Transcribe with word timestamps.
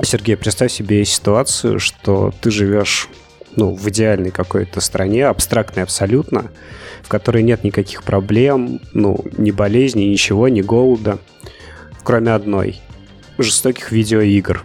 Сергей, 0.00 0.36
представь 0.36 0.72
себе 0.72 1.04
ситуацию, 1.04 1.78
что 1.78 2.32
ты 2.40 2.50
живешь 2.50 3.08
ну, 3.56 3.74
в 3.74 3.88
идеальной 3.88 4.30
какой-то 4.30 4.80
стране, 4.80 5.26
абстрактной 5.26 5.82
абсолютно, 5.82 6.50
в 7.02 7.08
которой 7.08 7.42
нет 7.42 7.64
никаких 7.64 8.02
проблем, 8.02 8.80
ну, 8.92 9.24
ни 9.36 9.50
болезней, 9.50 10.10
ничего, 10.10 10.48
ни 10.48 10.62
голода, 10.62 11.18
кроме 12.02 12.32
одной— 12.32 12.80
жестоких 13.38 13.92
видеоигр. 13.92 14.64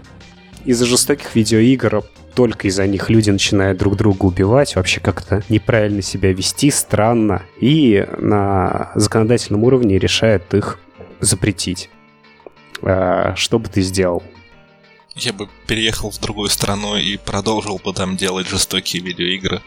Из-за 0.65 0.85
жестоких 0.85 1.35
видеоигр 1.35 2.03
только 2.33 2.67
из-за 2.67 2.85
них 2.85 3.09
люди 3.09 3.29
начинают 3.29 3.79
друг 3.79 3.95
друга 3.95 4.25
убивать, 4.25 4.75
вообще 4.75 4.99
как-то 4.99 5.43
неправильно 5.49 6.01
себя 6.01 6.31
вести, 6.31 6.69
странно, 6.71 7.41
и 7.59 8.07
на 8.17 8.91
законодательном 8.95 9.63
уровне 9.63 9.97
решают 9.97 10.53
их 10.53 10.79
запретить. 11.19 11.89
А, 12.83 13.33
что 13.35 13.57
бы 13.59 13.67
ты 13.69 13.81
сделал? 13.81 14.23
Я 15.19 15.33
бы 15.33 15.49
переехал 15.65 16.11
в 16.11 16.19
другую 16.19 16.47
страну 16.47 16.95
и 16.95 17.17
продолжил 17.17 17.81
бы 17.83 17.91
там 17.91 18.17
делать 18.17 18.47
жестокие 18.47 19.01
видеоигры. 19.01 19.63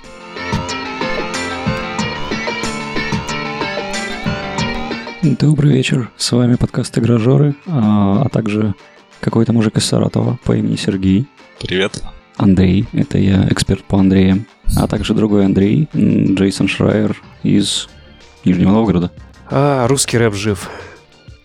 Добрый 5.23 5.73
вечер, 5.73 6.09
с 6.16 6.30
вами 6.30 6.55
подкаст 6.55 6.97
Игражоры, 6.97 7.57
а, 7.66 8.23
а 8.23 8.29
также 8.29 8.77
какой-то 9.19 9.52
мужик 9.52 9.77
из 9.77 9.87
Саратова 9.87 10.38
по 10.45 10.57
имени 10.57 10.77
Сергей. 10.77 11.27
Привет. 11.59 12.01
Андрей, 12.37 12.87
это 12.93 13.19
я, 13.19 13.48
эксперт 13.51 13.82
по 13.82 13.98
Андреям. 13.98 14.46
А 14.77 14.87
также 14.87 15.15
другой 15.15 15.46
Андрей, 15.46 15.88
Джейсон 15.93 16.69
Шрайер 16.69 17.21
из 17.43 17.88
Нижнего 18.45 18.71
Новгорода. 18.71 19.10
А, 19.51 19.88
русский 19.88 20.16
рэп 20.16 20.32
жив. 20.32 20.71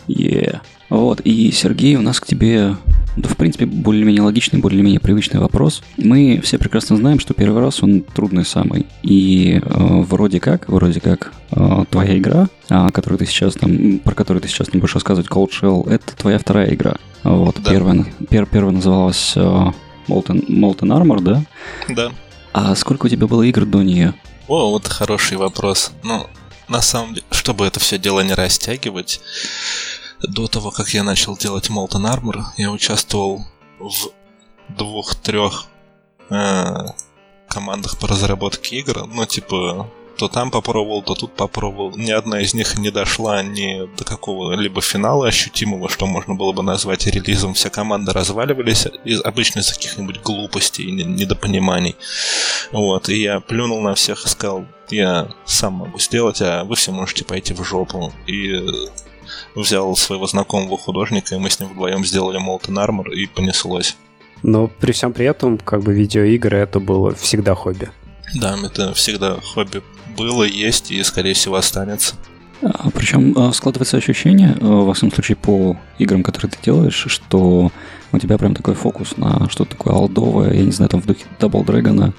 Yeah. 0.07 0.61
Вот, 0.89 1.21
и 1.21 1.51
Сергей, 1.51 1.95
у 1.95 2.01
нас 2.01 2.19
к 2.19 2.27
тебе 2.27 2.75
да, 3.15 3.29
в 3.29 3.37
принципе, 3.37 3.65
более-менее 3.65 4.21
логичный, 4.21 4.59
более-менее 4.59 4.99
привычный 4.99 5.39
вопрос. 5.39 5.81
Мы 5.97 6.41
все 6.43 6.57
прекрасно 6.57 6.97
знаем, 6.97 7.19
что 7.19 7.33
первый 7.33 7.61
раз 7.61 7.81
он 7.81 8.01
трудный 8.01 8.45
самый. 8.45 8.87
И 9.03 9.61
э, 9.61 9.61
вроде 9.63 10.39
как, 10.39 10.67
вроде 10.67 10.99
как, 10.99 11.31
э, 11.51 11.85
твоя 11.89 12.17
игра, 12.17 12.49
э, 12.69 12.89
которую 12.91 13.19
ты 13.19 13.25
сейчас 13.25 13.53
там, 13.55 13.99
про 13.99 14.13
которую 14.13 14.41
ты 14.41 14.47
сейчас 14.47 14.73
не 14.73 14.79
будешь 14.79 14.95
рассказывать, 14.95 15.29
Cold 15.29 15.51
Shell, 15.51 15.89
это 15.89 16.15
твоя 16.15 16.39
вторая 16.39 16.73
игра. 16.73 16.95
Вот, 17.23 17.55
да. 17.61 17.71
первая, 17.71 18.05
пер, 18.29 18.45
первая 18.45 18.73
называлась 18.73 19.33
э, 19.35 19.71
Molten, 20.07 20.47
Molten 20.47 20.91
Armor, 20.91 21.21
да? 21.21 21.43
Да. 21.89 22.11
А 22.53 22.75
сколько 22.75 23.05
у 23.05 23.09
тебя 23.09 23.27
было 23.27 23.43
игр 23.43 23.65
до 23.65 23.81
нее? 23.81 24.13
О, 24.47 24.71
вот 24.71 24.87
хороший 24.87 25.37
вопрос. 25.37 25.91
Ну, 26.03 26.27
на 26.67 26.81
самом 26.81 27.13
деле, 27.13 27.25
чтобы 27.31 27.65
это 27.65 27.79
все 27.79 27.97
дело 27.97 28.21
не 28.21 28.33
растягивать, 28.33 29.21
до 30.27 30.47
того, 30.47 30.71
как 30.71 30.89
я 30.89 31.03
начал 31.03 31.37
делать 31.37 31.69
Molten 31.69 32.05
Armor, 32.13 32.43
я 32.57 32.71
участвовал 32.71 33.45
в 33.79 34.09
двух-трех 34.69 35.67
э, 36.29 36.85
командах 37.47 37.97
по 37.99 38.07
разработке 38.07 38.77
игр. 38.77 39.05
Ну, 39.07 39.25
типа, 39.25 39.89
то 40.17 40.27
там 40.27 40.51
попробовал, 40.51 41.01
то 41.01 41.13
тут 41.13 41.35
попробовал. 41.35 41.95
Ни 41.97 42.11
одна 42.11 42.41
из 42.41 42.53
них 42.53 42.77
не 42.77 42.89
дошла 42.89 43.43
ни 43.43 43.85
до 43.97 44.03
какого-либо 44.03 44.81
финала 44.81 45.27
ощутимого, 45.27 45.89
что 45.89 46.05
можно 46.07 46.35
было 46.35 46.51
бы 46.53 46.63
назвать 46.63 47.05
релизом. 47.07 47.53
Вся 47.53 47.69
команда 47.69 48.13
разваливались 48.13 48.87
из, 49.03 49.21
обычно 49.23 49.59
из 49.59 49.71
каких-нибудь 49.71 50.21
глупостей 50.21 50.91
недопониманий. 50.91 51.95
Вот, 52.71 53.09
и 53.09 53.21
я 53.21 53.39
плюнул 53.39 53.81
на 53.81 53.95
всех 53.95 54.25
и 54.25 54.29
сказал, 54.29 54.65
я 54.89 55.29
сам 55.45 55.73
могу 55.73 55.99
сделать, 55.99 56.41
а 56.41 56.63
вы 56.63 56.75
все 56.75 56.91
можете 56.91 57.25
пойти 57.25 57.53
в 57.53 57.63
жопу. 57.63 58.13
И 58.27 58.63
взял 59.55 59.95
своего 59.95 60.27
знакомого 60.27 60.77
художника, 60.77 61.35
и 61.35 61.37
мы 61.37 61.49
с 61.49 61.59
ним 61.59 61.69
вдвоем 61.69 62.05
сделали 62.05 62.39
Molten 62.39 62.75
Armor, 62.85 63.13
и 63.13 63.27
понеслось. 63.27 63.95
Но 64.43 64.67
при 64.67 64.91
всем 64.91 65.13
при 65.13 65.25
этом, 65.25 65.57
как 65.57 65.81
бы 65.81 65.93
видеоигры 65.93 66.57
это 66.57 66.79
было 66.79 67.15
всегда 67.15 67.55
хобби. 67.55 67.89
Да, 68.35 68.55
это 68.63 68.93
всегда 68.93 69.37
хобби 69.41 69.81
было, 70.17 70.43
есть 70.43 70.91
и, 70.91 71.01
скорее 71.03 71.33
всего, 71.33 71.55
останется. 71.55 72.15
А, 72.61 72.89
причем 72.91 73.33
а, 73.37 73.51
складывается 73.53 73.97
ощущение, 73.97 74.57
а, 74.59 74.65
во 74.65 74.93
всяком 74.93 75.11
случае, 75.13 75.35
по 75.35 75.77
играм, 75.97 76.23
которые 76.23 76.51
ты 76.51 76.57
делаешь, 76.63 77.05
что 77.07 77.71
у 78.11 78.19
тебя 78.19 78.37
прям 78.37 78.55
такой 78.55 78.75
фокус 78.75 79.17
на 79.17 79.49
что-то 79.49 79.71
такое 79.71 79.93
алдовое, 79.93 80.53
я 80.53 80.63
не 80.63 80.71
знаю, 80.71 80.89
там 80.89 81.01
в 81.01 81.05
духе 81.05 81.25
Double 81.39 81.65
Dragon, 81.65 82.13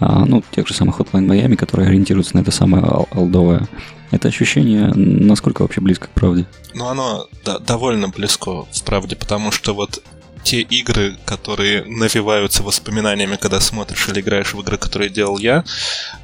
ну, 0.00 0.42
тех 0.50 0.66
же 0.66 0.74
самых 0.74 1.00
Hotline 1.00 1.26
Miami, 1.26 1.56
которые 1.56 1.88
ориентируются 1.88 2.36
на 2.36 2.40
это 2.40 2.50
самое 2.50 2.84
алдовое. 3.10 3.68
Это 4.10 4.28
ощущение 4.28 4.92
насколько 4.94 5.62
вообще 5.62 5.80
близко 5.80 6.06
к 6.06 6.10
правде? 6.10 6.46
Ну, 6.74 6.86
оно 6.86 7.26
да, 7.44 7.58
довольно 7.58 8.08
близко 8.08 8.64
в 8.64 8.82
правде, 8.84 9.16
потому 9.16 9.50
что 9.50 9.74
вот 9.74 10.02
те 10.44 10.60
игры, 10.60 11.16
которые 11.24 11.84
навиваются 11.84 12.62
воспоминаниями, 12.62 13.36
когда 13.36 13.60
смотришь 13.60 14.08
или 14.08 14.20
играешь 14.20 14.52
в 14.52 14.60
игры, 14.60 14.76
которые 14.76 15.08
делал 15.08 15.38
я, 15.38 15.64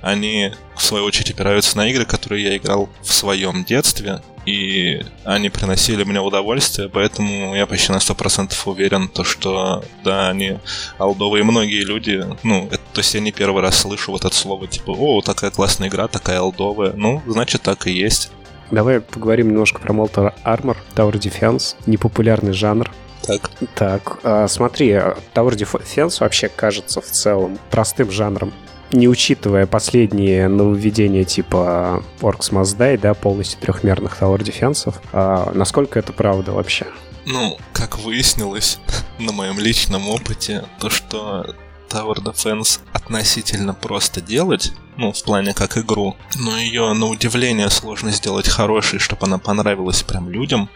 они, 0.03 0.53
в 0.76 0.82
свою 0.82 1.04
очередь, 1.04 1.30
опираются 1.30 1.76
на 1.76 1.88
игры, 1.88 2.04
которые 2.04 2.44
я 2.44 2.56
играл 2.56 2.91
в 3.03 3.12
своем 3.12 3.64
детстве, 3.64 4.20
и 4.50 5.04
они 5.24 5.48
приносили 5.48 6.04
мне 6.04 6.20
удовольствие, 6.20 6.88
поэтому 6.88 7.54
я 7.54 7.66
почти 7.66 7.92
на 7.92 7.98
100% 7.98 8.52
уверен, 8.66 9.08
то, 9.08 9.24
что, 9.24 9.84
да, 10.04 10.28
они 10.28 10.58
алдовые. 10.98 11.44
Многие 11.44 11.84
люди, 11.84 12.24
ну, 12.42 12.66
это, 12.66 12.82
то 12.92 13.00
есть 13.00 13.14
я 13.14 13.20
не 13.20 13.32
первый 13.32 13.62
раз 13.62 13.78
слышу 13.78 14.12
вот 14.12 14.24
это 14.24 14.34
слово, 14.34 14.66
типа, 14.66 14.90
о, 14.90 15.20
такая 15.22 15.50
классная 15.50 15.88
игра, 15.88 16.08
такая 16.08 16.40
алдовая. 16.40 16.92
Ну, 16.94 17.22
значит, 17.26 17.62
так 17.62 17.86
и 17.86 17.92
есть. 17.92 18.30
Давай 18.70 19.00
поговорим 19.00 19.48
немножко 19.48 19.80
про 19.80 19.92
Molten 19.92 20.32
Armor, 20.44 20.76
Tower 20.94 21.14
Defense, 21.14 21.76
непопулярный 21.86 22.52
жанр, 22.52 22.90
так. 23.22 23.50
Так, 23.74 24.18
а, 24.22 24.48
смотри, 24.48 24.92
Tower 25.34 25.54
Defense 25.54 26.16
вообще 26.20 26.48
кажется 26.48 27.00
в 27.00 27.06
целом 27.06 27.58
простым 27.70 28.10
жанром. 28.10 28.52
Не 28.92 29.08
учитывая 29.08 29.66
последние 29.66 30.48
нововведения 30.48 31.24
типа 31.24 32.02
Orcs 32.20 32.50
Must 32.50 32.76
Die, 32.76 32.98
да, 32.98 33.14
полностью 33.14 33.60
трехмерных 33.60 34.20
Tower 34.20 34.38
Defense, 34.38 34.94
а 35.12 35.52
насколько 35.54 35.98
это 35.98 36.12
правда 36.12 36.52
вообще? 36.52 36.86
Ну, 37.26 37.58
как 37.72 37.98
выяснилось 37.98 38.78
на 39.18 39.32
моем 39.32 39.60
личном 39.60 40.08
опыте, 40.08 40.64
то, 40.80 40.90
что 40.90 41.54
Tower 41.90 42.16
Defense 42.16 42.80
относительно 42.92 43.74
просто 43.74 44.20
делать, 44.20 44.72
ну, 44.96 45.12
в 45.12 45.22
плане 45.22 45.54
как 45.54 45.76
игру, 45.76 46.16
но 46.36 46.56
ее 46.58 46.92
на 46.92 47.06
удивление 47.06 47.68
сложно 47.70 48.10
сделать 48.12 48.48
хорошей, 48.48 48.98
чтобы 48.98 49.26
она 49.26 49.38
понравилась 49.38 50.02
прям 50.02 50.30
людям, 50.30 50.70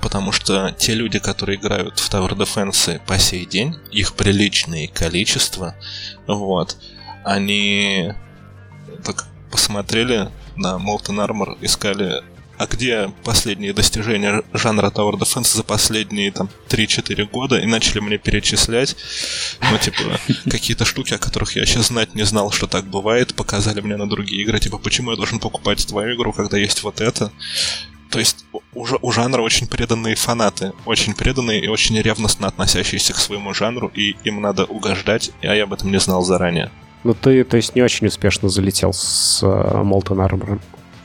потому 0.00 0.32
что 0.32 0.74
те 0.76 0.94
люди, 0.94 1.18
которые 1.18 1.58
играют 1.58 1.98
в 1.98 2.10
Tower 2.12 2.36
Defense 2.36 3.00
по 3.06 3.18
сей 3.18 3.46
день, 3.46 3.76
их 3.92 4.14
приличное 4.14 4.88
количество, 4.88 5.74
вот, 6.26 6.76
они 7.28 8.14
так 9.04 9.26
посмотрели 9.50 10.30
на 10.56 10.76
Molten 10.76 11.24
Armor, 11.24 11.58
искали 11.60 12.22
а 12.56 12.66
где 12.66 13.12
последние 13.22 13.72
достижения 13.72 14.42
жанра 14.52 14.88
Tower 14.88 15.12
Defense 15.12 15.56
за 15.56 15.62
последние 15.62 16.32
там 16.32 16.50
3-4 16.68 17.30
года, 17.30 17.60
и 17.60 17.66
начали 17.66 18.00
мне 18.00 18.18
перечислять, 18.18 18.96
ну, 19.70 19.78
типа, 19.78 20.18
какие-то 20.50 20.84
штуки, 20.84 21.14
о 21.14 21.18
которых 21.18 21.54
я 21.54 21.64
сейчас 21.64 21.86
знать 21.86 22.16
не 22.16 22.24
знал, 22.24 22.50
что 22.50 22.66
так 22.66 22.84
бывает, 22.86 23.36
показали 23.36 23.80
мне 23.80 23.96
на 23.96 24.08
другие 24.08 24.42
игры, 24.42 24.58
типа, 24.58 24.78
почему 24.78 25.12
я 25.12 25.16
должен 25.16 25.38
покупать 25.38 25.86
твою 25.86 26.16
игру, 26.16 26.32
когда 26.32 26.58
есть 26.58 26.82
вот 26.82 27.00
это. 27.00 27.30
То 28.10 28.18
есть 28.18 28.44
у, 28.52 28.86
у 29.02 29.12
жанра 29.12 29.42
очень 29.42 29.68
преданные 29.68 30.16
фанаты, 30.16 30.72
очень 30.84 31.14
преданные 31.14 31.64
и 31.64 31.68
очень 31.68 32.00
ревностно 32.00 32.48
относящиеся 32.48 33.12
к 33.12 33.18
своему 33.18 33.54
жанру, 33.54 33.86
и 33.94 34.16
им 34.24 34.40
надо 34.40 34.64
угождать, 34.64 35.30
а 35.42 35.54
я 35.54 35.62
об 35.62 35.74
этом 35.74 35.92
не 35.92 36.00
знал 36.00 36.24
заранее. 36.24 36.72
Ну 37.08 37.14
ты, 37.14 37.42
то 37.42 37.56
есть, 37.56 37.74
не 37.74 37.80
очень 37.80 38.06
успешно 38.06 38.50
залетел 38.50 38.92
с 38.92 39.42
Molten 39.42 40.28
Armor. 40.28 40.60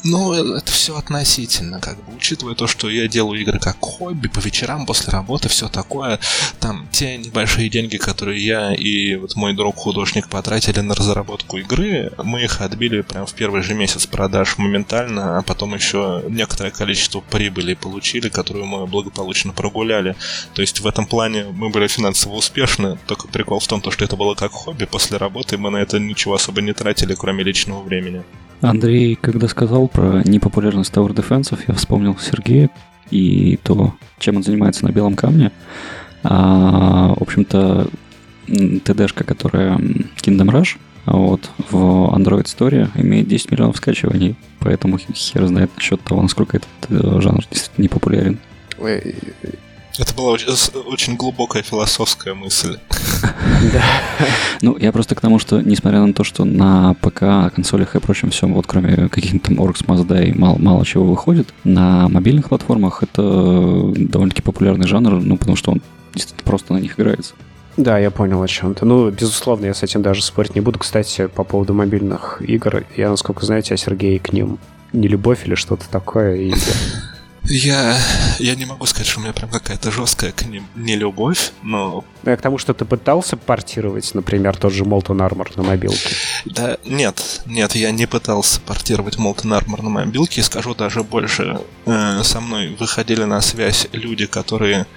Ну, 0.05 0.33
это 0.33 0.69
все 0.69 0.97
относительно, 0.97 1.79
как 1.79 1.95
бы, 2.03 2.15
учитывая 2.17 2.55
то, 2.55 2.67
что 2.67 2.89
я 2.89 3.07
делаю 3.07 3.39
игры 3.39 3.57
как 3.57 3.77
хобби, 3.79 4.27
по 4.27 4.39
вечерам 4.39 4.85
после 4.85 5.11
работы, 5.13 5.47
все 5.47 5.69
такое, 5.69 6.19
там, 6.59 6.87
те 6.91 7.17
небольшие 7.17 7.69
деньги, 7.69 7.95
которые 7.95 8.43
я 8.45 8.73
и 8.73 9.15
вот 9.15 9.37
мой 9.37 9.53
друг-художник 9.53 10.27
потратили 10.27 10.81
на 10.81 10.93
разработку 10.93 11.57
игры, 11.57 12.11
мы 12.21 12.43
их 12.43 12.59
отбили 12.59 13.01
прям 13.01 13.25
в 13.25 13.33
первый 13.33 13.61
же 13.61 13.75
месяц 13.75 14.05
продаж 14.05 14.57
моментально, 14.57 15.37
а 15.37 15.41
потом 15.41 15.73
еще 15.73 16.21
некоторое 16.27 16.71
количество 16.71 17.21
прибыли 17.21 17.73
получили, 17.73 18.27
которую 18.27 18.65
мы 18.65 18.85
благополучно 18.85 19.53
прогуляли. 19.53 20.17
То 20.53 20.61
есть 20.61 20.81
в 20.81 20.87
этом 20.87 21.05
плане 21.05 21.45
мы 21.45 21.69
были 21.69 21.87
финансово 21.87 22.35
успешны, 22.35 22.97
только 23.07 23.29
прикол 23.29 23.59
в 23.59 23.67
том, 23.67 23.81
что 23.81 24.03
это 24.03 24.17
было 24.17 24.35
как 24.35 24.51
хобби, 24.51 24.83
после 24.83 25.15
работы 25.15 25.57
мы 25.57 25.69
на 25.69 25.77
это 25.77 25.97
ничего 25.97 26.33
особо 26.33 26.61
не 26.61 26.73
тратили, 26.73 27.15
кроме 27.15 27.43
личного 27.43 27.81
времени. 27.81 28.23
Андрей, 28.63 29.15
когда 29.15 29.47
сказал 29.49 29.87
про 29.93 30.21
непопулярность 30.23 30.93
Tower 30.93 31.13
Defense, 31.13 31.57
я 31.67 31.73
вспомнил 31.75 32.17
Сергея 32.17 32.69
и 33.09 33.57
то, 33.63 33.93
чем 34.19 34.37
он 34.37 34.43
занимается 34.43 34.85
на 34.85 34.91
белом 34.91 35.15
камне. 35.15 35.51
А, 36.23 37.13
в 37.15 37.21
общем-то, 37.21 37.87
ТДшка, 38.47 39.23
которая 39.23 39.77
Kingdom 39.77 40.49
Rush, 40.49 40.77
вот, 41.05 41.49
в 41.69 41.75
Android 42.15 42.45
Story 42.45 42.89
имеет 42.95 43.27
10 43.27 43.51
миллионов 43.51 43.77
скачиваний, 43.77 44.35
поэтому 44.59 44.97
хер 44.97 45.47
знает 45.47 45.71
насчет 45.75 46.01
того, 46.01 46.21
насколько 46.21 46.57
этот 46.57 46.69
э, 46.89 47.21
жанр 47.21 47.43
действительно 47.51 47.83
непопулярен. 47.83 48.39
Это 49.99 50.13
была 50.15 50.31
очень, 50.31 50.47
очень 50.87 51.15
глубокая 51.15 51.61
философская 51.61 52.33
мысль. 52.33 52.79
Да. 53.71 53.83
Ну, 54.61 54.75
я 54.77 54.91
просто 54.91 55.13
к 55.13 55.21
тому, 55.21 55.39
что, 55.39 55.61
несмотря 55.61 55.99
на 55.99 56.13
то, 56.13 56.23
что 56.23 56.45
на 56.45 56.95
ПК, 56.95 57.53
консолях 57.53 57.95
и 57.95 57.99
прочем 57.99 58.31
всем, 58.31 58.53
вот 58.53 58.65
кроме 58.65 59.07
каких-то 59.07 59.39
там 59.39 59.59
Orcs 59.59 59.85
Must 59.85 60.07
Die, 60.07 60.37
мало, 60.37 60.57
мало 60.57 60.85
чего 60.85 61.05
выходит, 61.05 61.53
на 61.63 62.09
мобильных 62.09 62.49
платформах 62.49 63.03
это 63.03 63.21
довольно-таки 63.95 64.41
популярный 64.41 64.87
жанр, 64.87 65.21
ну, 65.21 65.37
потому 65.37 65.55
что 65.55 65.71
он 65.71 65.81
действительно 66.13 66.43
просто 66.43 66.73
на 66.73 66.79
них 66.79 66.99
играется. 66.99 67.35
Да, 67.77 67.97
я 67.97 68.11
понял 68.11 68.41
о 68.41 68.47
чем 68.47 68.75
то 68.75 68.85
Ну, 68.85 69.09
безусловно, 69.09 69.65
я 69.65 69.73
с 69.73 69.83
этим 69.83 70.01
даже 70.01 70.23
спорить 70.23 70.55
не 70.55 70.61
буду. 70.61 70.79
Кстати, 70.79 71.27
по 71.27 71.43
поводу 71.43 71.73
мобильных 71.73 72.41
игр, 72.41 72.83
я, 72.97 73.09
насколько 73.09 73.45
знаете, 73.45 73.73
а 73.73 73.77
Сергей 73.77 74.19
к 74.19 74.33
ним 74.33 74.59
не 74.91 75.07
любовь 75.07 75.45
или 75.45 75.55
что-то 75.55 75.89
такое. 75.89 76.35
И... 76.35 76.53
Я, 77.55 77.95
я 78.39 78.55
не 78.55 78.65
могу 78.65 78.87
сказать, 78.87 79.05
что 79.05 79.19
у 79.19 79.23
меня 79.23 79.31
прям 79.31 79.47
какая-то 79.47 79.91
жесткая 79.91 80.31
к 80.31 80.43
ним 80.43 80.65
не 80.73 80.95
любовь, 80.95 81.51
но... 81.61 82.03
Я 82.23 82.35
к 82.35 82.41
тому, 82.41 82.57
что 82.57 82.73
ты 82.73 82.83
пытался 82.83 83.37
портировать, 83.37 84.15
например, 84.15 84.57
тот 84.57 84.73
же 84.73 84.83
Molten 84.85 85.19
Armor 85.19 85.51
на 85.55 85.61
мобилке. 85.61 86.15
Да, 86.45 86.79
нет, 86.83 87.43
нет, 87.45 87.75
я 87.75 87.91
не 87.91 88.07
пытался 88.07 88.59
портировать 88.59 89.17
Molten 89.17 89.55
Armor 89.55 89.83
на 89.83 89.89
мобилке, 89.89 90.41
и 90.41 90.43
скажу 90.43 90.73
даже 90.73 91.03
больше. 91.03 91.61
Э, 91.85 92.23
со 92.23 92.41
мной 92.41 92.75
выходили 92.79 93.23
на 93.23 93.39
связь 93.41 93.87
люди, 93.91 94.25
которые 94.25 94.87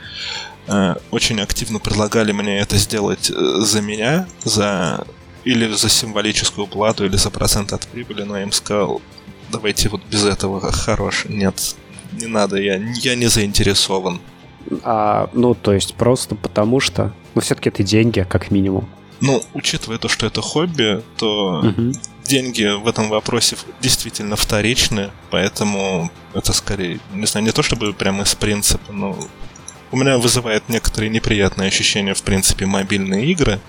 э, 0.67 0.95
очень 1.11 1.43
активно 1.43 1.79
предлагали 1.79 2.33
мне 2.33 2.59
это 2.59 2.79
сделать 2.79 3.31
э, 3.31 3.35
за 3.35 3.83
меня, 3.83 4.27
за 4.45 5.07
или 5.45 5.71
за 5.75 5.91
символическую 5.91 6.67
плату, 6.67 7.05
или 7.05 7.17
за 7.17 7.29
процент 7.29 7.75
от 7.75 7.87
прибыли, 7.87 8.23
но 8.23 8.39
я 8.39 8.45
им 8.45 8.53
сказал, 8.53 9.03
давайте 9.53 9.91
вот 9.91 10.01
без 10.11 10.25
этого 10.25 10.73
хорош. 10.73 11.27
Нет, 11.29 11.77
не 12.13 12.27
надо, 12.27 12.57
я, 12.57 12.77
я 12.77 13.15
не 13.15 13.27
заинтересован. 13.27 14.21
А, 14.83 15.31
ну, 15.33 15.55
то 15.55 15.73
есть 15.73 15.95
просто 15.95 16.35
потому 16.35 16.81
что... 16.81 17.13
Ну, 17.35 17.41
все-таки 17.41 17.69
это 17.69 17.83
деньги, 17.83 18.27
как 18.29 18.51
минимум. 18.51 18.89
Ну, 19.21 19.43
учитывая 19.55 19.99
то, 19.99 20.09
что 20.09 20.27
это 20.27 20.43
хобби, 20.43 21.03
то 21.17 21.61
угу. 21.61 21.93
деньги 22.25 22.65
в 22.65 22.87
этом 22.87 23.09
вопросе 23.09 23.57
действительно 23.81 24.37
вторичны, 24.37 25.11
поэтому 25.31 26.11
это 26.35 26.53
скорее, 26.53 27.01
не 27.15 27.27
знаю, 27.27 27.47
не 27.47 27.53
то 27.53 27.63
чтобы 27.63 27.93
прямо 27.95 28.25
из 28.25 28.35
принципа, 28.35 28.93
но 28.93 29.19
у 29.91 29.97
меня 29.97 30.19
вызывает 30.19 30.69
некоторые 30.69 31.09
неприятные 31.09 31.69
ощущения, 31.69 32.13
в 32.13 32.23
принципе, 32.23 32.67
мобильные 32.67 33.25
игры, 33.27 33.61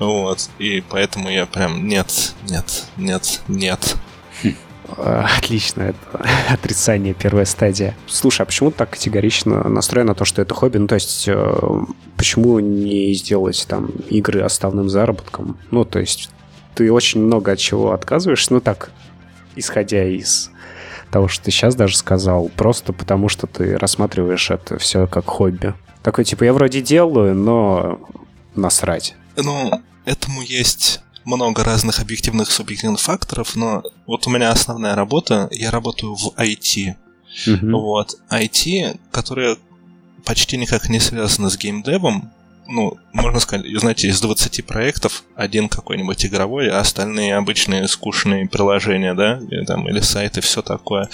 вот, 0.00 0.50
и 0.58 0.82
поэтому 0.88 1.30
я 1.30 1.46
прям 1.46 1.86
нет, 1.86 2.34
нет, 2.48 2.86
нет, 2.96 3.42
нет. 3.46 3.96
Э, 4.42 4.52
отлично, 4.96 5.82
это 5.82 6.26
отрицание, 6.48 7.14
первая 7.14 7.44
стадия. 7.44 7.96
Слушай, 8.06 8.42
а 8.42 8.44
почему 8.46 8.70
так 8.70 8.90
категорично 8.90 9.68
настроено 9.68 10.08
на 10.08 10.14
то, 10.14 10.24
что 10.24 10.42
это 10.42 10.54
хобби? 10.54 10.78
Ну, 10.78 10.86
то 10.86 10.94
есть, 10.94 11.24
э, 11.28 11.80
почему 12.16 12.58
не 12.60 13.12
сделать 13.14 13.66
там 13.68 13.86
игры 14.08 14.42
основным 14.42 14.88
заработком? 14.88 15.56
Ну, 15.70 15.84
то 15.84 15.98
есть, 15.98 16.30
ты 16.74 16.92
очень 16.92 17.22
много 17.22 17.52
от 17.52 17.58
чего 17.58 17.92
отказываешься, 17.92 18.52
ну, 18.52 18.60
так, 18.60 18.90
исходя 19.56 20.04
из 20.04 20.50
того, 21.10 21.28
что 21.28 21.44
ты 21.44 21.50
сейчас 21.50 21.74
даже 21.74 21.96
сказал, 21.96 22.50
просто 22.56 22.92
потому 22.92 23.28
что 23.28 23.46
ты 23.46 23.78
рассматриваешь 23.78 24.50
это 24.50 24.78
все 24.78 25.06
как 25.06 25.26
хобби. 25.26 25.74
Такой, 26.02 26.24
типа, 26.24 26.44
я 26.44 26.52
вроде 26.52 26.82
делаю, 26.82 27.34
но 27.34 28.00
насрать. 28.54 29.14
Ну, 29.36 29.70
этому 30.04 30.42
есть 30.42 31.00
много 31.26 31.64
разных 31.64 32.00
объективных 32.00 32.50
субъективных 32.50 33.00
факторов, 33.00 33.56
но 33.56 33.82
вот 34.06 34.26
у 34.26 34.30
меня 34.30 34.50
основная 34.50 34.94
работа, 34.94 35.48
я 35.50 35.70
работаю 35.70 36.14
в 36.14 36.32
IT. 36.38 36.94
Mm-hmm. 37.46 37.70
Вот, 37.72 38.16
IT, 38.30 38.98
которая 39.10 39.56
почти 40.24 40.56
никак 40.56 40.88
не 40.88 41.00
связана 41.00 41.50
с 41.50 41.58
геймдевом, 41.58 42.32
ну, 42.68 42.96
можно 43.12 43.38
сказать, 43.40 43.66
знаете, 43.78 44.08
из 44.08 44.20
20 44.20 44.66
проектов 44.66 45.24
один 45.34 45.68
какой-нибудь 45.68 46.26
игровой, 46.26 46.68
а 46.70 46.80
остальные 46.80 47.36
обычные 47.36 47.86
скучные 47.88 48.48
приложения, 48.48 49.14
да, 49.14 49.40
или, 49.50 49.64
там, 49.64 49.88
или 49.88 50.00
сайты, 50.00 50.40
все 50.40 50.62
такое. 50.62 51.08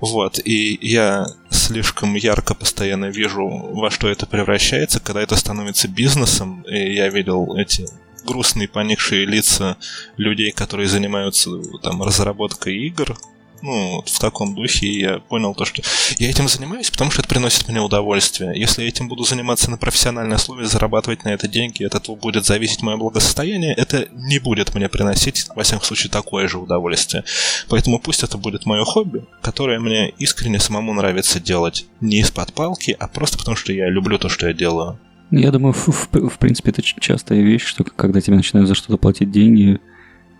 Вот, 0.00 0.40
и 0.44 0.78
я 0.80 1.26
слишком 1.50 2.14
ярко 2.14 2.54
постоянно 2.54 3.06
вижу, 3.06 3.46
во 3.46 3.90
что 3.90 4.08
это 4.08 4.26
превращается, 4.26 5.00
когда 5.00 5.22
это 5.22 5.36
становится 5.36 5.88
бизнесом, 5.88 6.62
и 6.62 6.94
я 6.94 7.08
видел 7.08 7.56
эти 7.56 7.86
грустные 8.24 8.68
поникшие 8.68 9.26
лица 9.26 9.76
людей, 10.16 10.52
которые 10.52 10.88
занимаются 10.88 11.50
там 11.82 12.02
разработкой 12.02 12.76
игр, 12.76 13.16
ну, 13.62 14.02
в 14.06 14.18
таком 14.18 14.54
духе, 14.54 14.88
я 14.88 15.18
понял 15.18 15.54
то, 15.54 15.64
что 15.64 15.82
я 16.18 16.30
этим 16.30 16.48
занимаюсь, 16.48 16.90
потому 16.90 17.10
что 17.10 17.20
это 17.20 17.28
приносит 17.28 17.68
мне 17.68 17.80
удовольствие. 17.80 18.58
Если 18.58 18.82
я 18.82 18.88
этим 18.88 19.08
буду 19.08 19.24
заниматься 19.24 19.70
на 19.70 19.76
профессиональной 19.76 20.36
основе, 20.36 20.64
зарабатывать 20.64 21.24
на 21.24 21.30
это 21.30 21.48
деньги, 21.48 21.84
от 21.84 21.94
этого 21.94 22.16
будет 22.16 22.46
зависеть 22.46 22.82
мое 22.82 22.96
благосостояние, 22.96 23.74
это 23.74 24.08
не 24.12 24.38
будет 24.38 24.74
мне 24.74 24.88
приносить, 24.88 25.46
во 25.54 25.62
всяком 25.62 25.84
случае, 25.84 26.10
такое 26.10 26.48
же 26.48 26.58
удовольствие. 26.58 27.24
Поэтому 27.68 27.98
пусть 27.98 28.22
это 28.22 28.38
будет 28.38 28.66
мое 28.66 28.84
хобби, 28.84 29.24
которое 29.42 29.78
мне 29.78 30.10
искренне 30.18 30.58
самому 30.58 30.94
нравится 30.94 31.40
делать. 31.40 31.86
Не 32.00 32.20
из-под 32.20 32.52
палки, 32.54 32.96
а 32.98 33.08
просто 33.08 33.38
потому, 33.38 33.56
что 33.56 33.72
я 33.72 33.88
люблю 33.88 34.18
то, 34.18 34.28
что 34.28 34.46
я 34.46 34.54
делаю. 34.54 34.98
Я 35.30 35.50
думаю, 35.52 35.72
в, 35.72 35.88
в, 35.88 36.28
в 36.28 36.38
принципе, 36.38 36.70
это 36.70 36.82
частая 36.82 37.40
вещь, 37.40 37.64
что 37.64 37.84
когда 37.84 38.20
тебе 38.20 38.36
начинают 38.36 38.68
за 38.68 38.74
что-то 38.74 38.96
платить 38.96 39.30
деньги, 39.30 39.80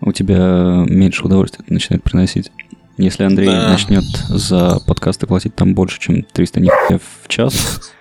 у 0.01 0.11
тебя 0.11 0.83
меньше 0.87 1.23
удовольствия 1.23 1.63
это 1.63 1.73
начинает 1.73 2.03
приносить. 2.03 2.51
Если 2.97 3.23
Андрей 3.23 3.47
да. 3.47 3.69
начнет 3.69 4.03
за 4.03 4.79
подкасты 4.85 5.27
платить 5.27 5.55
там 5.55 5.73
больше, 5.73 5.99
чем 5.99 6.23
300 6.23 6.59
нихуя 6.59 6.99
в 6.99 7.27
час, 7.27 7.93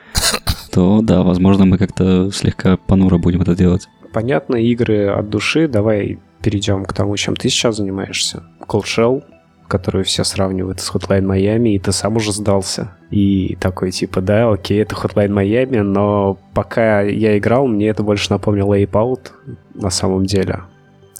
то 0.72 1.00
да, 1.02 1.22
возможно, 1.22 1.64
мы 1.64 1.78
как-то 1.78 2.30
слегка 2.32 2.76
понуро 2.76 3.18
будем 3.18 3.42
это 3.42 3.54
делать. 3.54 3.88
Понятно, 4.12 4.56
игры 4.56 5.06
от 5.06 5.30
души. 5.30 5.68
Давай 5.68 6.18
перейдем 6.42 6.84
к 6.84 6.92
тому, 6.92 7.16
чем 7.16 7.36
ты 7.36 7.48
сейчас 7.48 7.76
занимаешься. 7.76 8.44
Cold 8.66 8.84
Shell, 8.84 9.22
которую 9.70 10.04
все 10.04 10.24
сравнивают 10.24 10.80
с 10.80 10.90
Hotline 10.90 11.22
Miami, 11.24 11.70
и 11.70 11.78
ты 11.78 11.92
сам 11.92 12.16
уже 12.16 12.32
сдался. 12.32 12.92
И 13.10 13.56
такой 13.60 13.92
типа, 13.92 14.20
да, 14.20 14.50
окей, 14.50 14.82
это 14.82 14.96
Hotline 14.96 15.30
Miami, 15.30 15.82
но 15.82 16.36
пока 16.52 17.00
я 17.02 17.38
играл, 17.38 17.66
мне 17.66 17.88
это 17.88 18.02
больше 18.02 18.30
напомнило 18.30 18.78
Ape 18.78 19.30
на 19.74 19.90
самом 19.90 20.26
деле 20.26 20.60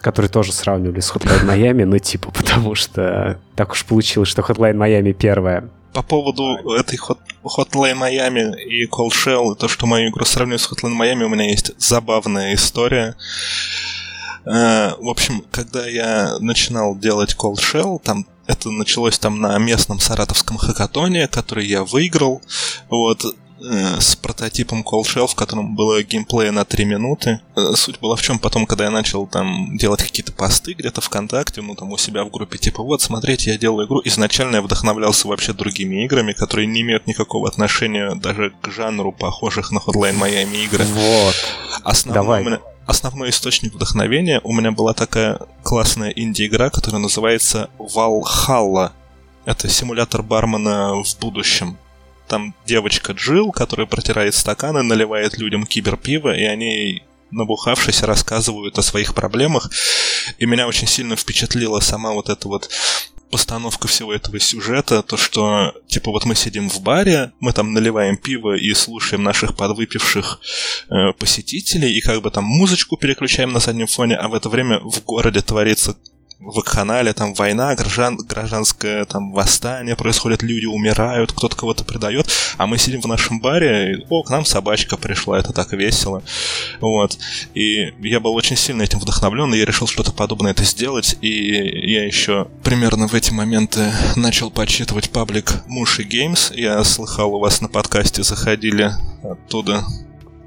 который 0.01 0.29
тоже 0.29 0.53
сравнивали 0.53 1.01
с 1.01 1.13
Hotline 1.13 1.47
Miami, 1.47 1.85
ну 1.85 1.99
типа 1.99 2.31
потому 2.31 2.75
что 2.75 3.39
так 3.55 3.73
уж 3.73 3.85
получилось, 3.85 4.31
что 4.31 4.43
Hotline 4.43 4.75
Miami 4.75 5.13
первая. 5.13 5.69
По 5.93 6.03
поводу 6.03 6.57
этой 6.79 6.99
Hot, 6.99 7.19
Hotline 7.45 7.99
Miami 7.99 8.57
и 8.63 8.87
Cold 8.87 9.11
Shell, 9.11 9.57
то, 9.57 9.69
что 9.69 9.87
мою 9.87 10.09
игру 10.11 10.25
сравнивают 10.25 10.63
с 10.63 10.71
Hotline 10.71 10.97
Miami, 10.99 11.25
у 11.25 11.29
меня 11.29 11.51
есть 11.51 11.73
забавная 11.79 12.55
история. 12.55 13.15
Э, 14.47 14.93
в 14.99 15.09
общем, 15.09 15.45
когда 15.51 15.87
я 15.87 16.39
начинал 16.41 16.97
делать 16.97 17.37
Cold 17.39 17.59
Shell, 17.59 18.01
там 18.03 18.27
это 18.51 18.71
началось 18.71 19.19
там 19.19 19.41
на 19.41 19.57
местном 19.59 20.01
саратовском 20.01 20.59
хакатоне, 20.59 21.29
который 21.29 21.67
я 21.67 21.85
выиграл. 21.85 22.43
Вот, 22.89 23.25
э, 23.25 24.01
с 24.01 24.17
прототипом 24.17 24.83
Cold 24.83 25.05
Shell, 25.05 25.27
в 25.27 25.35
котором 25.35 25.77
было 25.77 26.03
геймплея 26.03 26.51
на 26.51 26.65
3 26.65 26.85
минуты. 26.85 27.41
Э, 27.57 27.73
суть 27.75 28.01
была 28.01 28.17
в 28.17 28.23
чем 28.23 28.39
потом, 28.39 28.67
когда 28.67 28.85
я 28.85 28.91
начал 28.91 29.27
там 29.27 29.77
делать 29.77 30.03
какие-то 30.03 30.33
посты 30.33 30.73
где-то 30.73 31.01
ВКонтакте, 31.01 31.63
ну 31.63 31.75
там 31.75 31.93
у 31.93 31.99
себя 31.99 32.25
в 32.25 32.31
группе, 32.31 32.59
типа 32.59 32.83
вот, 32.83 33.03
смотрите, 33.03 33.51
я 33.51 33.59
делаю 33.59 33.87
игру. 33.87 34.01
Изначально 34.05 34.57
я 34.57 34.63
вдохновлялся 34.63 35.29
вообще 35.29 35.53
другими 35.53 36.05
играми, 36.05 36.33
которые 36.33 36.67
не 36.67 36.81
имеют 36.81 37.07
никакого 37.07 37.49
отношения 37.49 38.15
даже 38.15 38.53
к 38.63 38.71
жанру 38.71 39.13
похожих 39.13 39.71
на 39.71 39.79
Hotline 39.79 40.19
Miami 40.19 40.65
игры. 40.65 40.85
Вот. 40.85 41.35
Основное 41.85 42.45
Давай. 42.45 42.70
Основной 42.91 43.31
источник 43.31 43.73
вдохновения 43.73 44.41
у 44.43 44.53
меня 44.53 44.73
была 44.73 44.95
такая 44.95 45.39
классная 45.63 46.11
инди-игра, 46.11 46.71
которая 46.71 47.01
называется 47.01 47.71
Valhalla. 47.79 48.91
Это 49.45 49.69
симулятор 49.69 50.25
бармена 50.25 51.01
в 51.01 51.19
будущем. 51.21 51.79
Там 52.27 52.53
девочка 52.67 53.13
Джилл, 53.13 53.53
которая 53.53 53.87
протирает 53.87 54.35
стаканы, 54.35 54.83
наливает 54.83 55.39
людям 55.39 55.67
киберпиво, 55.67 56.37
и 56.37 56.43
они 56.43 57.05
набухавшись, 57.31 58.03
рассказывают 58.03 58.77
о 58.77 58.83
своих 58.83 59.15
проблемах. 59.15 59.71
И 60.39 60.47
меня 60.47 60.67
очень 60.67 60.89
сильно 60.89 61.15
впечатлила 61.15 61.79
сама 61.79 62.11
вот 62.11 62.29
эта 62.29 62.49
вот 62.49 62.71
постановка 63.31 63.89
всего 63.89 64.13
этого 64.13 64.39
сюжета, 64.41 65.03
то 65.03 65.17
что, 65.17 65.75
типа, 65.87 66.11
вот 66.11 66.25
мы 66.25 66.35
сидим 66.35 66.69
в 66.69 66.81
баре, 66.81 67.33
мы 67.41 67.53
там 67.53 67.73
наливаем 67.73 68.17
пиво 68.17 68.57
и 68.57 68.75
слушаем 68.75 69.23
наших 69.23 69.57
подвыпивших 69.57 70.41
э, 70.91 71.13
посетителей, 71.19 71.97
и 71.97 72.01
как 72.01 72.23
бы 72.23 72.31
там 72.31 72.45
музычку 72.45 72.97
переключаем 72.97 73.53
на 73.53 73.61
заднем 73.61 73.87
фоне, 73.87 74.17
а 74.17 74.29
в 74.29 74.35
это 74.35 74.49
время 74.49 74.81
в 74.81 75.03
городе 75.05 75.41
творится 75.41 75.97
в 76.41 76.63
канале 76.63 77.13
там 77.13 77.35
война, 77.35 77.75
граждан, 77.75 78.17
гражданское 78.17 79.05
там 79.05 79.33
восстание 79.33 79.95
происходит, 79.95 80.43
люди 80.43 80.67
умирают, 80.67 81.33
кто-то 81.33 81.55
кого-то 81.55 81.85
предает, 81.85 82.31
а 82.57 82.67
мы 82.67 82.79
сидим 82.79 83.03
в 83.03 83.07
нашем 83.07 83.41
баре, 83.41 83.93
и, 83.93 84.07
о, 84.09 84.23
к 84.23 84.31
нам 84.31 84.45
собачка 84.45 84.97
пришла, 84.97 85.39
это 85.39 85.53
так 85.53 85.73
весело. 85.73 86.23
Вот. 86.81 87.19
И 87.55 87.93
я 88.01 88.21
был 88.21 88.35
очень 88.35 88.57
сильно 88.57 88.83
этим 88.83 88.99
вдохновлен, 88.99 89.53
и 89.55 89.59
я 89.59 89.65
решил 89.65 89.87
что-то 89.87 90.13
подобное 90.13 90.53
это 90.53 90.65
сделать, 90.65 91.17
и 91.21 91.91
я 91.91 92.05
еще 92.05 92.49
примерно 92.65 93.07
в 93.07 93.15
эти 93.15 93.33
моменты 93.33 93.93
начал 94.17 94.51
почитывать 94.51 95.11
паблик 95.11 95.63
Муши 95.67 96.03
Games. 96.03 96.53
Я 96.55 96.83
слыхал, 96.85 97.35
у 97.35 97.39
вас 97.39 97.61
на 97.61 97.69
подкасте 97.69 98.23
заходили 98.23 98.93
оттуда 99.23 99.85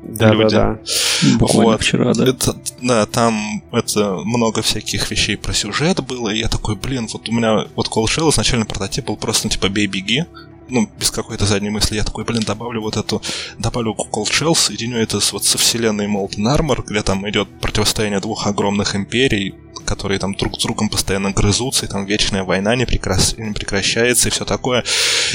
да, 0.04 0.34
люди. 0.34 0.56
Да, 0.56 0.80
да. 1.22 1.38
Буквально 1.38 1.72
вот. 1.72 1.82
вчера, 1.82 2.14
да. 2.14 2.28
Это, 2.28 2.56
да, 2.82 3.06
там 3.06 3.64
это 3.72 4.16
много 4.26 4.62
всяких 4.62 5.10
вещей 5.10 5.38
про 5.38 5.54
сюжет 5.54 6.04
было, 6.04 6.30
и 6.30 6.40
я 6.40 6.50
такой, 6.50 6.76
блин, 6.76 7.08
вот 7.12 7.30
у 7.30 7.32
меня 7.32 7.66
вот 7.76 7.88
Call 7.88 8.06
Shell 8.06 8.30
изначально 8.32 8.66
прототип 8.66 9.06
был 9.06 9.18
просто, 9.18 9.48
ну, 9.48 9.52
типа, 9.52 9.70
бей-беги, 9.70 10.26
ну, 10.70 10.90
без 11.00 11.12
какой-то 11.12 11.46
задней 11.46 11.70
мысли, 11.70 11.96
я 11.96 12.04
такой, 12.04 12.24
блин, 12.26 12.44
добавлю 12.46 12.82
вот 12.82 12.98
эту, 12.98 13.22
добавлю 13.58 13.94
Cold 13.94 14.30
Shell, 14.30 14.56
соединю 14.56 14.98
это 14.98 15.20
с, 15.20 15.32
вот 15.34 15.46
со 15.46 15.58
вселенной 15.58 16.08
Molten 16.08 16.46
Armor, 16.56 16.84
где 16.86 17.02
там 17.02 17.28
идет 17.30 17.48
противостояние 17.62 18.20
двух 18.20 18.48
огромных 18.48 18.96
империй, 18.96 19.56
которые 19.86 20.20
там 20.20 20.36
друг 20.36 20.60
с 20.60 20.64
другом 20.64 20.90
постоянно 20.90 21.32
грызутся, 21.32 21.86
и 21.86 21.90
там 21.90 22.06
вечная 22.06 22.44
война 22.44 22.76
не, 22.76 22.86
прекрас... 22.86 23.36
не 23.38 23.54
прекращается, 23.54 24.30
и 24.30 24.32
все 24.32 24.46
такое. 24.46 24.84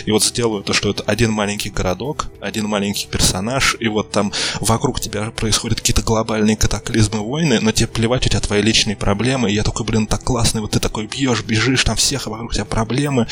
И 0.07 0.11
вот 0.11 0.25
сделаю 0.25 0.63
то, 0.63 0.73
что 0.73 0.91
это 0.91 1.03
один 1.05 1.31
маленький 1.33 1.71
городок, 1.71 2.27
один 2.41 2.67
маленький 2.67 3.07
персонаж, 3.07 3.77
и 3.81 3.89
вот 3.89 4.11
там 4.11 4.33
вокруг 4.61 5.01
тебя 5.01 5.31
происходят 5.31 5.81
какие-то 5.81 6.03
глобальные 6.03 6.57
катаклизмы 6.57 7.21
войны, 7.21 7.61
но 7.61 7.73
тебе 7.73 7.89
плевать, 7.89 8.27
у 8.27 8.29
тебя 8.29 8.41
твои 8.41 8.63
личные 8.63 8.97
проблемы, 8.97 9.51
и 9.51 9.55
я 9.55 9.63
такой, 9.63 9.85
блин, 9.85 10.07
так 10.07 10.23
классный, 10.25 10.61
вот 10.61 10.73
ты 10.73 10.81
такой 10.81 11.07
бьешь, 11.07 11.43
бежишь, 11.43 11.85
там 11.85 11.97
всех, 11.97 12.27
а 12.27 12.31
вокруг 12.31 12.55
тебя 12.55 12.65
проблемы, 12.65 13.27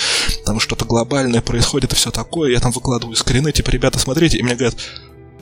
там 0.45 0.61
что-то 0.61 0.85
глобальное 0.85 1.41
происходит, 1.41 1.93
и 1.93 1.97
все 1.97 2.11
такое, 2.11 2.53
я 2.53 2.61
там 2.61 2.73
выкладываю 2.73 3.17
скрины, 3.17 3.53
типа, 3.53 3.71
ребята, 3.71 3.99
смотрите, 3.99 4.39
и 4.39 4.43
мне 4.43 4.55
говорят, 4.55 4.77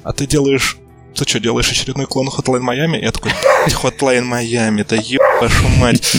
а 0.02 0.12
ты 0.12 0.26
делаешь 0.26 0.78
ты 1.14 1.28
что, 1.28 1.40
делаешь 1.40 1.71
очередной 1.71 2.06
клон 2.06 2.28
Hotline 2.28 2.62
Miami? 2.62 3.00
Я 3.00 3.12
такой, 3.12 3.33
Hotline 3.68 4.28
Miami, 4.28 4.85
да 4.88 4.97
еб 4.97 5.23
мать. 5.78 6.16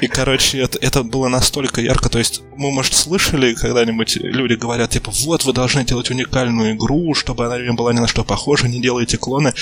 И, 0.00 0.08
короче, 0.08 0.58
это, 0.58 0.78
это 0.78 1.02
было 1.02 1.28
настолько 1.28 1.80
ярко, 1.80 2.08
то 2.08 2.18
есть 2.18 2.42
мы, 2.60 2.70
может, 2.70 2.92
слышали 2.92 3.54
когда-нибудь, 3.54 4.16
люди 4.16 4.52
говорят, 4.52 4.90
типа, 4.90 5.10
вот, 5.24 5.46
вы 5.46 5.54
должны 5.54 5.82
делать 5.82 6.10
уникальную 6.10 6.74
игру, 6.74 7.14
чтобы 7.14 7.46
она 7.46 7.58
не 7.58 7.72
была 7.72 7.94
ни 7.94 8.00
на 8.00 8.06
что 8.06 8.22
похожа, 8.22 8.68
не 8.68 8.82
делайте 8.82 9.16
клоны. 9.16 9.54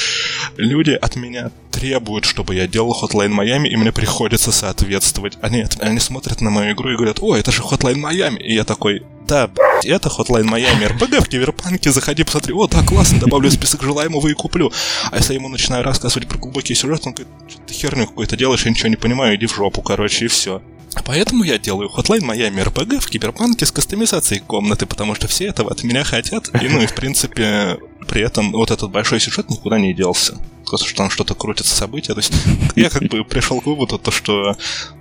Люди 0.56 0.90
от 0.90 1.14
меня 1.14 1.52
требуют, 1.70 2.24
чтобы 2.24 2.56
я 2.56 2.66
делал 2.66 2.98
Hotline 3.00 3.32
Miami, 3.32 3.68
и 3.68 3.76
мне 3.76 3.92
приходится 3.92 4.50
соответствовать. 4.50 5.38
Они, 5.42 5.64
они 5.78 6.00
смотрят 6.00 6.40
на 6.40 6.50
мою 6.50 6.72
игру 6.72 6.90
и 6.90 6.96
говорят, 6.96 7.20
о, 7.20 7.36
это 7.36 7.52
же 7.52 7.62
Hotline 7.62 8.02
Miami. 8.02 8.38
И 8.38 8.54
я 8.54 8.64
такой, 8.64 9.04
да, 9.28 9.48
это 9.84 10.08
Hotline 10.08 10.48
Miami 10.50 10.98
RPG 10.98 11.20
в 11.20 11.28
Киверпанке, 11.28 11.92
заходи, 11.92 12.24
посмотри, 12.24 12.52
о, 12.52 12.66
да, 12.66 12.82
классно, 12.82 13.20
добавлю 13.20 13.48
список 13.52 13.80
желаемого 13.84 14.26
и 14.26 14.34
куплю. 14.34 14.72
А 15.12 15.18
если 15.18 15.34
я 15.34 15.38
ему 15.38 15.48
начинаю 15.48 15.84
рассказывать 15.84 16.26
про 16.26 16.38
глубокий 16.38 16.74
сюжет, 16.74 17.02
он 17.06 17.12
говорит, 17.12 17.32
что 17.48 17.60
ты 17.60 17.74
херню 17.74 18.08
какой-то 18.08 18.36
делаешь, 18.36 18.64
я 18.64 18.72
ничего 18.72 18.88
не 18.88 18.96
понимаю, 18.96 19.36
иди 19.36 19.46
в 19.46 19.54
жопу, 19.54 19.82
короче, 19.82 20.24
и 20.24 20.28
все. 20.28 20.60
Поэтому 21.04 21.44
я 21.44 21.58
делаю 21.58 21.88
Hotline 21.88 22.20
Miami 22.20 22.64
RPG 22.64 23.00
в 23.00 23.06
Киберпанке 23.08 23.66
с 23.66 23.72
кастомизацией 23.72 24.40
комнаты, 24.40 24.86
потому 24.86 25.14
что 25.14 25.28
все 25.28 25.46
этого 25.46 25.70
от 25.70 25.82
меня 25.84 26.04
хотят, 26.04 26.48
и 26.62 26.68
ну 26.68 26.80
и 26.80 26.86
в 26.86 26.94
принципе 26.94 27.78
при 28.08 28.22
этом 28.22 28.52
вот 28.52 28.70
этот 28.70 28.90
большой 28.90 29.20
сюжет 29.20 29.50
никуда 29.50 29.78
не 29.78 29.94
делся 29.94 30.38
потому 30.70 30.88
что 30.88 30.96
там 30.96 31.10
что-то 31.10 31.34
крутится 31.34 31.74
события. 31.74 32.14
То 32.14 32.20
есть 32.20 32.32
я 32.76 32.90
как 32.90 33.02
бы 33.04 33.24
пришел 33.24 33.60
к 33.60 33.66
выводу, 33.66 33.98
то, 33.98 34.10
что 34.10 34.56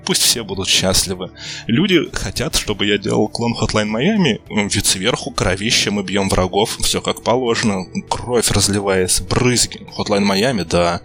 пусть 0.05 0.21
все 0.21 0.43
будут 0.43 0.67
счастливы. 0.67 1.31
Люди 1.67 2.09
хотят, 2.13 2.55
чтобы 2.55 2.86
я 2.86 2.97
делал 2.97 3.27
клон 3.27 3.55
Hotline 3.59 3.91
Miami, 3.91 4.39
вид 4.69 4.86
сверху, 4.86 5.31
кровище, 5.31 5.91
мы 5.91 6.03
бьем 6.03 6.29
врагов, 6.29 6.77
все 6.81 7.01
как 7.01 7.21
положено, 7.24 7.86
кровь 8.09 8.50
разливается, 8.51 9.24
брызги. 9.24 9.86
Hotline 9.97 10.25
Miami, 10.25 10.65
да. 10.65 11.01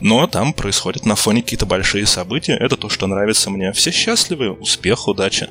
Но 0.00 0.26
там 0.26 0.52
происходят 0.52 1.04
на 1.04 1.16
фоне 1.16 1.42
какие-то 1.42 1.66
большие 1.66 2.06
события. 2.06 2.54
Это 2.54 2.76
то, 2.76 2.88
что 2.88 3.06
нравится 3.06 3.50
мне. 3.50 3.72
Все 3.72 3.90
счастливы, 3.90 4.52
успех, 4.52 5.08
удачи. 5.08 5.48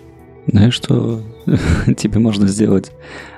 Знаешь, 0.48 0.74
что 0.74 1.22
тебе 1.98 2.20
можно 2.20 2.48
сделать? 2.48 2.92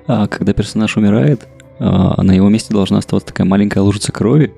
А, 0.07 0.27
когда 0.27 0.53
персонаж 0.53 0.95
умирает, 0.97 1.47
а, 1.79 2.21
на 2.21 2.31
его 2.31 2.49
месте 2.49 2.73
должна 2.73 2.99
оставаться 2.99 3.29
такая 3.29 3.47
маленькая 3.47 3.81
лужица 3.81 4.11
крови, 4.11 4.53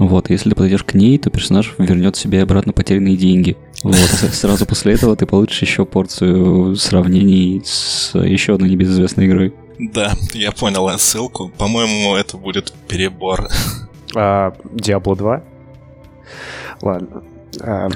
вот, 0.00 0.30
если 0.30 0.48
ты 0.48 0.56
подойдешь 0.56 0.82
к 0.82 0.94
ней, 0.94 1.18
то 1.18 1.28
персонаж 1.28 1.74
вернет 1.76 2.16
себе 2.16 2.42
обратно 2.42 2.72
потерянные 2.72 3.18
деньги. 3.18 3.58
Вот, 3.82 3.94
сразу 3.96 4.64
после 4.64 4.94
этого 4.94 5.14
ты 5.14 5.26
получишь 5.26 5.60
еще 5.60 5.84
порцию 5.84 6.74
сравнений 6.76 7.60
с 7.62 8.18
еще 8.18 8.54
одной 8.54 8.70
небезызвестной 8.70 9.26
игрой. 9.26 9.54
Да, 9.78 10.14
я 10.32 10.52
понял 10.52 10.88
ссылку. 10.98 11.50
По-моему, 11.58 12.14
это 12.16 12.38
будет 12.38 12.72
перебор. 12.88 13.50
А, 14.16 14.54
Diablo 14.72 15.16
2? 15.16 15.42
Ладно. 16.80 17.22
А, 17.60 17.90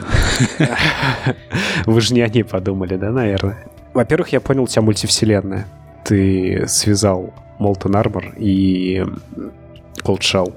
вы 1.87 2.01
же 2.03 2.13
не 2.13 2.21
о 2.21 2.29
ней 2.29 2.45
подумали, 2.45 2.97
да, 2.97 3.13
наверное? 3.13 3.67
Во-первых, 3.95 4.29
я 4.29 4.43
понял, 4.43 4.65
у 4.65 4.67
тебя 4.67 4.83
мультивселенная. 4.83 5.67
Ты 6.05 6.67
связал 6.69 7.33
Molten 7.59 7.93
Armor 7.93 8.39
и 8.39 9.07
Cold 10.03 10.21
Shell 10.21 10.55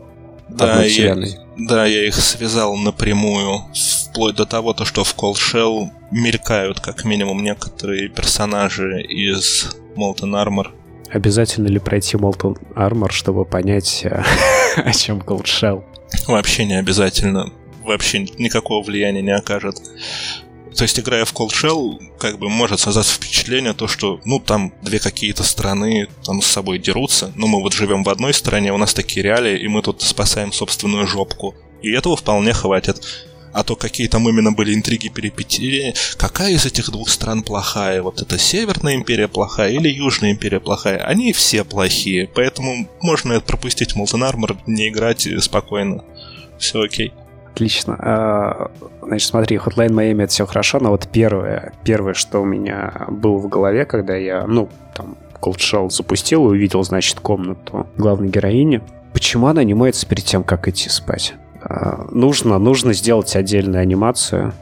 да, 0.50 0.84
я, 0.84 1.16
да, 1.58 1.86
я 1.86 2.08
их 2.08 2.16
связал 2.16 2.75
напрямую, 2.75 3.62
вплоть 4.10 4.36
до 4.36 4.46
того, 4.46 4.74
то, 4.74 4.86
что 4.86 5.04
в 5.04 5.16
Cold 5.16 5.36
Shell 5.36 5.89
мелькают 6.12 6.80
как 6.80 7.06
минимум 7.06 7.44
некоторые 7.44 8.10
персонажи 8.10 9.01
из 9.01 9.75
Molten 9.96 10.34
Armor. 10.34 10.72
Обязательно 11.10 11.68
ли 11.68 11.80
пройти 11.80 12.18
Molten 12.18 12.58
Armor, 12.75 13.12
чтобы 13.12 13.46
понять, 13.46 14.06
о 14.75 14.94
чем 14.94 15.20
Cold 15.20 15.44
Shell? 15.44 15.84
Вообще 16.27 16.66
не 16.66 16.77
обязательно. 16.80 17.51
Вообще 17.84 18.20
никакого 18.20 18.84
влияния 18.84 19.22
не 19.22 19.32
окажет. 19.32 19.77
То 20.77 20.84
есть, 20.84 21.00
играя 21.00 21.25
в 21.25 21.34
Cold 21.34 21.50
Shell, 21.50 22.00
как 22.19 22.38
бы 22.38 22.50
может 22.50 22.79
создаться 22.79 23.15
впечатление, 23.15 23.74
то, 23.74 23.88
что, 23.88 24.22
ну, 24.25 24.39
там 24.39 24.72
две 24.84 25.00
какие-то 25.00 25.43
страны 25.43 26.07
там 26.24 26.39
с 26.39 26.46
собой 26.46 26.77
дерутся, 26.77 27.31
но 27.36 27.48
мы 27.48 27.62
вот 27.62 27.74
живем 27.74 28.03
в 28.03 28.10
одной 28.10 28.31
стране, 28.31 28.72
у 28.72 28.77
нас 28.77 28.93
такие 28.93 29.24
реалии, 29.24 29.60
и 29.60 29.67
мы 29.67 29.81
тут 29.81 30.03
спасаем 30.03 30.53
собственную 30.53 31.07
жопку. 31.07 31.55
И 31.81 31.89
этого 31.89 32.15
вполне 32.15 32.53
хватит. 32.53 33.03
А 33.53 33.63
то 33.63 33.75
какие 33.75 34.07
там 34.07 34.29
именно 34.29 34.51
были 34.51 34.75
интриги, 34.75 35.07
перипетии, 35.07 35.96
какая 36.15 36.51
из 36.51 36.67
этих 36.67 36.91
двух 36.91 37.10
стран 37.10 37.41
плохая, 37.41 38.03
вот 38.03 38.22
это 38.22 38.38
Северная 38.38 38.93
империя 38.93 39.27
плохая 39.27 39.72
или 39.72 39.89
Южная 39.89 40.31
империя 40.31 40.60
плохая, 40.60 41.03
они 41.03 41.34
все 41.34 41.63
плохие, 41.63 42.29
поэтому 42.36 42.88
можно 43.01 43.34
это 43.34 43.46
пропустить 43.46 43.96
Molten 43.96 44.31
Armor, 44.31 44.60
не 44.67 44.89
играть 44.89 45.27
спокойно. 45.39 46.03
Все 46.60 46.84
окей. 46.84 47.13
Отлично. 47.57 47.95
А, 47.97 48.71
значит, 49.01 49.29
смотри, 49.29 49.57
Hotline 49.57 49.89
Miami 49.89 50.25
это 50.25 50.31
все 50.31 50.45
хорошо, 50.45 50.77
но 50.79 50.91
вот 50.91 51.07
первое, 51.11 51.73
первое, 51.83 52.13
что 52.13 52.39
у 52.41 52.45
меня 52.45 53.07
было 53.09 53.37
в 53.39 53.47
голове, 53.49 53.85
когда 53.85 54.15
я, 54.15 54.45
ну, 54.45 54.69
там, 54.93 55.17
Cold 55.41 55.57
Shell 55.57 55.89
запустил 55.89 56.45
и 56.45 56.49
увидел, 56.49 56.83
значит, 56.83 57.19
комнату 57.19 57.87
главной 57.97 58.29
героини, 58.29 58.83
почему 59.11 59.47
она 59.47 59.63
не 59.63 59.73
моется 59.73 60.05
перед 60.05 60.23
тем, 60.23 60.43
как 60.43 60.67
идти 60.67 60.87
спать? 60.89 61.33
А, 61.63 62.07
нужно, 62.11 62.59
нужно 62.59 62.93
сделать 62.93 63.35
отдельную 63.35 63.81
анимацию, 63.81 64.53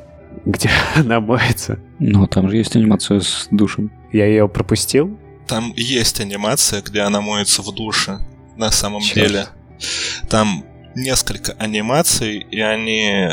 где 0.46 0.70
она 0.96 1.20
моется. 1.20 1.80
Ну, 2.00 2.28
там 2.28 2.50
же 2.50 2.56
есть 2.56 2.78
анимация 2.78 3.20
с 3.20 3.50
душем. 3.52 3.92
Я 4.14 4.26
ее 4.26 4.48
пропустил? 4.48 5.20
Там 5.48 5.74
есть 5.76 6.22
анимация, 6.22 6.82
где 6.82 7.02
она 7.02 7.20
моется 7.20 7.62
в 7.62 7.76
душе, 7.76 8.20
на 8.56 8.72
самом 8.72 9.02
Черт. 9.02 9.28
деле. 9.28 9.46
Там 10.30 10.64
несколько 10.96 11.54
анимаций, 11.54 12.38
и 12.40 12.60
они 12.60 13.30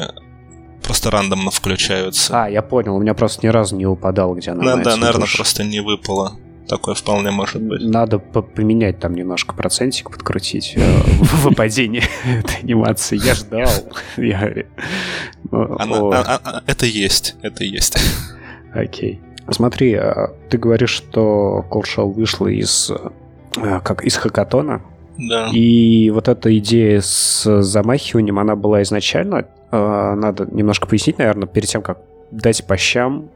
просто 0.83 1.11
рандомно 1.11 1.51
включаются. 1.51 2.45
А, 2.45 2.49
я 2.51 2.63
понял, 2.63 2.97
у 2.97 3.01
меня 3.01 3.15
просто 3.15 3.47
ни 3.47 3.51
разу 3.51 3.77
не 3.77 3.87
упадал, 3.87 4.35
где 4.35 4.51
она 4.51 4.63
Да, 4.65 4.77
да, 4.77 4.97
наверное, 4.97 5.23
душ. 5.23 5.37
просто 5.37 5.65
не 5.65 5.81
выпало. 5.81 6.37
Такое 6.69 6.95
вполне 6.95 7.31
может 7.31 7.61
быть. 7.61 7.83
Надо 7.83 8.19
поменять 8.19 8.99
там 9.01 9.15
немножко 9.15 9.55
процентик, 9.55 10.11
подкрутить 10.11 10.75
э, 10.77 11.03
выпадение 11.43 12.05
этой 12.25 12.61
анимации. 12.63 13.19
Я 13.23 13.35
ждал. 13.35 13.69
А, 15.55 16.41
а, 16.45 16.63
это 16.67 16.87
есть, 16.87 17.35
это 17.43 17.65
есть. 17.65 17.99
Окей. 18.73 19.21
Смотри, 19.51 20.01
ты 20.49 20.57
говоришь, 20.57 20.91
что 20.91 21.67
Shell 21.71 22.11
вышла 22.11 22.47
из 22.47 22.91
э, 23.57 23.81
как 23.81 24.05
из 24.05 24.17
хакатона, 24.17 24.81
да. 25.19 25.49
И 25.53 26.11
вот 26.11 26.29
эта 26.29 26.57
идея 26.59 27.01
с 27.01 27.63
замахиванием, 27.63 28.39
она 28.39 28.57
была 28.57 28.83
изначально, 28.83 29.47
э, 29.71 30.15
надо 30.17 30.47
немножко 30.51 30.87
пояснить, 30.87 31.19
наверное, 31.19 31.47
перед 31.47 31.69
тем, 31.69 31.83
как 31.83 31.99
дать 32.31 32.67
по 32.67 32.77
щам, 32.77 33.29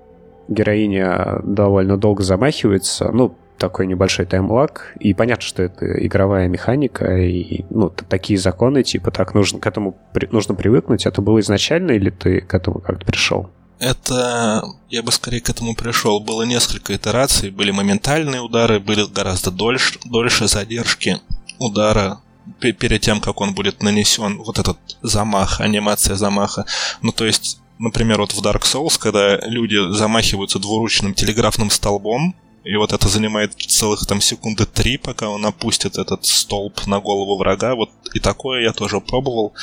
героиня 0.48 1.40
довольно 1.44 1.96
долго 1.96 2.22
замахивается, 2.22 3.10
ну, 3.12 3.34
такой 3.58 3.86
небольшой 3.86 4.26
таймлаг, 4.26 4.92
и 5.00 5.14
понятно, 5.14 5.42
что 5.42 5.62
это 5.62 5.86
игровая 6.04 6.48
механика, 6.48 7.16
и 7.16 7.64
ну, 7.70 7.88
такие 7.88 8.38
законы, 8.38 8.82
типа 8.82 9.10
так 9.10 9.34
нужно 9.34 9.60
к 9.60 9.66
этому 9.66 9.96
при, 10.12 10.28
нужно 10.30 10.54
привыкнуть. 10.54 11.06
Это 11.06 11.22
было 11.22 11.40
изначально, 11.40 11.92
или 11.92 12.10
ты 12.10 12.42
к 12.42 12.54
этому 12.54 12.80
как-то 12.80 13.06
пришел? 13.06 13.48
Это, 13.78 14.62
я 14.88 15.02
бы 15.02 15.12
скорее 15.12 15.40
к 15.40 15.50
этому 15.50 15.74
пришел. 15.74 16.20
Было 16.20 16.42
несколько 16.42 16.94
итераций, 16.94 17.50
были 17.50 17.70
моментальные 17.70 18.40
удары, 18.40 18.80
были 18.80 19.04
гораздо 19.10 19.50
дольше, 19.50 19.98
дольше 20.04 20.48
задержки 20.48 21.18
удара 21.58 22.20
перед 22.60 23.00
тем, 23.00 23.20
как 23.20 23.40
он 23.40 23.54
будет 23.54 23.82
нанесен, 23.82 24.38
вот 24.38 24.58
этот 24.58 24.78
замах, 25.02 25.60
анимация 25.60 26.16
замаха. 26.16 26.64
Ну, 27.02 27.12
то 27.12 27.24
есть, 27.24 27.60
например, 27.78 28.20
вот 28.20 28.32
в 28.32 28.40
Dark 28.40 28.62
Souls, 28.62 28.98
когда 28.98 29.38
люди 29.38 29.92
замахиваются 29.92 30.58
двуручным 30.58 31.14
телеграфным 31.14 31.70
столбом, 31.70 32.34
и 32.66 32.76
вот 32.76 32.92
это 32.92 33.08
занимает 33.08 33.54
целых 33.54 34.06
там 34.06 34.20
секунды 34.20 34.66
три, 34.66 34.96
пока 34.96 35.28
он 35.28 35.46
опустит 35.46 35.98
этот 35.98 36.26
столб 36.26 36.86
на 36.86 36.98
голову 36.98 37.36
врага. 37.36 37.76
Вот 37.76 37.90
и 38.12 38.18
такое 38.18 38.62
я 38.62 38.72
тоже 38.72 39.00
пробовал. 39.00 39.54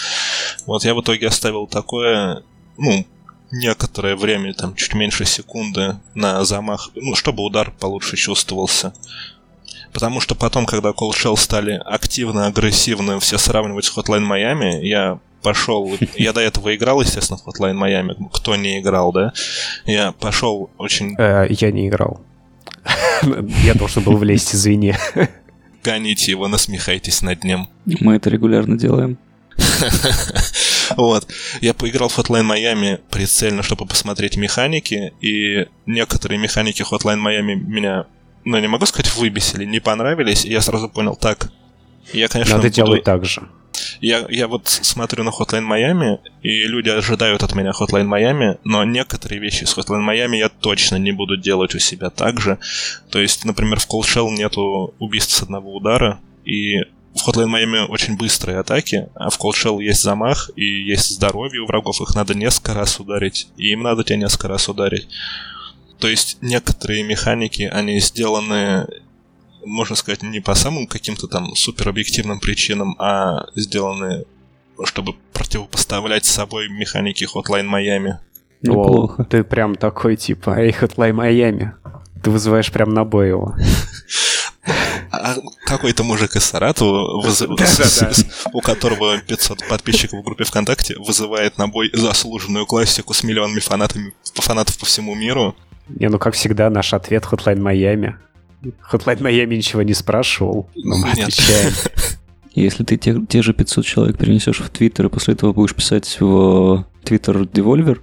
Вот 0.65 0.85
я 0.85 0.95
в 0.95 1.01
итоге 1.01 1.27
оставил 1.27 1.67
такое, 1.67 2.43
ну, 2.77 3.05
некоторое 3.51 4.15
время, 4.15 4.53
там 4.53 4.73
чуть 4.75 4.93
меньше 4.93 5.25
секунды 5.25 5.97
на 6.15 6.45
замах, 6.45 6.91
ну, 6.95 7.13
чтобы 7.15 7.43
удар 7.43 7.71
получше 7.71 8.15
чувствовался. 8.15 8.93
Потому 9.93 10.19
что 10.19 10.35
потом, 10.35 10.65
когда 10.65 10.89
Cold 10.89 11.13
Shell 11.13 11.37
стали 11.37 11.81
активно, 11.85 12.47
агрессивно 12.47 13.19
все 13.19 13.37
сравнивать 13.37 13.85
с 13.85 13.95
Hotline 13.95 14.27
Miami, 14.27 14.81
я 14.83 15.19
пошел, 15.43 15.91
я 16.15 16.33
до 16.33 16.41
этого 16.41 16.75
играл, 16.75 17.01
естественно, 17.01 17.37
в 17.37 17.47
Hotline 17.47 17.77
Miami, 17.77 18.15
кто 18.33 18.55
не 18.55 18.79
играл, 18.79 19.11
да, 19.11 19.33
я 19.85 20.11
пошел 20.13 20.71
очень... 20.77 21.15
Э, 21.17 21.45
я 21.49 21.71
не 21.71 21.89
играл. 21.89 22.21
Я 23.63 23.73
должен 23.75 24.03
был 24.03 24.17
влезть, 24.17 24.53
извини. 24.53 24.95
Гоните 25.83 26.31
его, 26.31 26.49
насмехайтесь 26.49 27.21
над 27.21 27.43
ним. 27.45 27.69
Мы 27.85 28.15
это 28.15 28.29
регулярно 28.29 28.77
делаем. 28.77 29.17
Вот. 30.97 31.27
Я 31.61 31.73
поиграл 31.73 32.09
в 32.09 32.19
Hotline 32.19 32.45
Miami 32.45 32.99
прицельно, 33.09 33.63
чтобы 33.63 33.85
посмотреть 33.85 34.35
механики, 34.35 35.13
и 35.21 35.67
некоторые 35.85 36.37
механики 36.37 36.81
Hotline 36.81 37.23
Miami 37.23 37.55
меня, 37.55 38.05
ну, 38.45 38.59
не 38.59 38.67
могу 38.67 38.85
сказать, 38.85 39.13
выбесили, 39.15 39.65
не 39.65 39.79
понравились, 39.79 40.45
и 40.45 40.51
я 40.51 40.61
сразу 40.61 40.89
понял, 40.89 41.15
так, 41.15 41.49
я, 42.11 42.27
конечно, 42.27 42.57
Надо 42.57 42.67
буду... 42.67 42.75
делать 42.75 43.03
так 43.03 43.25
же. 43.25 43.47
Я, 44.01 44.25
я 44.29 44.47
вот 44.47 44.67
смотрю 44.67 45.23
на 45.23 45.29
Hotline 45.29 45.67
Miami, 45.67 46.19
и 46.41 46.63
люди 46.67 46.89
ожидают 46.89 47.41
от 47.43 47.55
меня 47.55 47.71
Hotline 47.71 48.07
Miami, 48.07 48.59
но 48.63 48.83
некоторые 48.83 49.39
вещи 49.39 49.63
с 49.63 49.77
Hotline 49.77 50.05
Miami 50.05 50.37
я 50.37 50.49
точно 50.49 50.97
не 50.97 51.11
буду 51.11 51.37
делать 51.37 51.73
у 51.73 51.79
себя 51.79 52.09
так 52.09 52.39
же. 52.39 52.59
То 53.09 53.19
есть, 53.19 53.45
например, 53.45 53.79
в 53.79 53.87
Cold 53.87 54.03
Shell 54.03 54.29
нету 54.31 54.93
убийств 54.99 55.33
с 55.33 55.43
одного 55.43 55.73
удара, 55.73 56.19
и 56.45 56.81
в 57.15 57.27
Hotline 57.27 57.49
Miami 57.49 57.85
очень 57.85 58.17
быстрые 58.17 58.59
атаки, 58.59 59.09
а 59.15 59.29
в 59.29 59.39
Cold 59.39 59.53
Shell 59.53 59.81
есть 59.81 60.01
замах 60.01 60.49
и 60.55 60.65
есть 60.65 61.11
здоровье 61.11 61.61
у 61.61 61.65
врагов, 61.65 62.01
их 62.01 62.15
надо 62.15 62.35
несколько 62.35 62.73
раз 62.73 62.99
ударить, 62.99 63.47
и 63.57 63.71
им 63.71 63.83
надо 63.83 64.03
тебя 64.03 64.17
несколько 64.17 64.47
раз 64.47 64.67
ударить. 64.67 65.07
То 66.03 66.09
есть 66.09 66.39
некоторые 66.41 67.01
механики, 67.01 67.61
они 67.61 67.97
сделаны, 68.01 68.89
можно 69.63 69.95
сказать, 69.95 70.21
не 70.21 70.41
по 70.41 70.53
самым 70.53 70.85
каким-то 70.85 71.29
там 71.29 71.55
супер 71.55 71.87
объективным 71.87 72.41
причинам, 72.41 72.97
а 72.99 73.45
сделаны, 73.55 74.25
чтобы 74.83 75.13
противопоставлять 75.31 76.25
с 76.25 76.31
собой 76.31 76.67
механики 76.67 77.23
Hotline 77.23 77.69
Miami. 77.69 78.15
Неплохо. 78.61 79.21
О, 79.21 79.23
ты 79.23 79.45
прям 79.45 79.75
такой 79.75 80.17
типа, 80.17 80.59
эй, 80.59 80.71
Hotline 80.71 81.13
Miami. 81.13 81.71
Ты 82.21 82.31
вызываешь 82.31 82.69
прям 82.69 82.93
на 82.93 83.05
бой 83.05 83.29
его. 83.29 83.55
А 85.09 85.37
какой-то 85.65 86.03
мужик 86.03 86.35
из 86.35 86.43
Саратова, 86.43 87.21
выз... 87.21 87.43
у 88.51 88.59
которого 88.59 89.19
500 89.19 89.69
подписчиков 89.69 90.19
в 90.19 90.23
группе 90.23 90.43
ВКонтакте, 90.43 90.97
вызывает 90.99 91.57
на 91.57 91.69
бой 91.69 91.91
заслуженную 91.93 92.65
классику 92.65 93.13
с 93.13 93.23
миллионами 93.23 93.61
фанатами, 93.61 94.13
фанатов 94.33 94.77
по 94.77 94.85
всему 94.85 95.15
миру. 95.15 95.55
Не, 95.87 96.09
ну 96.09 96.19
как 96.19 96.33
всегда, 96.33 96.69
наш 96.69 96.93
ответ 96.93 97.23
Hotline 97.23 97.59
Miami. 97.59 98.15
Hotline 98.91 99.19
Miami 99.19 99.57
ничего 99.57 99.81
не 99.81 99.93
спрашивал, 99.93 100.69
но 100.75 100.97
мы 100.97 101.07
Нет. 101.09 101.29
отвечаем. 101.29 101.73
Если 102.55 102.83
ты 102.83 102.97
те, 102.97 103.19
те 103.27 103.41
же 103.41 103.53
500 103.53 103.85
человек 103.85 104.17
перенесешь 104.17 104.59
в 104.59 104.69
Твиттер 104.69 105.07
и 105.07 105.09
после 105.09 105.33
этого 105.33 105.53
будешь 105.53 105.73
писать 105.75 106.17
в 106.19 106.85
Твиттер 107.03 107.41
Devolver, 107.41 107.99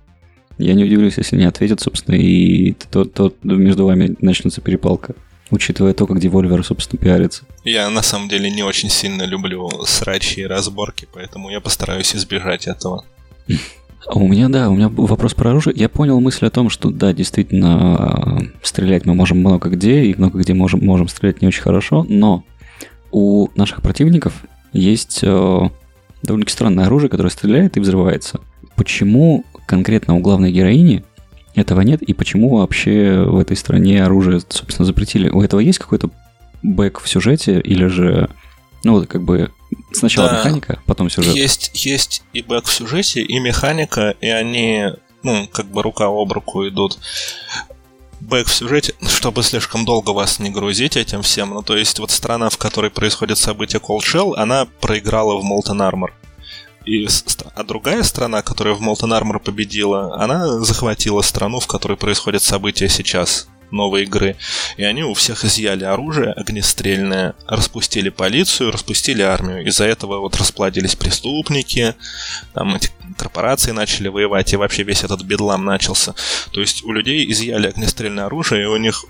я 0.59 0.75
не 0.75 0.85
удивлюсь, 0.85 1.17
если 1.17 1.37
не 1.37 1.45
ответят, 1.45 1.81
собственно, 1.81 2.17
и 2.17 2.73
то, 2.73 3.05
то 3.05 3.33
между 3.43 3.87
вами 3.87 4.17
начнется 4.21 4.61
перепалка 4.61 5.15
учитывая 5.51 5.95
то, 5.95 6.07
как 6.07 6.19
Devolver, 6.19 6.63
собственно, 6.63 7.03
пиарится. 7.03 7.45
Я, 7.65 7.91
на 7.91 8.03
самом 8.03 8.29
деле, 8.29 8.51
не 8.51 8.63
очень 8.63 8.89
сильно 8.89 9.25
люблю 9.25 9.69
срачи 9.85 10.41
и 10.41 10.47
разборки, 10.47 11.09
поэтому 11.13 11.51
я 11.51 11.61
постараюсь 11.61 12.15
избежать 12.15 12.67
этого. 12.67 13.05
А 14.07 14.19
у 14.19 14.27
меня, 14.27 14.49
да, 14.49 14.71
у 14.71 14.75
меня 14.75 14.89
вопрос 14.89 15.35
про 15.35 15.51
оружие. 15.51 15.75
Я 15.77 15.89
понял 15.89 16.21
мысль 16.21 16.47
о 16.47 16.51
том, 16.51 16.71
что, 16.71 16.91
да, 16.91 17.13
действительно, 17.13 18.43
стрелять 18.63 19.05
мы 19.07 19.15
можем 19.15 19.39
много 19.39 19.69
где, 19.69 20.05
и 20.05 20.15
много 20.17 20.39
где 20.39 20.55
можем, 20.55 20.85
можем 20.85 21.09
стрелять 21.09 21.43
не 21.43 21.49
очень 21.49 21.63
хорошо, 21.63 22.07
но 22.09 22.45
у 23.13 23.49
наших 23.57 23.83
противников 23.83 24.45
есть 24.73 25.21
э, 25.23 25.61
довольно-таки 26.23 26.53
странное 26.53 26.87
оружие, 26.87 27.11
которое 27.11 27.31
стреляет 27.31 27.77
и 27.77 27.81
взрывается. 27.81 28.41
Почему 28.77 29.45
конкретно 29.67 30.17
у 30.17 30.21
главной 30.21 30.53
героини 30.53 31.05
этого 31.55 31.83
нет, 31.83 32.03
и 32.03 32.15
почему 32.15 32.57
вообще 32.57 33.23
в 33.25 33.39
этой 33.39 33.57
стране 33.57 34.03
оружие, 34.03 34.41
собственно, 34.49 34.87
запретили? 34.87 35.29
У 35.29 35.43
этого 35.43 35.61
есть 35.61 35.79
какой-то 35.79 36.11
back 36.63 37.01
в 37.01 37.09
сюжете, 37.09 37.61
или 37.61 37.87
же, 37.87 38.31
ну, 38.85 39.05
как 39.07 39.23
бы 39.23 39.51
сначала 39.93 40.29
да, 40.29 40.39
механика, 40.39 40.83
потом 40.87 41.11
сюжет? 41.11 41.35
Есть, 41.35 41.71
есть 41.75 42.23
и 42.33 42.43
back 42.43 42.67
в 42.67 42.73
сюжете, 42.73 43.23
и 43.23 43.39
механика, 43.39 44.15
и 44.21 44.29
они, 44.29 44.87
ну, 45.23 45.49
как 45.49 45.67
бы 45.67 45.83
рука 45.83 46.07
об 46.07 46.33
руку 46.33 46.67
идут. 46.69 46.99
Back 48.21 48.47
в 48.47 48.55
сюжете, 48.55 48.95
чтобы 49.09 49.43
слишком 49.43 49.85
долго 49.85 50.11
вас 50.11 50.39
не 50.39 50.51
грузить 50.51 50.97
этим 50.97 51.23
всем, 51.23 51.51
ну, 51.51 51.63
то 51.63 51.77
есть 51.77 51.99
вот 51.99 52.11
страна, 52.11 52.51
в 52.51 52.59
которой 52.59 52.91
происходит 52.91 53.39
событие 53.39 53.81
Cold 53.81 54.01
Shell, 54.01 54.35
она 54.37 54.67
проиграла 54.81 55.41
в 55.41 55.45
Molten 55.45 55.79
Armor. 55.79 56.11
И, 56.87 57.07
а 57.55 57.63
другая 57.63 58.03
страна, 58.03 58.43
которая 58.43 58.75
в 58.75 58.83
Molten 58.83 59.19
Armor 59.19 59.39
победила, 59.39 60.17
она 60.23 60.61
захватила 60.61 61.23
страну, 61.23 61.61
в 61.61 61.67
которой 61.67 61.97
происходят 61.97 62.43
события 62.43 62.89
сейчас 62.89 63.49
новой 63.71 64.03
игры. 64.05 64.37
И 64.77 64.85
они 64.85 65.03
у 65.03 65.15
всех 65.15 65.45
изъяли 65.45 65.85
оружие 65.85 66.33
огнестрельное, 66.33 67.35
распустили 67.47 68.09
полицию, 68.09 68.71
распустили 68.71 69.23
армию. 69.23 69.67
Из-за 69.67 69.85
этого 69.85 70.21
вот 70.21 70.37
расплодились 70.37 70.97
преступники, 70.97 71.95
там 72.55 72.75
эти 72.75 72.91
корпорации 73.17 73.73
начали 73.73 74.09
воевать, 74.09 74.53
и 74.53 74.57
вообще 74.57 74.83
весь 74.83 75.05
этот 75.05 75.23
бедлам 75.23 75.65
начался. 75.65 76.15
То 76.53 76.61
есть 76.61 76.85
у 76.85 76.93
людей 76.93 77.31
изъяли 77.31 77.69
огнестрельное 77.69 78.27
оружие, 78.27 78.63
и 78.63 78.67
у 78.67 78.77
них 78.77 79.05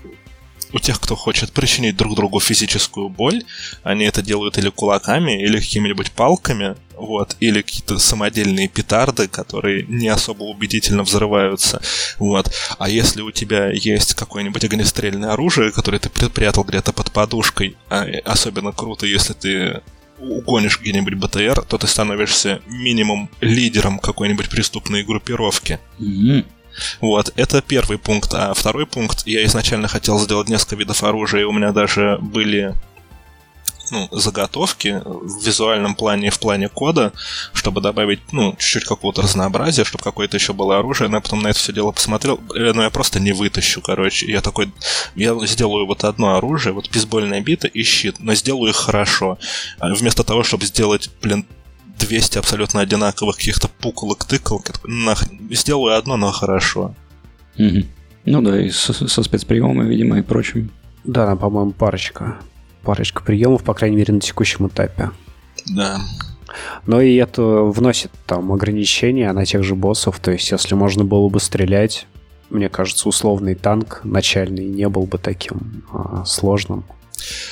у 0.73 0.79
тех, 0.79 0.99
кто 0.99 1.15
хочет 1.15 1.51
причинить 1.51 1.97
друг 1.97 2.15
другу 2.15 2.39
физическую 2.39 3.09
боль, 3.09 3.43
они 3.83 4.05
это 4.05 4.21
делают 4.21 4.57
или 4.57 4.69
кулаками, 4.69 5.43
или 5.43 5.59
какими-нибудь 5.59 6.11
палками, 6.11 6.75
вот, 7.01 7.35
или 7.39 7.61
какие-то 7.61 7.97
самодельные 7.99 8.67
петарды, 8.67 9.27
которые 9.27 9.83
не 9.87 10.07
особо 10.07 10.43
убедительно 10.43 11.03
взрываются, 11.03 11.81
вот. 12.19 12.53
А 12.77 12.89
если 12.89 13.21
у 13.21 13.31
тебя 13.31 13.71
есть 13.71 14.13
какое-нибудь 14.13 14.63
огнестрельное 14.63 15.31
оружие, 15.31 15.71
которое 15.71 15.99
ты 15.99 16.09
припрятал 16.09 16.63
где-то 16.63 16.93
под 16.93 17.11
подушкой, 17.11 17.75
а 17.89 18.05
особенно 18.25 18.71
круто, 18.71 19.05
если 19.05 19.33
ты 19.33 19.81
угонишь 20.19 20.79
где-нибудь 20.79 21.15
БТР, 21.15 21.63
то 21.63 21.77
ты 21.79 21.87
становишься 21.87 22.61
минимум 22.67 23.29
лидером 23.41 23.97
какой-нибудь 23.97 24.49
преступной 24.49 25.03
группировки. 25.03 25.79
Mm-hmm. 25.99 26.45
Вот, 27.01 27.33
это 27.35 27.61
первый 27.61 27.97
пункт. 27.97 28.33
А 28.33 28.53
второй 28.53 28.85
пункт, 28.85 29.23
я 29.25 29.43
изначально 29.45 29.87
хотел 29.87 30.19
сделать 30.19 30.47
несколько 30.47 30.75
видов 30.75 31.03
оружия, 31.03 31.41
и 31.41 31.45
у 31.45 31.51
меня 31.51 31.71
даже 31.71 32.19
были 32.21 32.75
ну, 33.91 34.07
заготовки 34.11 35.01
в 35.05 35.45
визуальном 35.45 35.95
плане 35.95 36.27
и 36.27 36.29
в 36.29 36.39
плане 36.39 36.69
кода, 36.69 37.11
чтобы 37.53 37.81
добавить, 37.81 38.21
ну, 38.31 38.55
чуть-чуть 38.57 38.85
какого-то 38.85 39.21
разнообразия, 39.21 39.83
чтобы 39.83 40.03
какое-то 40.03 40.37
еще 40.37 40.53
было 40.53 40.79
оружие. 40.79 41.09
Но 41.09 41.17
я 41.17 41.21
потом 41.21 41.41
на 41.41 41.49
это 41.49 41.59
все 41.59 41.73
дело 41.73 41.91
посмотрел, 41.91 42.39
э, 42.55 42.71
но 42.73 42.83
я 42.83 42.89
просто 42.89 43.19
не 43.19 43.33
вытащу, 43.33 43.81
короче. 43.81 44.31
Я 44.31 44.41
такой, 44.41 44.71
я 45.15 45.35
сделаю 45.45 45.85
вот 45.85 46.03
одно 46.03 46.35
оружие, 46.37 46.73
вот 46.73 46.89
бейсбольная 46.89 47.41
бита 47.41 47.67
и 47.67 47.83
щит, 47.83 48.15
но 48.19 48.33
сделаю 48.33 48.69
их 48.69 48.75
хорошо. 48.75 49.37
А 49.79 49.93
вместо 49.93 50.23
того, 50.23 50.43
чтобы 50.43 50.65
сделать, 50.65 51.09
блин, 51.21 51.45
200 51.99 52.37
абсолютно 52.37 52.81
одинаковых 52.81 53.37
каких-то 53.37 53.67
пуколок-тыкалок. 53.67 54.81
Сделаю 55.51 55.97
одно, 55.97 56.17
но 56.17 56.31
хорошо. 56.31 56.95
Угу. 57.57 57.85
Ну 58.25 58.41
да, 58.41 58.61
и 58.61 58.69
со, 58.69 58.93
со 58.93 59.23
спецприемами, 59.23 59.87
видимо, 59.87 60.19
и 60.19 60.21
прочим. 60.21 60.71
Да, 61.03 61.35
по-моему, 61.35 61.71
парочка. 61.71 62.37
Парочка 62.83 63.23
приемов, 63.23 63.63
по 63.63 63.73
крайней 63.73 63.97
мере, 63.97 64.13
на 64.13 64.19
текущем 64.19 64.67
этапе. 64.67 65.11
Да. 65.67 65.99
Но 66.85 67.01
и 67.01 67.15
это 67.15 67.41
вносит 67.41 68.11
там 68.25 68.51
ограничения 68.51 69.31
на 69.31 69.45
тех 69.45 69.63
же 69.63 69.75
боссов. 69.75 70.19
То 70.19 70.31
есть, 70.31 70.51
если 70.51 70.75
можно 70.75 71.03
было 71.03 71.29
бы 71.29 71.39
стрелять, 71.39 72.07
мне 72.49 72.69
кажется, 72.69 73.07
условный 73.07 73.55
танк 73.55 74.01
начальный 74.03 74.65
не 74.65 74.89
был 74.89 75.03
бы 75.03 75.17
таким 75.17 75.83
а, 75.91 76.25
сложным. 76.25 76.83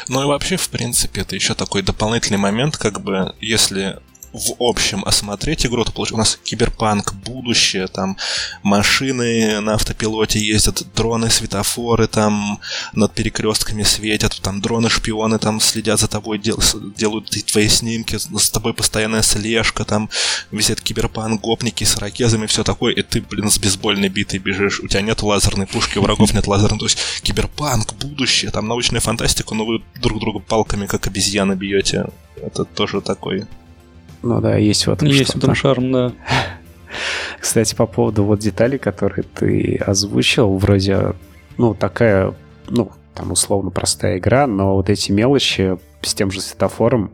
Ну 0.07 0.23
и 0.23 0.25
вообще, 0.25 0.57
в 0.57 0.69
принципе, 0.69 1.21
это 1.21 1.35
еще 1.35 1.53
такой 1.53 1.83
дополнительный 1.83 2.39
момент, 2.39 2.75
как 2.75 3.01
бы, 3.01 3.33
если 3.39 3.99
в 4.33 4.55
общем 4.59 5.03
осмотреть 5.05 5.65
игру, 5.65 5.83
то 5.83 5.91
получается 5.91 6.15
у 6.15 6.17
нас 6.17 6.39
киберпанк, 6.43 7.13
будущее, 7.13 7.87
там 7.87 8.17
машины 8.63 9.59
на 9.59 9.73
автопилоте 9.73 10.39
ездят, 10.39 10.83
дроны, 10.95 11.29
светофоры 11.29 12.07
там 12.07 12.59
над 12.93 13.13
перекрестками 13.13 13.83
светят, 13.83 14.39
там 14.41 14.61
дроны-шпионы 14.61 15.39
там 15.39 15.59
следят 15.59 15.99
за 15.99 16.07
тобой, 16.07 16.37
дел, 16.39 16.59
делают 16.95 17.29
твои 17.29 17.67
снимки, 17.67 18.17
с 18.17 18.49
тобой 18.49 18.73
постоянная 18.73 19.21
слежка, 19.21 19.85
там 19.85 20.09
висят 20.51 20.81
киберпанк, 20.81 21.41
гопники 21.41 21.83
с 21.83 21.97
ракезами, 21.97 22.45
все 22.45 22.63
такое, 22.63 22.93
и 22.93 23.01
ты, 23.01 23.21
блин, 23.21 23.49
с 23.49 23.57
бейсбольной 23.57 24.09
битой 24.09 24.39
бежишь, 24.39 24.79
у 24.79 24.87
тебя 24.87 25.01
нет 25.01 25.21
лазерной 25.21 25.67
пушки, 25.67 25.97
у 25.97 26.01
врагов 26.01 26.33
нет 26.33 26.47
лазерной, 26.47 26.79
то 26.79 26.85
есть 26.85 26.99
киберпанк, 27.23 27.93
будущее, 27.93 28.51
там 28.51 28.67
научная 28.67 29.01
фантастика, 29.01 29.55
но 29.55 29.65
вы 29.65 29.81
друг 30.01 30.19
друга 30.19 30.39
палками, 30.39 30.85
как 30.85 31.07
обезьяны, 31.07 31.53
бьете. 31.53 32.05
Это 32.41 32.63
тоже 32.63 33.01
такой 33.01 33.45
ну 34.21 34.41
да, 34.41 34.58
есть 34.58 34.88
в 34.88 34.91
этом 34.91 35.08
Есть 35.08 35.34
в 35.34 35.38
этом 35.38 35.55
шарм, 35.55 35.91
да. 35.91 36.13
Кстати, 37.39 37.73
по 37.75 37.86
поводу 37.86 38.23
вот 38.23 38.39
деталей, 38.39 38.77
которые 38.77 39.23
ты 39.23 39.75
озвучил, 39.86 40.58
вроде, 40.58 41.13
ну, 41.58 41.73
такая, 41.73 42.34
ну, 42.67 42.91
там 43.15 43.32
условно 43.32 43.69
простая 43.69 44.17
игра, 44.17 44.47
но 44.47 44.75
вот 44.75 44.89
эти 44.89 45.12
мелочи 45.12 45.77
с 46.01 46.13
тем 46.13 46.32
же 46.32 46.41
светофором, 46.41 47.13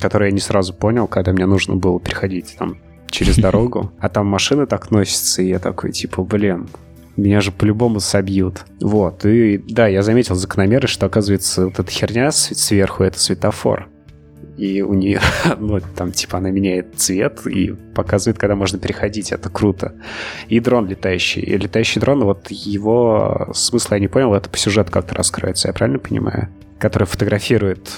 которые 0.00 0.30
я 0.30 0.34
не 0.34 0.40
сразу 0.40 0.72
понял, 0.72 1.06
когда 1.06 1.32
мне 1.32 1.46
нужно 1.46 1.76
было 1.76 2.00
переходить 2.00 2.56
там 2.58 2.78
через 3.10 3.36
дорогу, 3.38 3.92
а 3.98 4.08
там 4.08 4.26
машины 4.26 4.66
так 4.66 4.90
носятся, 4.90 5.42
и 5.42 5.48
я 5.48 5.58
такой, 5.58 5.92
типа, 5.92 6.22
блин, 6.22 6.68
меня 7.16 7.40
же 7.40 7.52
по-любому 7.52 8.00
собьют. 8.00 8.64
Вот, 8.80 9.24
и 9.26 9.58
да, 9.58 9.86
я 9.86 10.02
заметил 10.02 10.34
закономерность, 10.34 10.94
что, 10.94 11.06
оказывается, 11.06 11.66
вот 11.66 11.78
эта 11.78 11.90
херня 11.90 12.32
сверху— 12.32 13.02
это 13.04 13.18
светофор 13.20 13.88
и 14.56 14.82
у 14.82 14.94
нее, 14.94 15.20
ну, 15.58 15.80
там, 15.96 16.12
типа, 16.12 16.38
она 16.38 16.50
меняет 16.50 16.94
цвет 16.96 17.46
и 17.46 17.74
показывает, 17.94 18.38
когда 18.38 18.54
можно 18.54 18.78
переходить, 18.78 19.32
это 19.32 19.50
круто. 19.50 19.94
И 20.48 20.60
дрон 20.60 20.88
летающий. 20.88 21.42
И 21.42 21.56
летающий 21.56 22.00
дрон, 22.00 22.24
вот 22.24 22.50
его 22.50 23.50
смысл 23.52 23.94
я 23.94 24.00
не 24.00 24.08
понял, 24.08 24.34
это 24.34 24.48
по 24.48 24.56
сюжету 24.56 24.92
как-то 24.92 25.14
раскроется, 25.14 25.68
я 25.68 25.74
правильно 25.74 25.98
понимаю? 25.98 26.48
Который 26.78 27.06
фотографирует 27.06 27.90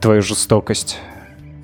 твою 0.00 0.22
жестокость 0.22 0.98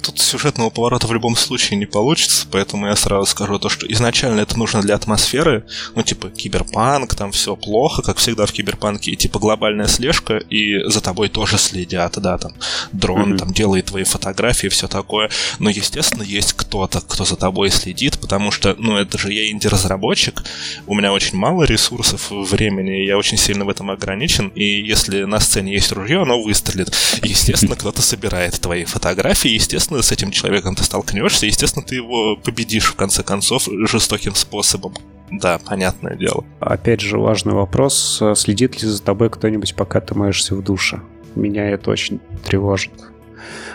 тут 0.06 0.20
сюжетного 0.20 0.70
поворота 0.70 1.06
в 1.06 1.12
любом 1.12 1.36
случае 1.36 1.78
не 1.78 1.86
получится, 1.86 2.46
поэтому 2.50 2.86
я 2.86 2.96
сразу 2.96 3.26
скажу 3.26 3.58
то, 3.58 3.68
что 3.68 3.90
изначально 3.90 4.40
это 4.40 4.58
нужно 4.58 4.82
для 4.82 4.94
атмосферы, 4.94 5.64
ну, 5.94 6.02
типа, 6.02 6.30
киберпанк, 6.30 7.14
там 7.14 7.32
все 7.32 7.56
плохо, 7.56 8.02
как 8.02 8.18
всегда 8.18 8.46
в 8.46 8.52
киберпанке, 8.52 9.12
и 9.12 9.16
типа 9.16 9.38
глобальная 9.38 9.86
слежка, 9.86 10.36
и 10.36 10.82
за 10.88 11.00
тобой 11.00 11.28
тоже 11.28 11.58
следят, 11.58 12.18
да, 12.18 12.38
там, 12.38 12.52
дрон 12.92 13.34
mm-hmm. 13.34 13.38
там 13.38 13.52
делает 13.52 13.86
твои 13.86 14.04
фотографии, 14.04 14.68
все 14.68 14.88
такое, 14.88 15.30
но, 15.58 15.70
естественно, 15.70 16.22
есть 16.22 16.52
кто-то, 16.52 17.00
кто 17.00 17.24
за 17.24 17.36
тобой 17.36 17.70
следит, 17.70 18.18
потому 18.18 18.50
что, 18.50 18.74
ну, 18.78 18.96
это 18.96 19.18
же 19.18 19.32
я 19.32 19.50
инди-разработчик, 19.50 20.42
у 20.86 20.94
меня 20.94 21.12
очень 21.12 21.36
мало 21.36 21.64
ресурсов, 21.64 22.30
времени, 22.30 23.04
я 23.04 23.18
очень 23.18 23.38
сильно 23.38 23.64
в 23.64 23.68
этом 23.68 23.90
ограничен, 23.90 24.48
и 24.54 24.64
если 24.64 25.24
на 25.24 25.40
сцене 25.40 25.74
есть 25.74 25.92
ружье, 25.92 26.22
оно 26.22 26.42
выстрелит. 26.42 26.94
Естественно, 27.22 27.76
кто-то 27.76 28.02
собирает 28.02 28.60
твои 28.60 28.84
фотографии, 28.84 29.50
естественно, 29.50 29.95
естественно, 29.96 30.02
с 30.02 30.12
этим 30.12 30.30
человеком 30.30 30.74
ты 30.74 30.84
столкнешься, 30.84 31.46
естественно, 31.46 31.84
ты 31.84 31.96
его 31.96 32.36
победишь, 32.36 32.86
в 32.86 32.96
конце 32.96 33.22
концов, 33.22 33.68
жестоким 33.88 34.34
способом. 34.34 34.94
Да, 35.30 35.58
понятное 35.58 36.16
дело. 36.16 36.44
Опять 36.60 37.00
же, 37.00 37.18
важный 37.18 37.54
вопрос. 37.54 38.22
Следит 38.34 38.82
ли 38.82 38.88
за 38.88 39.02
тобой 39.02 39.30
кто-нибудь, 39.30 39.74
пока 39.74 40.00
ты 40.00 40.14
моешься 40.14 40.54
в 40.54 40.62
душе? 40.62 41.00
Меня 41.34 41.68
это 41.70 41.90
очень 41.90 42.20
тревожит. 42.44 42.92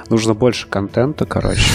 Нужно 0.09 0.33
больше 0.33 0.67
контента, 0.67 1.25
короче. 1.25 1.65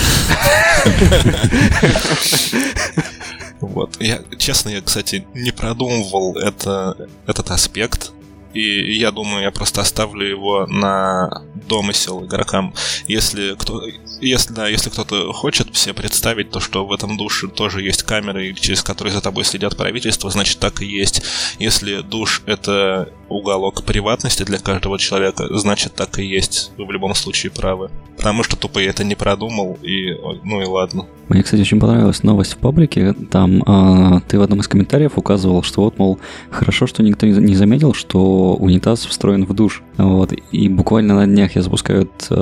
Вот. 3.60 3.96
Я, 4.00 4.20
честно, 4.38 4.70
я, 4.70 4.82
кстати, 4.82 5.26
не 5.34 5.50
продумывал 5.50 6.36
это, 6.36 7.08
этот 7.26 7.50
аспект. 7.50 8.12
И 8.52 8.96
я 8.96 9.10
думаю, 9.10 9.42
я 9.42 9.50
просто 9.50 9.82
оставлю 9.82 10.26
его 10.26 10.66
на 10.66 11.42
домысел 11.68 12.24
игрокам. 12.24 12.72
Если 13.06 13.54
кто, 13.54 13.82
если, 14.20 14.52
да, 14.52 14.68
если 14.68 14.90
кто-то 14.90 15.32
хочет 15.32 15.74
себе 15.76 15.94
представить 15.94 16.50
то, 16.50 16.60
что 16.60 16.86
в 16.86 16.92
этом 16.92 17.16
душе 17.16 17.48
тоже 17.48 17.82
есть 17.82 18.02
камеры, 18.02 18.54
через 18.54 18.82
которые 18.82 19.12
за 19.12 19.20
тобой 19.20 19.44
следят 19.44 19.76
правительство, 19.76 20.30
значит 20.30 20.58
так 20.58 20.82
и 20.82 20.86
есть. 20.86 21.22
Если 21.58 22.02
душ— 22.02 22.42
это 22.46 23.08
уголок 23.28 23.82
приватности 23.84 24.44
для 24.44 24.58
каждого 24.58 24.98
человека, 24.98 25.46
значит 25.56 25.94
так 25.94 26.18
и 26.18 26.24
есть. 26.24 26.70
Вы 26.76 26.86
в 26.86 26.92
любом 26.92 27.14
случае 27.14 27.52
правы. 27.52 27.90
Потому 28.16 28.42
что 28.42 28.56
тупо 28.56 28.78
я 28.78 28.90
это 28.90 29.04
не 29.04 29.14
продумал, 29.14 29.78
и 29.82 30.14
ну 30.44 30.62
и 30.62 30.64
ладно. 30.64 31.06
Мне, 31.28 31.42
кстати, 31.42 31.60
очень 31.60 31.80
понравилась 31.80 32.22
новость 32.22 32.52
в 32.52 32.58
паблике. 32.58 33.12
Там 33.12 33.62
э, 33.62 34.20
ты 34.28 34.38
в 34.38 34.42
одном 34.42 34.60
из 34.60 34.68
комментариев 34.68 35.18
указывал, 35.18 35.62
что 35.64 35.82
вот, 35.82 35.98
мол, 35.98 36.20
хорошо, 36.50 36.86
что 36.86 37.02
никто 37.02 37.26
не 37.26 37.56
заметил, 37.56 37.94
что 37.94 38.54
унитаз 38.54 39.04
встроен 39.04 39.44
в 39.44 39.52
душ. 39.52 39.82
Вот. 39.96 40.32
И 40.52 40.68
буквально 40.68 41.16
на 41.16 41.26
днях 41.26 41.56
я 41.56 41.62
запускаю 41.62 42.08
э, 42.30 42.34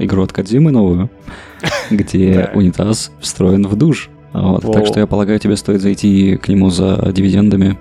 игру 0.00 0.22
от 0.22 0.32
Кадзимы 0.32 0.72
новую, 0.80 1.10
где 1.90 2.50
унитаз 2.54 3.12
встроен 3.20 3.66
в 3.66 3.76
душ. 3.76 4.10
Вот. 4.32 4.72
Так 4.72 4.86
что 4.86 5.00
я 5.00 5.06
полагаю, 5.06 5.38
тебе 5.38 5.56
стоит 5.56 5.80
зайти 5.80 6.36
к 6.36 6.48
нему 6.48 6.70
за 6.70 7.10
дивидендами. 7.12 7.78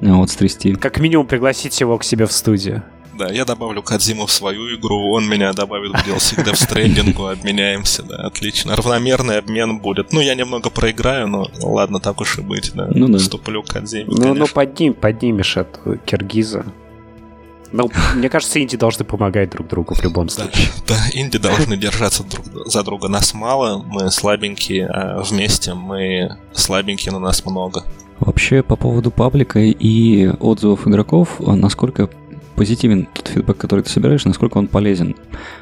Вот, 0.00 0.30
стрясти. 0.30 0.74
Как 0.74 1.00
минимум 1.00 1.26
пригласить 1.26 1.80
его 1.80 1.96
к 1.98 2.04
себе 2.04 2.26
в 2.26 2.32
студию. 2.32 2.82
Да, 3.18 3.30
я 3.30 3.46
добавлю 3.46 3.82
Кадзиму 3.82 4.26
в 4.26 4.30
свою 4.30 4.76
игру, 4.76 5.10
он 5.12 5.26
меня 5.26 5.54
добавит 5.54 5.92
в 5.92 6.06
DLC, 6.06 6.52
в 6.52 6.58
стрендингу 6.58 7.28
обменяемся, 7.28 8.02
да, 8.02 8.16
отлично. 8.26 8.76
Равномерный 8.76 9.38
обмен 9.38 9.78
будет. 9.78 10.12
Ну, 10.12 10.20
я 10.20 10.34
немного 10.34 10.68
проиграю, 10.68 11.26
но 11.26 11.50
ладно, 11.62 11.98
так 11.98 12.20
уж 12.20 12.38
и 12.38 12.42
быть, 12.42 12.72
да. 12.74 12.88
Ну, 12.90 13.08
да. 13.08 13.16
Вступлю 13.18 13.62
к 13.62 13.68
Кадзиме, 13.68 14.04
Ну, 14.08 14.34
ну 14.34 14.46
подним, 14.46 14.92
поднимешь 14.92 15.56
эту 15.56 15.96
Киргиза. 16.04 16.66
Ну, 17.72 17.90
мне 18.14 18.28
кажется, 18.28 18.62
инди 18.62 18.76
должны 18.76 19.04
помогать 19.04 19.50
друг 19.50 19.68
другу 19.68 19.94
в 19.94 20.02
любом 20.02 20.28
случае. 20.28 20.68
Да, 20.86 20.94
да 21.12 21.20
инди 21.20 21.38
должны 21.38 21.76
держаться 21.76 22.24
друг 22.24 22.44
за 22.66 22.82
друга. 22.82 23.08
Нас 23.08 23.34
мало, 23.34 23.82
мы 23.82 24.10
слабенькие, 24.10 24.86
а 24.86 25.22
вместе 25.22 25.74
мы 25.74 26.36
слабенькие, 26.52 27.12
но 27.12 27.18
нас 27.18 27.44
много. 27.44 27.84
Вообще, 28.20 28.62
по 28.62 28.76
поводу 28.76 29.10
паблика 29.10 29.58
и 29.58 30.28
отзывов 30.28 30.86
игроков, 30.88 31.38
насколько 31.38 32.08
позитивен 32.56 33.06
тот 33.12 33.28
фидбэк, 33.28 33.56
который 33.56 33.82
ты 33.82 33.90
собираешь, 33.90 34.24
насколько 34.24 34.58
он 34.58 34.66
полезен. 34.66 35.14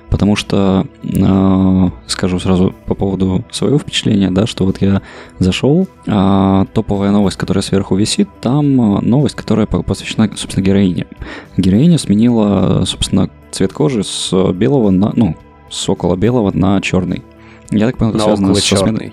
Потому 0.08 0.36
что, 0.36 0.86
э, 1.02 1.90
скажу 2.06 2.38
сразу 2.38 2.74
по 2.86 2.94
поводу 2.94 3.44
своего 3.50 3.78
впечатления, 3.78 4.30
да, 4.30 4.46
что 4.46 4.64
вот 4.64 4.80
я 4.80 5.02
зашел, 5.38 5.88
э, 6.06 6.64
топовая 6.72 7.10
новость, 7.10 7.36
которая 7.36 7.62
сверху 7.62 7.96
висит, 7.96 8.28
там 8.40 8.76
новость, 8.76 9.34
которая 9.34 9.66
посвящена, 9.66 10.30
собственно, 10.36 10.64
героине. 10.64 11.06
Героиня 11.56 11.98
сменила, 11.98 12.84
собственно, 12.86 13.28
цвет 13.50 13.72
кожи 13.72 14.04
с 14.04 14.32
белого 14.52 14.90
на, 14.90 15.12
ну, 15.14 15.36
с 15.70 15.88
около 15.88 16.16
белого 16.16 16.52
на 16.52 16.80
черный. 16.80 17.22
Я 17.70 17.86
так 17.86 17.98
понял, 17.98 18.12
это 18.12 18.22
связано 18.22 18.54
с 18.54 18.62
сменой 18.62 19.12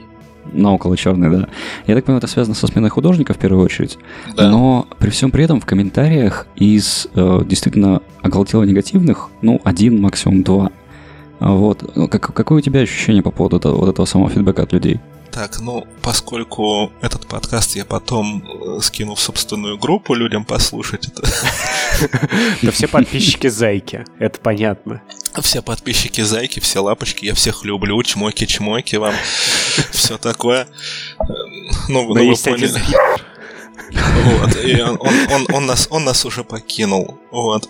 на 0.51 0.73
около 0.73 0.97
черный, 0.97 1.29
да. 1.29 1.47
Я 1.87 1.95
так 1.95 2.05
понимаю, 2.05 2.19
это 2.19 2.27
связано 2.27 2.55
со 2.55 2.67
сменой 2.67 2.89
художника 2.89 3.33
в 3.33 3.37
первую 3.37 3.63
очередь. 3.63 3.97
Да. 4.35 4.49
Но 4.49 4.87
при 4.99 5.09
всем 5.09 5.31
при 5.31 5.43
этом 5.43 5.59
в 5.59 5.65
комментариях 5.65 6.47
из 6.55 7.07
э, 7.15 7.41
действительно 7.45 8.01
оголтело 8.21 8.63
негативных, 8.63 9.29
ну, 9.41 9.61
один, 9.63 10.01
максимум 10.01 10.43
два. 10.43 10.71
Вот. 11.39 11.91
Как, 12.11 12.33
какое 12.33 12.59
у 12.59 12.61
тебя 12.61 12.81
ощущение 12.81 13.23
по 13.23 13.31
поводу 13.31 13.57
этого, 13.57 13.75
вот 13.75 13.89
этого 13.89 14.05
самого 14.05 14.29
фидбэка 14.29 14.63
от 14.63 14.73
людей? 14.73 14.99
Так, 15.31 15.61
ну, 15.61 15.87
поскольку 16.01 16.91
этот 17.01 17.25
подкаст 17.25 17.75
я 17.77 17.85
потом 17.85 18.43
э, 18.43 18.81
скину 18.81 19.15
в 19.15 19.21
собственную 19.21 19.77
группу 19.77 20.13
людям 20.13 20.43
послушать, 20.43 21.07
это... 21.07 21.23
Да 22.61 22.71
все 22.71 22.87
подписчики 22.87 23.47
зайки, 23.47 24.05
это 24.19 24.39
понятно. 24.39 25.01
Все 25.41 25.61
подписчики 25.61 26.21
зайки, 26.21 26.59
все 26.59 26.79
лапочки, 26.79 27.25
я 27.25 27.33
всех 27.33 27.63
люблю, 27.63 28.01
чмоки-чмоки 28.01 28.97
вам, 28.97 29.15
все 29.91 30.17
такое. 30.17 30.67
Ну, 31.87 32.03
Но 32.07 32.13
ну, 32.13 32.29
вы 32.29 32.35
поняли. 32.35 32.81
Вот, 33.89 34.55
и 34.63 34.81
он, 34.81 34.97
он, 34.99 35.13
он, 35.31 35.47
он, 35.53 35.65
нас, 35.65 35.87
он 35.89 36.03
нас 36.03 36.25
уже 36.25 36.43
покинул. 36.43 37.17
Вот. 37.31 37.69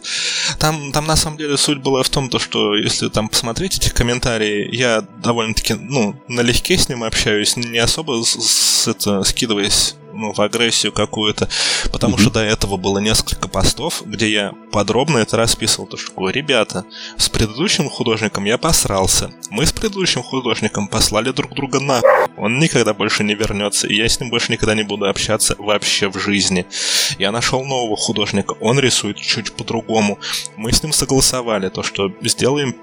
Там, 0.60 0.92
там 0.92 1.06
на 1.06 1.16
самом 1.16 1.38
деле 1.38 1.58
суть 1.58 1.80
была 1.80 2.04
в 2.04 2.10
том, 2.10 2.30
то, 2.30 2.40
что 2.40 2.76
если 2.76 3.10
там 3.10 3.30
посмотреть 3.30 3.78
эти 3.78 3.90
комментарии, 3.90 4.70
я 4.76 5.02
довольно-таки, 5.02 5.76
ну, 5.76 6.16
налегке 6.28 6.78
с 6.78 6.90
ним 6.90 7.04
общаюсь, 7.04 7.56
не 7.56 7.78
особо 7.78 8.24
с, 8.24 8.36
с, 8.36 8.88
это, 8.88 9.24
скидываясь 9.24 9.96
ну, 10.14 10.34
в 10.34 10.40
агрессию 10.40 10.92
какую-то, 10.92 11.50
потому 11.92 12.16
mm-hmm. 12.16 12.22
что 12.22 12.30
до 12.32 12.40
этого 12.42 12.78
было 12.78 13.00
несколько 13.00 13.48
постов, 13.48 14.04
где 14.06 14.32
я 14.32 14.54
подробно 14.72 15.20
это 15.20 15.38
расписывал, 15.38 15.88
то 15.88 15.98
что, 15.98 16.30
ребята, 16.30 16.86
с 17.18 17.30
предыдущим 17.30 17.90
художником 17.90 18.46
я 18.46 18.58
посрался, 18.58 19.32
мы 19.50 19.66
с 19.66 19.72
предыдущим 19.72 20.24
художником 20.24 20.88
послали 20.88 21.32
друг 21.32 21.54
друга 21.54 21.80
на 21.80 22.02
он 22.42 22.60
никогда 22.60 22.94
больше 22.94 23.24
не 23.24 23.36
вернется, 23.36 23.88
и 23.88 23.96
я 23.96 24.10
с 24.10 24.20
ним 24.20 24.32
больше 24.32 24.52
никогда 24.52 24.74
не 24.74 24.84
буду 24.84 25.08
общаться 25.08 25.56
вообще 25.60 26.10
в 26.10 26.18
жизни. 26.18 26.66
Я 27.20 27.32
нашел 27.32 27.64
нового 27.64 27.96
художника, 27.96 28.54
он 28.60 28.80
рисует 28.80 29.18
чуть 29.18 29.52
по-другому. 29.54 30.18
Мы 30.56 30.72
с 30.72 30.82
ним 30.82 30.92
согласовали 30.92 31.70
то, 31.70 31.84
что 31.84 32.12
сделаем 32.22 32.76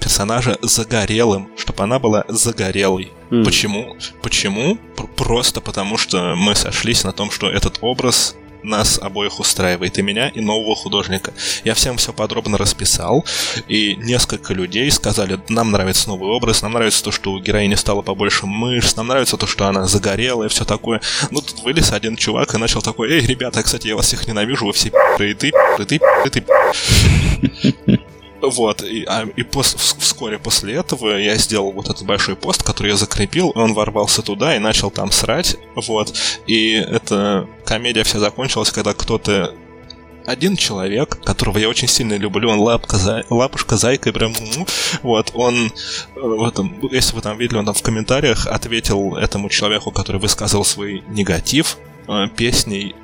персонажа 0.00 0.58
загорелым, 0.60 1.48
чтобы 1.56 1.84
она 1.84 1.98
была 1.98 2.24
загорелой. 2.28 3.12
Mm. 3.30 3.44
Почему? 3.44 3.96
Почему? 4.22 4.78
Просто 5.16 5.60
потому, 5.60 5.98
что 5.98 6.34
мы 6.36 6.54
сошлись 6.54 7.04
на 7.04 7.12
том, 7.12 7.30
что 7.30 7.50
этот 7.50 7.78
образ 7.80 8.36
нас 8.66 8.98
обоих 8.98 9.38
устраивает, 9.40 9.98
и 9.98 10.02
меня, 10.02 10.28
и 10.28 10.40
нового 10.40 10.74
художника. 10.74 11.32
Я 11.64 11.74
всем 11.74 11.96
все 11.96 12.12
подробно 12.12 12.58
расписал, 12.58 13.24
и 13.68 13.94
несколько 13.96 14.52
людей 14.52 14.90
сказали, 14.90 15.40
нам 15.48 15.70
нравится 15.70 16.08
новый 16.08 16.30
образ, 16.30 16.62
нам 16.62 16.72
нравится 16.72 17.02
то, 17.04 17.12
что 17.12 17.32
у 17.32 17.40
героини 17.40 17.74
стало 17.74 18.02
побольше 18.02 18.46
мышц, 18.46 18.96
нам 18.96 19.06
нравится 19.06 19.36
то, 19.36 19.46
что 19.46 19.66
она 19.66 19.86
загорела 19.86 20.44
и 20.44 20.48
все 20.48 20.64
такое. 20.64 21.00
Ну, 21.30 21.40
тут 21.40 21.62
вылез 21.62 21.92
один 21.92 22.16
чувак 22.16 22.54
и 22.54 22.58
начал 22.58 22.82
такой, 22.82 23.10
эй, 23.10 23.26
ребята, 23.26 23.62
кстати, 23.62 23.88
я 23.88 23.96
вас 23.96 24.06
всех 24.06 24.26
ненавижу, 24.26 24.66
вы 24.66 24.72
все 24.72 24.88
и 25.18 25.34
ты, 25.34 25.52
и 25.78 25.84
ты, 25.84 26.00
и 26.24 26.30
ты. 26.30 26.44
Вот, 28.46 28.82
и, 28.82 29.04
а, 29.04 29.26
и 29.36 29.42
пос, 29.42 29.74
вскоре 29.98 30.38
после 30.38 30.74
этого 30.74 31.16
я 31.16 31.36
сделал 31.36 31.72
вот 31.72 31.88
этот 31.88 32.04
большой 32.04 32.36
пост, 32.36 32.62
который 32.62 32.92
я 32.92 32.96
закрепил, 32.96 33.50
он 33.54 33.74
ворвался 33.74 34.22
туда 34.22 34.54
и 34.54 34.60
начал 34.60 34.90
там 34.90 35.10
срать, 35.10 35.56
вот, 35.74 36.14
и 36.46 36.74
эта 36.74 37.48
комедия 37.64 38.04
вся 38.04 38.20
закончилась, 38.20 38.70
когда 38.70 38.94
кто-то 38.94 39.52
один 40.26 40.56
человек, 40.56 41.18
которого 41.24 41.58
я 41.58 41.68
очень 41.68 41.88
сильно 41.88 42.14
люблю, 42.14 42.50
он 42.50 42.60
лапка, 42.60 42.96
за... 42.96 43.24
лапушка, 43.30 43.76
зайка, 43.76 44.12
прям, 44.12 44.32
вот, 45.02 45.30
он, 45.34 45.66
э, 45.66 46.20
в 46.20 46.46
этом, 46.46 46.78
если 46.90 47.14
вы 47.14 47.22
там 47.22 47.38
видели, 47.38 47.58
он 47.58 47.64
там 47.64 47.74
в 47.74 47.82
комментариях 47.82 48.46
ответил 48.46 49.16
этому 49.16 49.48
человеку, 49.48 49.90
который 49.90 50.20
высказывал 50.20 50.64
свой 50.64 51.02
негатив 51.08 51.78
э, 52.08 52.26
песней 52.36 52.94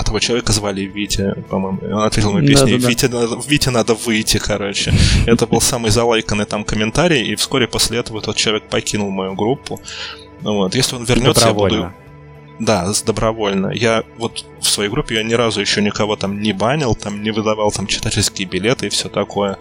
а 0.00 0.02
того 0.02 0.18
человека 0.18 0.52
звали 0.52 0.80
Витя, 0.82 1.34
по-моему. 1.50 1.78
Он 1.82 2.04
ответил 2.04 2.32
мою 2.32 2.46
песню, 2.46 2.78
да, 2.78 2.78
да, 2.78 2.88
Витя. 2.88 3.06
Надо, 3.06 3.38
Витя 3.46 3.68
надо 3.68 3.94
выйти, 3.94 4.38
короче. 4.38 4.94
Это 5.26 5.46
был 5.46 5.60
самый 5.60 5.90
залайканный 5.90 6.46
там 6.46 6.64
комментарий, 6.64 7.22
и 7.22 7.34
вскоре 7.34 7.66
после 7.68 7.98
этого 7.98 8.22
тот 8.22 8.36
человек 8.36 8.64
покинул 8.70 9.10
мою 9.10 9.34
группу. 9.34 9.78
Вот. 10.40 10.74
Если 10.74 10.96
он 10.96 11.04
вернется, 11.04 11.48
я 11.48 11.52
буду... 11.52 11.92
Да, 12.58 12.90
добровольно. 13.04 13.72
Я 13.74 14.04
вот 14.16 14.44
в 14.60 14.66
своей 14.66 14.90
группе 14.90 15.16
я 15.16 15.22
ни 15.22 15.34
разу 15.34 15.60
еще 15.60 15.82
никого 15.82 16.16
там 16.16 16.40
не 16.40 16.54
банил, 16.54 16.94
там 16.94 17.22
не 17.22 17.30
выдавал 17.30 17.70
там 17.70 17.86
читательские 17.86 18.48
билеты 18.48 18.86
и 18.86 18.88
все 18.88 19.10
такое. 19.10 19.58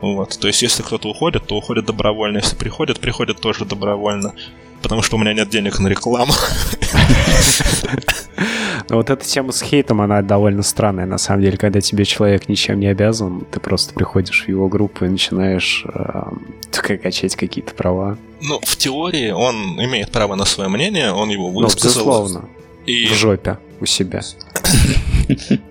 Вот. 0.00 0.36
То 0.38 0.48
есть, 0.48 0.62
если 0.62 0.82
кто-то 0.82 1.08
уходит, 1.08 1.46
то 1.46 1.56
уходит 1.56 1.86
добровольно. 1.86 2.38
Если 2.38 2.56
приходит, 2.56 2.98
приходит 2.98 3.40
тоже 3.40 3.64
добровольно. 3.64 4.34
Потому 4.82 5.02
что 5.02 5.16
у 5.16 5.18
меня 5.18 5.32
нет 5.32 5.48
денег 5.48 5.78
на 5.78 5.88
рекламу. 5.88 6.32
Но 8.88 8.96
вот 8.96 9.10
эта 9.10 9.24
тема 9.24 9.52
с 9.52 9.62
хейтом, 9.62 10.00
она 10.00 10.22
довольно 10.22 10.62
странная, 10.62 11.06
на 11.06 11.18
самом 11.18 11.42
деле, 11.42 11.56
когда 11.56 11.80
тебе 11.80 12.04
человек 12.04 12.48
ничем 12.48 12.80
не 12.80 12.86
обязан, 12.86 13.46
ты 13.50 13.60
просто 13.60 13.94
приходишь 13.94 14.44
в 14.44 14.48
его 14.48 14.68
группу 14.68 15.04
и 15.04 15.08
начинаешь 15.08 15.84
э, 15.86 16.98
качать 16.98 17.36
какие-то 17.36 17.74
права. 17.74 18.16
Ну, 18.40 18.60
в 18.62 18.76
теории 18.76 19.30
он 19.30 19.80
имеет 19.82 20.10
право 20.10 20.34
на 20.34 20.44
свое 20.44 20.68
мнение, 20.68 21.12
он 21.12 21.30
его 21.30 21.50
ну, 21.50 21.62
высказал. 21.62 22.04
Ну, 22.04 22.12
безусловно. 22.12 22.48
И... 22.86 23.06
В 23.06 23.14
жопе 23.14 23.58
у 23.80 23.86
себя. 23.86 24.22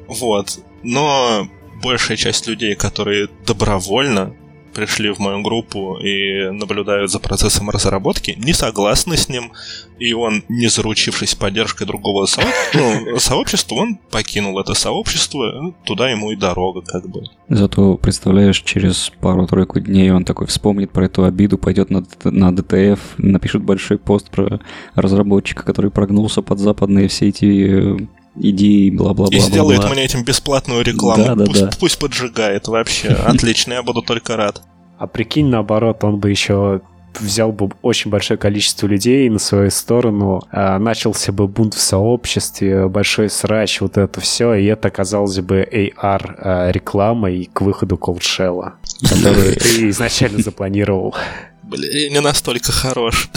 Вот. 0.07 0.59
Но 0.83 1.47
большая 1.81 2.15
часть 2.15 2.47
людей, 2.47 2.75
которые 2.75 3.27
добровольно 3.45 4.33
пришли 4.75 5.09
в 5.09 5.19
мою 5.19 5.41
группу 5.41 5.97
и 5.97 6.51
наблюдают 6.51 7.09
за 7.09 7.19
процессом 7.19 7.69
разработки, 7.69 8.35
не 8.37 8.53
согласны 8.53 9.15
с 9.15 9.29
ним, 9.29 9.51
и 9.97 10.13
он, 10.13 10.43
не 10.49 10.67
заручившись 10.67 11.35
поддержкой 11.35 11.87
другого 11.87 12.27
ну, 12.73 13.17
сообщества, 13.17 13.75
он 13.75 13.95
покинул 14.11 14.59
это 14.59 14.73
сообщество, 14.73 15.73
туда 15.85 16.09
ему 16.09 16.31
и 16.31 16.35
дорога, 16.35 16.81
как 16.81 17.09
бы. 17.09 17.23
Зато, 17.47 17.95
представляешь, 17.95 18.61
через 18.61 19.11
пару-тройку 19.21 19.79
дней 19.79 20.11
он 20.11 20.25
такой 20.25 20.47
вспомнит 20.47 20.91
про 20.91 21.05
эту 21.05 21.23
обиду, 21.23 21.57
пойдет 21.57 21.89
на, 21.89 22.03
на 22.23 22.51
DTF, 22.51 22.99
напишет 23.17 23.63
большой 23.63 23.97
пост 23.97 24.29
про 24.29 24.59
разработчика, 24.95 25.63
который 25.63 25.91
прогнулся 25.91 26.41
под 26.41 26.59
западные 26.59 27.07
все 27.07 27.29
эти 27.29 28.07
иди 28.35 28.91
бла-бла-бла. 28.91 29.35
И 29.35 29.39
сделает 29.39 29.89
мне 29.89 30.03
этим 30.03 30.23
бесплатную 30.23 30.83
рекламу. 30.83 31.23
Да, 31.23 31.35
да, 31.35 31.45
пусть, 31.45 31.61
да. 31.61 31.69
пусть 31.79 31.99
поджигает 31.99 32.67
вообще. 32.67 33.09
Отлично, 33.25 33.73
я 33.73 33.83
буду 33.83 34.01
только 34.01 34.35
рад. 34.35 34.61
А 34.97 35.07
прикинь, 35.07 35.47
наоборот, 35.47 36.03
он 36.03 36.19
бы 36.19 36.29
еще 36.29 36.81
взял 37.19 37.51
бы 37.51 37.69
очень 37.81 38.11
большое 38.11 38.37
количество 38.37 38.87
людей 38.87 39.29
на 39.29 39.39
свою 39.39 39.71
сторону, 39.71 40.41
а, 40.51 40.77
начался 40.79 41.31
бы 41.31 41.47
бунт 41.47 41.73
в 41.73 41.81
сообществе, 41.81 42.87
большой 42.87 43.29
срач, 43.29 43.81
вот 43.81 43.97
это 43.97 44.19
все, 44.19 44.53
и 44.53 44.65
это 44.65 44.89
оказалось 44.89 45.39
бы 45.39 45.67
AR-рекламой 45.71 47.49
а, 47.49 47.57
к 47.57 47.61
выходу 47.61 47.95
Cold 47.95 48.19
Shell, 48.19 48.73
который 49.01 49.55
ты 49.55 49.89
изначально 49.89 50.39
запланировал. 50.39 51.15
Блин, 51.63 52.13
не 52.13 52.21
настолько 52.21 52.71
хорош. 52.71 53.29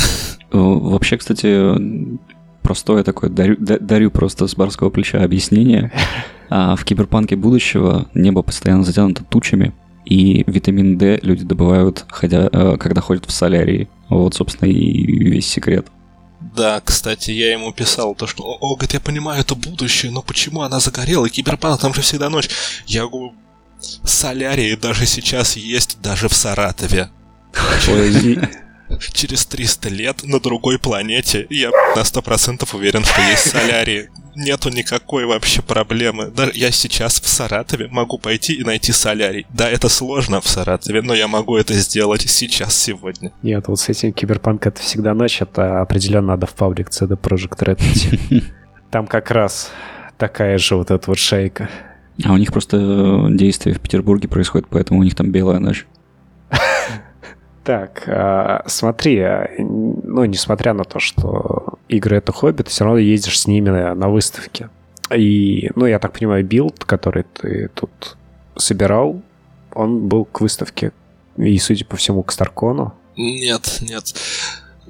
Вообще, 0.51 1.17
кстати, 1.17 1.47
простое 2.69 3.03
такое, 3.03 3.31
дарю, 3.31 3.57
дарю 3.59 4.11
просто 4.11 4.47
с 4.47 4.55
барского 4.55 4.91
плеча 4.91 5.25
объяснение. 5.25 5.91
А 6.51 6.77
в 6.77 6.85
киберпанке 6.87 7.37
будущего 7.37 8.09
небо 8.15 8.41
постоянно 8.41 8.83
затянуто 8.83 9.23
тучами, 9.23 9.75
и 10.07 10.45
витамин 10.47 10.97
D 10.97 11.19
люди 11.21 11.45
добывают, 11.45 12.07
ходя, 12.09 12.49
э, 12.51 12.79
когда 12.79 13.03
ходят 13.03 13.27
в 13.27 13.31
солярии. 13.31 13.91
Вот, 14.09 14.35
собственно, 14.35 14.71
и 14.71 15.29
весь 15.29 15.47
секрет. 15.47 15.89
Да, 16.57 16.81
кстати, 16.83 17.33
я 17.33 17.53
ему 17.53 17.71
писал 17.75 18.15
то, 18.15 18.27
что, 18.27 18.45
о, 18.45 18.77
говорит, 18.77 18.95
я 18.95 19.01
понимаю, 19.01 19.43
это 19.43 19.55
будущее, 19.55 20.11
но 20.11 20.23
почему 20.23 20.63
она 20.63 20.81
загорела? 20.81 21.27
И 21.27 21.29
киберпанк, 21.29 21.83
там 21.83 21.93
же 21.93 22.01
всегда 22.01 22.31
ночь. 22.31 22.49
Я 22.87 23.07
говорю, 23.07 23.35
солярии 24.05 24.75
даже 24.75 25.05
сейчас 25.05 25.55
есть 25.59 25.99
даже 26.01 26.31
в 26.31 26.35
Саратове. 26.35 27.11
Через 29.13 29.47
300 29.47 29.89
лет 29.91 30.25
на 30.25 30.41
другой 30.41 30.79
планете 30.79 31.47
я 31.51 31.71
на 31.71 32.01
100% 32.01 32.69
уверен, 32.75 33.05
что 33.05 33.21
есть 33.23 33.51
солярии 33.51 34.09
нету 34.39 34.71
никакой 34.71 35.27
вообще 35.27 35.63
проблемы. 35.63 36.31
Даже 36.31 36.53
я 36.55 36.71
сейчас 36.71 37.21
в 37.21 37.29
Саратове 37.29 37.89
могу 37.89 38.19
пойти 38.19 38.55
и 38.55 38.65
найти 38.65 38.93
солярий. 38.93 39.47
Да, 39.53 39.69
это 39.69 39.89
сложно 39.89 40.41
в 40.41 40.47
Саратове, 40.47 41.03
но 41.03 41.15
я 41.15 41.29
могу 41.29 41.57
это 41.57 41.75
сделать 41.75 42.23
сейчас, 42.23 42.75
сегодня. 42.75 43.33
Нет, 43.43 43.67
вот 43.67 43.81
с 43.81 43.89
этим 43.89 44.13
киберпанк 44.13 44.67
это 44.67 44.81
всегда 44.81 45.13
ночь, 45.15 45.43
это 45.43 45.81
определенно 45.81 46.29
надо 46.29 46.47
в 46.47 46.55
паблик 46.55 46.89
CD 46.89 47.19
Project 47.21 47.59
Red 47.59 47.81
идти. 47.81 48.45
Там 48.91 49.07
как 49.07 49.31
раз 49.31 49.71
такая 50.17 50.57
же 50.59 50.77
вот 50.77 50.91
эта 50.91 51.11
вот 51.11 51.19
шейка. 51.19 51.69
А 52.25 52.33
у 52.33 52.37
них 52.37 52.53
просто 52.53 52.77
э, 52.79 53.37
действие 53.37 53.75
в 53.75 53.81
Петербурге 53.81 54.29
происходит, 54.29 54.67
поэтому 54.69 55.01
у 55.01 55.03
них 55.05 55.15
там 55.15 55.31
белая 55.31 55.61
ночь. 55.61 55.87
Так, 57.69 58.05
а, 58.07 58.65
смотри, 58.67 59.21
а, 59.21 59.47
ну, 59.59 60.25
несмотря 60.25 60.73
на 60.73 60.85
то, 60.85 61.01
что 61.01 61.75
игры 61.87 62.17
это 62.17 62.33
хобби, 62.33 62.63
ты 62.63 62.71
все 62.71 62.85
равно 62.85 62.99
ездишь 62.99 63.39
с 63.41 63.47
ними 63.47 63.69
на, 63.69 63.95
на 63.95 64.09
выставке. 64.09 64.71
И, 65.15 65.71
ну, 65.75 65.85
я 65.85 65.99
так 65.99 66.15
понимаю, 66.15 66.47
билд, 66.47 66.83
который 66.87 67.25
ты 67.25 67.69
тут 67.75 68.17
собирал, 68.57 69.21
он 69.75 70.09
был 70.09 70.25
к 70.25 70.41
выставке. 70.41 70.93
И, 71.37 71.59
судя 71.59 71.85
по 71.85 71.99
всему, 71.99 72.23
к 72.23 72.33
Старкону. 72.33 72.95
Нет, 73.19 73.81
нет. 73.83 74.15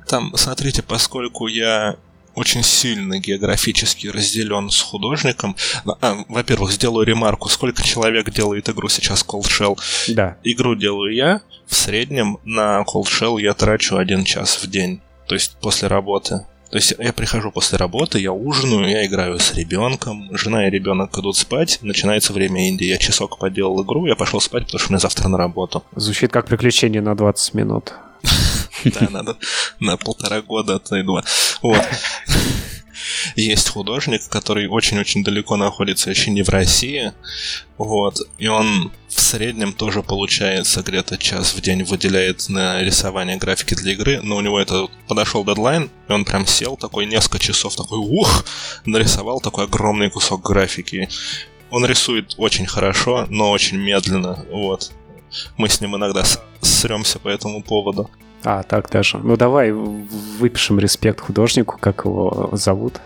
Там, 0.07 0.31
смотрите, 0.37 0.85
поскольку 0.85 1.49
я 1.49 1.97
очень 2.39 2.63
сильно 2.63 3.19
географически 3.19 4.07
разделен 4.07 4.71
с 4.71 4.81
художником. 4.81 5.57
А, 6.01 6.25
во-первых, 6.29 6.71
сделаю 6.73 7.05
ремарку, 7.05 7.49
сколько 7.49 7.83
человек 7.83 8.31
делает 8.31 8.69
игру 8.69 8.89
сейчас 8.89 9.25
Cold 9.27 9.47
Shell. 9.47 9.79
Да. 10.09 10.37
Игру 10.45 10.75
делаю 10.75 11.15
я. 11.15 11.41
В 11.67 11.75
среднем 11.75 12.39
на 12.45 12.85
Cold 12.87 13.07
Shell 13.07 13.41
я 13.41 13.55
трачу 13.55 13.97
один 13.97 14.25
час 14.25 14.63
в 14.63 14.71
день. 14.71 15.01
То 15.27 15.35
есть 15.35 15.57
после 15.61 15.89
работы. 15.89 16.47
То 16.71 16.77
есть 16.77 16.95
я 16.99 17.13
прихожу 17.13 17.51
после 17.51 17.79
работы, 17.79 18.19
я 18.21 18.31
ужинаю, 18.31 18.89
я 18.89 19.07
играю 19.07 19.39
с 19.39 19.55
ребенком, 19.55 20.29
жена 20.37 20.69
и 20.69 20.71
ребенок 20.71 21.19
идут 21.19 21.37
спать, 21.37 21.79
начинается 21.81 22.35
время 22.35 22.69
Индии. 22.69 22.85
Я 22.85 22.99
часок 22.99 23.39
поделал 23.39 23.83
игру, 23.83 24.07
я 24.07 24.17
пошел 24.17 24.41
спать, 24.41 24.67
потому 24.67 24.79
что 24.79 24.93
мне 24.93 25.01
завтра 25.01 25.29
на 25.29 25.39
работу. 25.39 25.83
Звучит 25.97 26.31
как 26.31 26.47
приключение 26.47 27.01
на 27.01 27.17
20 27.17 27.55
минут. 27.55 27.95
Да, 28.85 29.09
надо 29.11 29.37
на 29.81 29.97
полтора 29.97 30.43
года, 30.43 30.77
а 30.77 30.79
то 30.79 30.97
и 30.97 31.03
два. 31.03 31.25
Вот. 31.63 31.83
Есть 33.37 33.69
художник, 33.69 34.29
который 34.29 34.67
очень-очень 34.67 35.25
далеко 35.25 35.57
находится, 35.57 36.11
еще 36.11 36.31
не 36.31 36.43
в 36.43 36.49
России. 36.49 37.13
Вот. 37.77 38.19
И 38.39 38.49
он 38.49 38.93
в 39.09 39.21
среднем 39.21 39.73
тоже 39.73 40.03
получается 40.03 40.83
где-то 40.83 41.17
час 41.17 41.55
в 41.55 41.61
день 41.61 41.85
выделяет 41.85 42.49
на 42.49 42.83
рисование 42.83 43.37
графики 43.37 43.75
для 43.75 43.93
игры, 43.93 44.21
но 44.23 44.37
у 44.37 44.41
него 44.41 44.61
это 44.61 44.89
подошел 45.07 45.45
дедлайн, 45.45 45.91
и 46.09 46.13
он 46.13 46.25
прям 46.25 46.47
сел 46.47 46.77
такой 46.77 47.07
несколько 47.07 47.39
часов, 47.39 47.77
такой 47.77 47.99
ух, 47.99 48.45
нарисовал 48.85 49.41
такой 49.41 49.65
огромный 49.65 50.11
кусок 50.11 50.43
графики. 50.43 51.09
Он 51.71 51.85
рисует 51.85 52.35
очень 52.39 52.67
хорошо, 52.67 53.27
но 53.29 53.51
очень 53.51 53.77
медленно, 53.77 54.45
вот. 54.51 54.93
Мы 55.57 55.69
с 55.69 55.81
ним 55.81 55.97
иногда 55.97 56.25
сремся 56.63 57.19
по 57.19 57.29
этому 57.29 57.63
поводу. 57.63 58.11
А, 58.45 58.63
так 58.63 58.91
даже. 58.91 59.19
Ну 59.19 59.37
давай 59.37 59.73
выпишем 59.73 60.79
респект 60.79 61.21
художнику, 61.21 61.77
как 61.79 62.05
его 62.05 62.51
зовут. 62.53 63.01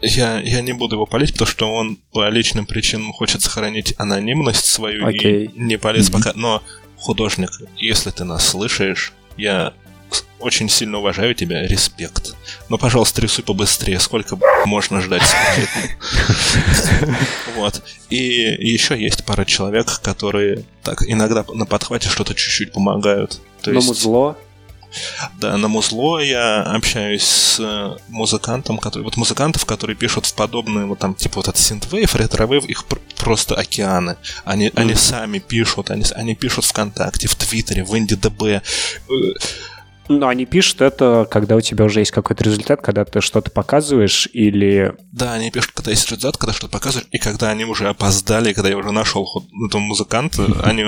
Я, 0.00 0.40
я 0.40 0.60
не 0.60 0.72
буду 0.72 0.96
его 0.96 1.06
палить, 1.06 1.32
потому 1.32 1.48
что 1.48 1.72
он 1.72 1.96
по 2.12 2.28
личным 2.28 2.66
причинам 2.66 3.12
хочет 3.12 3.42
сохранить 3.42 3.94
анонимность 3.98 4.66
свою 4.66 5.06
okay. 5.06 5.46
и 5.46 5.58
не 5.58 5.76
mm-hmm. 5.76 6.12
пока. 6.12 6.32
Но 6.34 6.62
художник, 6.96 7.50
если 7.76 8.10
ты 8.10 8.24
нас 8.24 8.46
слышишь, 8.46 9.12
я 9.36 9.72
очень 10.40 10.68
сильно 10.68 10.98
уважаю 10.98 11.34
тебя, 11.34 11.66
респект. 11.66 12.34
Но, 12.68 12.76
пожалуйста, 12.76 13.22
рисуй 13.22 13.44
побыстрее, 13.44 13.98
сколько 13.98 14.38
можно 14.66 15.00
ждать. 15.00 15.22
Вот. 17.56 17.82
И 18.10 18.16
еще 18.16 19.00
есть 19.00 19.24
пара 19.24 19.44
человек, 19.44 20.00
которые 20.00 20.64
так 20.82 21.02
иногда 21.06 21.44
на 21.54 21.66
подхвате 21.66 22.08
что-то 22.08 22.34
чуть-чуть 22.34 22.72
помогают. 22.72 23.40
То 23.62 23.70
есть... 23.70 23.86
музло? 23.86 24.36
Да, 25.38 25.56
на 25.56 25.68
музло 25.68 26.18
я 26.20 26.62
общаюсь 26.62 27.24
с 27.24 27.60
э, 27.60 27.96
музыкантом, 28.08 28.78
который... 28.78 29.02
Вот 29.02 29.16
музыкантов, 29.16 29.64
которые 29.64 29.96
пишут 29.96 30.26
в 30.26 30.34
подобные, 30.34 30.86
вот 30.86 30.98
там, 30.98 31.14
типа 31.14 31.36
вот 31.36 31.48
этот 31.48 31.60
синтвейв, 31.60 32.14
ретровейв, 32.14 32.64
их 32.64 32.84
просто 33.16 33.54
океаны. 33.54 34.16
Они, 34.44 34.68
mm. 34.68 34.72
они 34.76 34.94
сами 34.94 35.38
пишут, 35.38 35.90
они, 35.90 36.04
они 36.14 36.34
пишут 36.34 36.64
ВКонтакте, 36.64 37.28
в 37.28 37.34
Твиттере, 37.34 37.84
в 37.84 37.92
IndieDB. 37.94 38.62
Но 40.08 40.28
они 40.28 40.44
пишут 40.44 40.82
это, 40.82 41.26
когда 41.30 41.56
у 41.56 41.60
тебя 41.60 41.84
уже 41.84 42.00
есть 42.00 42.10
какой-то 42.10 42.44
результат, 42.44 42.82
когда 42.82 43.04
ты 43.04 43.20
что-то 43.20 43.50
показываешь 43.50 44.28
или... 44.32 44.94
Да, 45.12 45.34
они 45.34 45.50
пишут, 45.50 45.72
когда 45.72 45.90
есть 45.92 46.06
результат, 46.06 46.36
когда 46.36 46.52
что-то 46.52 46.72
показываешь, 46.72 47.08
и 47.10 47.18
когда 47.18 47.50
они 47.50 47.64
уже 47.64 47.88
опоздали, 47.88 48.52
когда 48.52 48.68
я 48.68 48.76
уже 48.76 48.92
нашел 48.92 49.26
этого 49.66 49.80
музыканта, 49.80 50.46
они... 50.62 50.84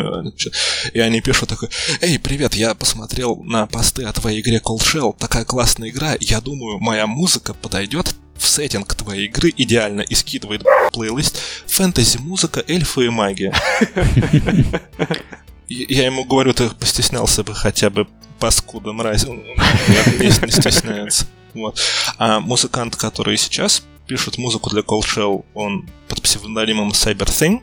И 0.92 1.00
они 1.00 1.20
пишут 1.22 1.48
такой, 1.48 1.70
«Эй, 2.00 2.18
привет, 2.18 2.54
я 2.54 2.74
посмотрел 2.74 3.36
на 3.42 3.66
посты 3.66 4.04
о 4.04 4.12
твоей 4.12 4.40
игре 4.40 4.60
Cold 4.62 4.82
Shell, 4.82 5.16
такая 5.18 5.44
классная 5.44 5.88
игра, 5.88 6.16
я 6.20 6.40
думаю, 6.40 6.78
моя 6.78 7.06
музыка 7.06 7.54
подойдет 7.54 8.14
в 8.36 8.46
сеттинг 8.46 8.94
твоей 8.94 9.28
игры 9.28 9.50
идеально 9.56 10.02
и 10.02 10.14
скидывает 10.14 10.62
плейлист 10.92 11.38
фэнтези-музыка, 11.66 12.62
эльфы 12.66 13.06
и 13.06 13.08
магия. 13.08 13.54
Я 15.68 16.06
ему 16.06 16.24
говорю, 16.24 16.52
ты 16.54 16.68
постеснялся 16.70 17.42
бы 17.42 17.54
хотя 17.54 17.90
бы 17.90 18.06
паскуда, 18.38 18.92
мразь. 18.92 19.24
Он 19.24 19.38
не, 19.38 20.26
не 20.26 20.30
стесняется. 20.30 21.26
Вот. 21.54 21.80
А 22.18 22.40
музыкант, 22.40 22.96
который 22.96 23.36
сейчас 23.36 23.82
пишет 24.06 24.38
музыку 24.38 24.70
для 24.70 24.82
Cold 24.82 25.02
Shell, 25.02 25.44
он 25.54 25.88
под 26.08 26.22
псевдонимом 26.22 26.90
CyberThing, 26.90 27.60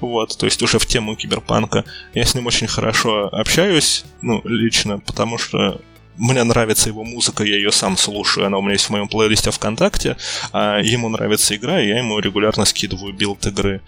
вот, 0.00 0.36
то 0.36 0.46
есть 0.46 0.62
уже 0.62 0.78
в 0.78 0.86
тему 0.86 1.14
киберпанка. 1.14 1.84
Я 2.14 2.24
с 2.24 2.34
ним 2.34 2.46
очень 2.46 2.66
хорошо 2.66 3.28
общаюсь, 3.32 4.04
ну, 4.20 4.40
лично, 4.44 4.98
потому 4.98 5.38
что 5.38 5.80
мне 6.16 6.44
нравится 6.44 6.88
его 6.88 7.04
музыка, 7.04 7.44
я 7.44 7.56
ее 7.56 7.72
сам 7.72 7.96
слушаю, 7.96 8.46
она 8.46 8.58
у 8.58 8.62
меня 8.62 8.72
есть 8.72 8.86
в 8.86 8.90
моем 8.90 9.08
плейлисте 9.08 9.50
ВКонтакте, 9.50 10.16
а 10.52 10.80
ему 10.80 11.08
нравится 11.08 11.54
игра, 11.56 11.80
и 11.80 11.88
я 11.88 11.98
ему 11.98 12.18
регулярно 12.18 12.64
скидываю 12.64 13.12
билд 13.12 13.46
игры, 13.46 13.80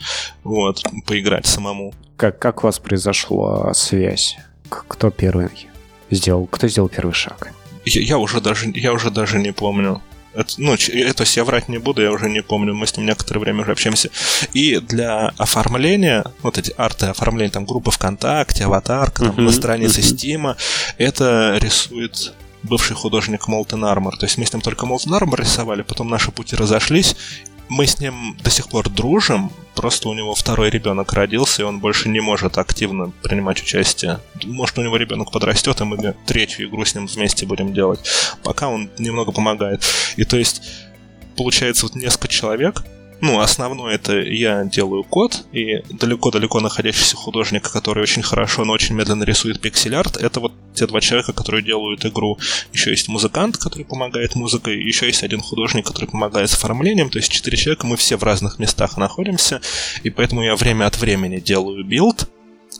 вот, 0.44 0.82
поиграть 1.06 1.46
самому. 1.46 1.94
Как, 2.16 2.38
как 2.38 2.64
у 2.64 2.66
вас 2.66 2.78
произошла 2.78 3.72
связь? 3.74 4.36
Кто 4.68 5.10
первый 5.10 5.48
сделал, 6.10 6.46
кто 6.46 6.68
сделал 6.68 6.88
первый 6.88 7.12
шаг? 7.12 7.52
Я, 7.84 8.00
я 8.00 8.18
уже 8.18 8.40
даже, 8.40 8.70
я 8.74 8.92
уже 8.92 9.10
даже 9.10 9.38
не 9.38 9.52
помню. 9.52 10.02
Это, 10.37 10.55
ну, 10.59 10.75
это 10.75 11.25
я 11.25 11.44
врать 11.44 11.68
не 11.68 11.79
буду, 11.79 12.03
я 12.03 12.12
уже 12.12 12.29
не 12.29 12.42
помню, 12.42 12.75
мы 12.75 12.87
с 12.87 12.96
ним 12.96 13.07
некоторое 13.07 13.40
время 13.40 13.62
уже 13.62 13.72
общаемся. 13.72 14.11
И 14.53 14.77
для 14.79 15.29
оформления, 15.38 16.25
вот 16.42 16.59
эти 16.59 16.75
арты 16.77 17.07
оформления, 17.07 17.51
там, 17.51 17.64
группы 17.64 17.90
ВКонтакте, 17.90 18.64
аватарка, 18.64 19.25
там, 19.25 19.37
uh-huh, 19.37 19.42
на 19.42 19.53
странице 19.53 20.01
uh-huh. 20.01 20.16
Стима, 20.16 20.57
это 20.99 21.57
рисует 21.61 22.35
бывший 22.62 22.94
художник 22.96 23.49
Molten 23.49 23.83
Armor. 23.83 24.12
То 24.18 24.27
есть 24.27 24.37
мы 24.37 24.44
с 24.44 24.53
ним 24.53 24.61
только 24.61 24.87
Molten 24.87 25.18
Armor 25.18 25.40
рисовали, 25.40 25.83
потом 25.83 26.11
наши 26.11 26.31
пути 26.31 26.55
разошлись, 26.55 27.16
мы 27.68 27.87
с 27.87 28.00
ним 28.00 28.37
до 28.42 28.50
сих 28.50 28.68
пор 28.68 28.88
дружим, 28.88 29.50
просто 29.74 30.09
у 30.09 30.14
него 30.14 30.35
второй 30.35 30.70
ребенок 30.70 31.12
родился, 31.12 31.62
и 31.62 31.64
он 31.64 31.81
больше 31.81 32.09
не 32.09 32.20
может 32.20 32.59
активно 32.59 33.12
принимать 33.22 33.61
участие. 33.61 34.20
Может, 34.44 34.79
у 34.79 34.83
него 34.83 34.96
ребенок 34.96 35.31
подрастет, 35.31 35.81
и 35.81 35.85
мы 35.85 36.14
третью 36.26 36.68
игру 36.68 36.85
с 36.85 36.94
ним 36.94 37.07
вместе 37.07 37.46
будем 37.46 37.74
делать. 37.74 38.00
Пока 38.42 38.68
он 38.68 38.90
немного 38.98 39.33
помогает. 39.33 39.85
И 40.16 40.24
то 40.24 40.37
есть, 40.37 40.62
получается, 41.37 41.87
вот 41.87 41.94
несколько 41.94 42.29
человек, 42.29 42.85
ну, 43.20 43.40
основное 43.40 43.94
это 43.94 44.20
я 44.20 44.64
делаю 44.64 45.02
код, 45.05 45.44
и 45.52 45.83
далеко-далеко 45.90 46.61
находящийся 46.61 47.16
художник, 47.16 47.70
который 47.70 48.02
очень 48.02 48.22
хорошо, 48.22 48.64
но 48.64 48.72
очень 48.72 48.94
медленно 48.94 49.24
рисует 49.24 49.61
пиксель-арт, 49.61 50.16
это 50.16 50.40
вот 50.40 50.52
те 50.74 50.87
два 50.87 51.00
человека, 51.00 51.33
которые 51.33 51.62
делают 51.62 52.05
игру. 52.05 52.38
Еще 52.72 52.90
есть 52.90 53.09
музыкант, 53.09 53.57
который 53.57 53.85
помогает 53.85 54.35
музыкой, 54.35 54.83
еще 54.83 55.07
есть 55.07 55.22
один 55.22 55.40
художник, 55.40 55.87
который 55.87 56.07
помогает 56.07 56.50
с 56.50 56.55
оформлением, 56.55 57.11
то 57.11 57.18
есть 57.18 57.31
четыре 57.31 57.57
человека, 57.57 57.87
мы 57.87 57.96
все 57.96 58.16
в 58.16 58.22
разных 58.22 58.59
местах 58.59 58.96
находимся, 58.96 59.61
и 60.02 60.11
поэтому 60.11 60.42
я 60.42 60.55
время 60.57 60.87
от 60.87 60.98
времени 60.98 61.38
делаю 61.38 61.85
билд, 61.85 62.29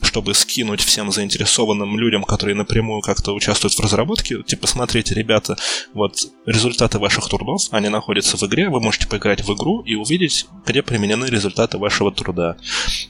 чтобы 0.01 0.33
скинуть 0.33 0.81
всем 0.81 1.11
заинтересованным 1.11 1.97
людям, 1.97 2.23
которые 2.23 2.55
напрямую 2.55 3.01
как-то 3.01 3.33
участвуют 3.33 3.73
в 3.73 3.79
разработке, 3.79 4.43
типа, 4.43 4.67
смотрите, 4.67 5.15
ребята, 5.15 5.57
вот 5.93 6.17
результаты 6.45 6.99
ваших 6.99 7.29
трудов, 7.29 7.63
они 7.71 7.89
находятся 7.89 8.37
в 8.37 8.43
игре, 8.43 8.69
вы 8.69 8.79
можете 8.79 9.07
поиграть 9.07 9.41
в 9.41 9.53
игру 9.53 9.81
и 9.81 9.95
увидеть, 9.95 10.47
где 10.65 10.81
применены 10.81 11.25
результаты 11.25 11.77
вашего 11.77 12.11
труда. 12.11 12.57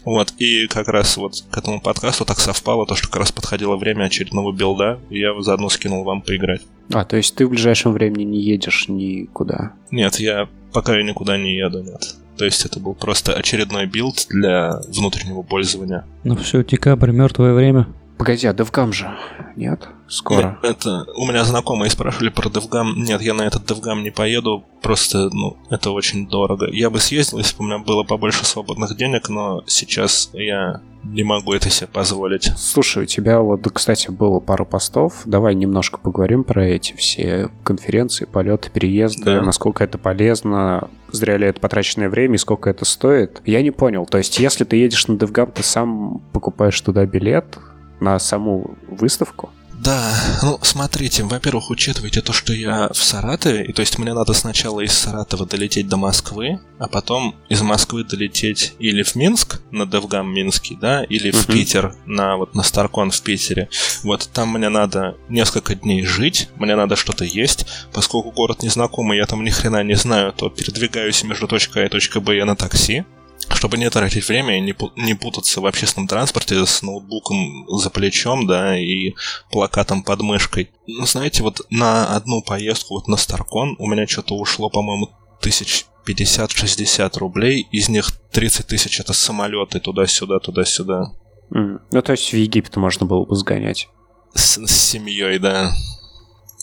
Вот, 0.05 0.33
и 0.37 0.67
как 0.67 0.87
раз 0.87 1.17
вот 1.17 1.43
к 1.49 1.57
этому 1.57 1.81
подкасту 1.81 2.25
так 2.25 2.39
совпало, 2.39 2.85
то, 2.85 2.95
что 2.95 3.07
как 3.07 3.17
раз 3.17 3.31
подходило 3.31 3.75
время 3.75 4.05
очередного 4.05 4.51
билда, 4.51 4.99
и 5.09 5.19
я 5.19 5.39
заодно 5.41 5.69
скинул 5.69 6.03
вам 6.03 6.21
поиграть. 6.21 6.61
А, 6.93 7.03
то 7.03 7.17
есть 7.17 7.35
ты 7.35 7.45
в 7.45 7.49
ближайшем 7.49 7.93
времени 7.93 8.23
не 8.23 8.41
едешь 8.41 8.87
никуда? 8.87 9.73
Нет, 9.91 10.19
я 10.19 10.47
пока 10.71 10.95
я 10.95 11.03
никуда 11.03 11.37
не 11.37 11.55
еду, 11.55 11.83
нет. 11.83 12.15
То 12.37 12.45
есть 12.45 12.65
это 12.65 12.79
был 12.79 12.93
просто 12.93 13.33
очередной 13.33 13.87
билд 13.87 14.27
для 14.29 14.79
внутреннего 14.87 15.41
пользования. 15.41 16.05
Ну 16.23 16.35
все, 16.35 16.63
декабрь, 16.63 17.11
мертвое 17.11 17.53
время. 17.53 17.87
Погоди, 18.17 18.47
а 18.47 18.53
DevGAMM 18.53 18.91
же? 18.93 19.15
Нет? 19.55 19.87
Скоро. 20.07 20.57
Это 20.63 21.05
у 21.15 21.25
меня 21.27 21.43
знакомые 21.43 21.91
спрашивали 21.91 22.29
про 22.29 22.49
DevGAMM. 22.49 22.93
Нет, 22.95 23.21
я 23.21 23.33
на 23.33 23.43
этот 23.43 23.69
DevGAMM 23.69 24.01
не 24.01 24.09
поеду. 24.09 24.65
Просто, 24.81 25.29
ну, 25.31 25.57
это 25.69 25.91
очень 25.91 26.27
дорого. 26.27 26.67
Я 26.71 26.89
бы 26.89 26.99
съездил, 26.99 27.37
если 27.37 27.57
бы 27.57 27.63
у 27.63 27.67
меня 27.67 27.79
было 27.79 28.03
побольше 28.03 28.45
свободных 28.45 28.95
денег, 28.95 29.29
но 29.29 29.63
сейчас 29.67 30.29
я 30.33 30.81
не 31.03 31.23
могу 31.23 31.53
это 31.53 31.69
себе 31.69 31.87
позволить. 31.87 32.51
Слушай, 32.57 33.03
у 33.03 33.05
тебя 33.05 33.39
вот, 33.39 33.67
кстати, 33.71 34.09
было 34.09 34.39
пару 34.39 34.65
постов. 34.65 35.21
Давай 35.25 35.55
немножко 35.55 35.99
поговорим 35.99 36.43
про 36.43 36.65
эти 36.65 36.95
все 36.95 37.49
конференции, 37.63 38.25
полеты, 38.25 38.69
переезды, 38.69 39.25
да. 39.25 39.41
насколько 39.41 39.83
это 39.83 39.97
полезно, 39.97 40.89
зря 41.11 41.37
ли 41.37 41.47
это 41.47 41.59
потраченное 41.59 42.09
время 42.09 42.35
и 42.35 42.39
сколько 42.39 42.69
это 42.69 42.85
стоит. 42.85 43.41
Я 43.45 43.61
не 43.61 43.71
понял. 43.71 44.05
То 44.05 44.17
есть, 44.17 44.39
если 44.39 44.63
ты 44.63 44.77
едешь 44.77 45.07
на 45.07 45.13
DevGam, 45.13 45.51
ты 45.51 45.63
сам 45.63 46.21
покупаешь 46.33 46.79
туда 46.81 47.05
билет 47.05 47.57
на 47.99 48.19
саму 48.19 48.77
выставку? 48.87 49.51
Да, 49.79 50.11
ну 50.41 50.59
смотрите, 50.63 51.23
во-первых, 51.23 51.69
учитывайте 51.69 52.21
то, 52.21 52.33
что 52.33 52.51
я 52.51 52.89
в 52.91 52.97
Саратове, 52.97 53.63
и 53.63 53.73
то 53.73 53.81
есть 53.81 53.99
мне 53.99 54.13
надо 54.13 54.33
сначала 54.33 54.81
из 54.81 54.91
Саратова 54.91 55.45
долететь 55.45 55.87
до 55.87 55.97
Москвы, 55.97 56.59
а 56.79 56.87
потом 56.87 57.35
из 57.47 57.61
Москвы 57.61 58.03
долететь 58.03 58.73
или 58.79 59.03
в 59.03 59.15
Минск 59.15 59.61
на 59.71 59.85
Девгам 59.85 60.33
Минский, 60.33 60.75
да, 60.75 61.03
или 61.03 61.29
в 61.29 61.47
uh-huh. 61.47 61.53
Питер 61.53 61.95
на 62.05 62.37
вот 62.37 62.55
на 62.55 62.63
Старкон 62.63 63.11
в 63.11 63.21
Питере. 63.21 63.69
Вот 64.01 64.27
там 64.33 64.53
мне 64.53 64.69
надо 64.69 65.15
несколько 65.29 65.75
дней 65.75 66.03
жить, 66.03 66.49
мне 66.55 66.75
надо 66.75 66.95
что-то 66.95 67.23
есть, 67.23 67.67
поскольку 67.93 68.31
город 68.31 68.63
незнакомый, 68.63 69.17
я 69.17 69.27
там 69.27 69.43
ни 69.43 69.51
хрена 69.51 69.83
не 69.83 69.95
знаю, 69.95 70.33
то 70.33 70.49
передвигаюсь 70.49 71.23
между 71.23 71.47
точкой 71.47 71.83
А 71.83 71.85
и 71.85 71.89
точкой 71.89 72.21
Б 72.21 72.35
я 72.35 72.45
на 72.45 72.55
такси 72.55 73.05
чтобы 73.49 73.77
не 73.77 73.89
тратить 73.89 74.27
время 74.27 74.57
и 74.57 74.61
не, 74.61 74.75
не 74.95 75.13
путаться 75.13 75.61
в 75.61 75.65
общественном 75.65 76.07
транспорте 76.07 76.65
с 76.65 76.81
ноутбуком 76.81 77.65
за 77.69 77.89
плечом, 77.89 78.47
да, 78.47 78.77
и 78.77 79.13
плакатом 79.51 80.03
под 80.03 80.21
мышкой. 80.21 80.69
Ну, 80.85 81.05
знаете, 81.05 81.43
вот 81.43 81.61
на 81.69 82.15
одну 82.15 82.41
поездку 82.41 82.95
вот 82.95 83.07
на 83.07 83.17
Старкон 83.17 83.75
у 83.79 83.87
меня 83.87 84.07
что-то 84.07 84.35
ушло, 84.35 84.69
по-моему, 84.69 85.09
тысяч 85.41 85.85
50-60 86.07 87.17
рублей, 87.19 87.67
из 87.71 87.89
них 87.89 88.11
30 88.31 88.67
тысяч 88.67 88.99
это 88.99 89.13
самолеты 89.13 89.79
туда-сюда, 89.79 90.39
туда-сюда. 90.39 91.11
Mm. 91.53 91.79
Ну, 91.91 92.01
то 92.01 92.11
есть 92.11 92.31
в 92.31 92.35
Египет 92.35 92.75
можно 92.77 93.05
было 93.05 93.25
бы 93.25 93.35
сгонять. 93.35 93.89
С, 94.33 94.65
с 94.65 94.71
семьей, 94.71 95.39
да. 95.39 95.71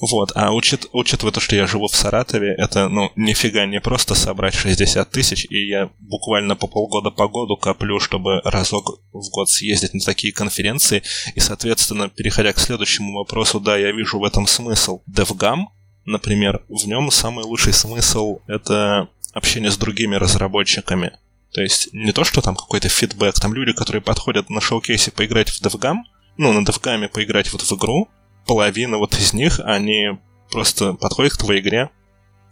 Вот, 0.00 0.32
а 0.34 0.52
учит, 0.52 0.86
учитывая 0.92 1.32
то, 1.32 1.40
что 1.40 1.54
я 1.54 1.66
живу 1.66 1.86
в 1.86 1.94
Саратове, 1.94 2.54
это, 2.58 2.88
ну, 2.88 3.12
нифига 3.16 3.64
не 3.64 3.80
просто 3.80 4.14
собрать 4.14 4.54
60 4.54 5.08
тысяч, 5.10 5.46
и 5.48 5.68
я 5.68 5.90
буквально 6.00 6.56
по 6.56 6.66
полгода 6.66 7.10
по 7.10 7.28
году 7.28 7.56
коплю, 7.56 8.00
чтобы 8.00 8.40
разок 8.44 9.00
в 9.12 9.30
год 9.30 9.48
съездить 9.48 9.94
на 9.94 10.00
такие 10.00 10.32
конференции, 10.32 11.02
и, 11.34 11.40
соответственно, 11.40 12.08
переходя 12.08 12.52
к 12.52 12.58
следующему 12.58 13.14
вопросу, 13.14 13.60
да, 13.60 13.76
я 13.76 13.92
вижу 13.92 14.18
в 14.18 14.24
этом 14.24 14.46
смысл. 14.46 15.02
DevGam, 15.08 15.66
например, 16.04 16.64
в 16.68 16.86
нем 16.86 17.10
самый 17.10 17.44
лучший 17.44 17.72
смысл— 17.72 18.40
это 18.48 19.08
общение 19.32 19.70
с 19.70 19.76
другими 19.76 20.16
разработчиками. 20.16 21.12
То 21.52 21.62
есть 21.62 21.92
не 21.92 22.12
то, 22.12 22.24
что 22.24 22.40
там 22.40 22.56
какой-то 22.56 22.88
фидбэк, 22.88 23.38
там 23.38 23.54
люди, 23.54 23.72
которые 23.72 24.02
подходят 24.02 24.50
на 24.50 24.60
шоу-кейсе 24.60 25.12
поиграть 25.12 25.50
в 25.50 25.62
DevGam, 25.62 25.98
ну, 26.36 26.52
на 26.52 26.64
DevGam 26.64 27.08
поиграть 27.08 27.52
вот 27.52 27.62
в 27.62 27.72
игру, 27.76 28.08
половина 28.46 28.98
вот 28.98 29.14
из 29.14 29.32
них, 29.32 29.60
они 29.64 30.18
просто 30.50 30.94
подходят 30.94 31.32
к 31.32 31.38
твоей 31.38 31.60
игре, 31.60 31.90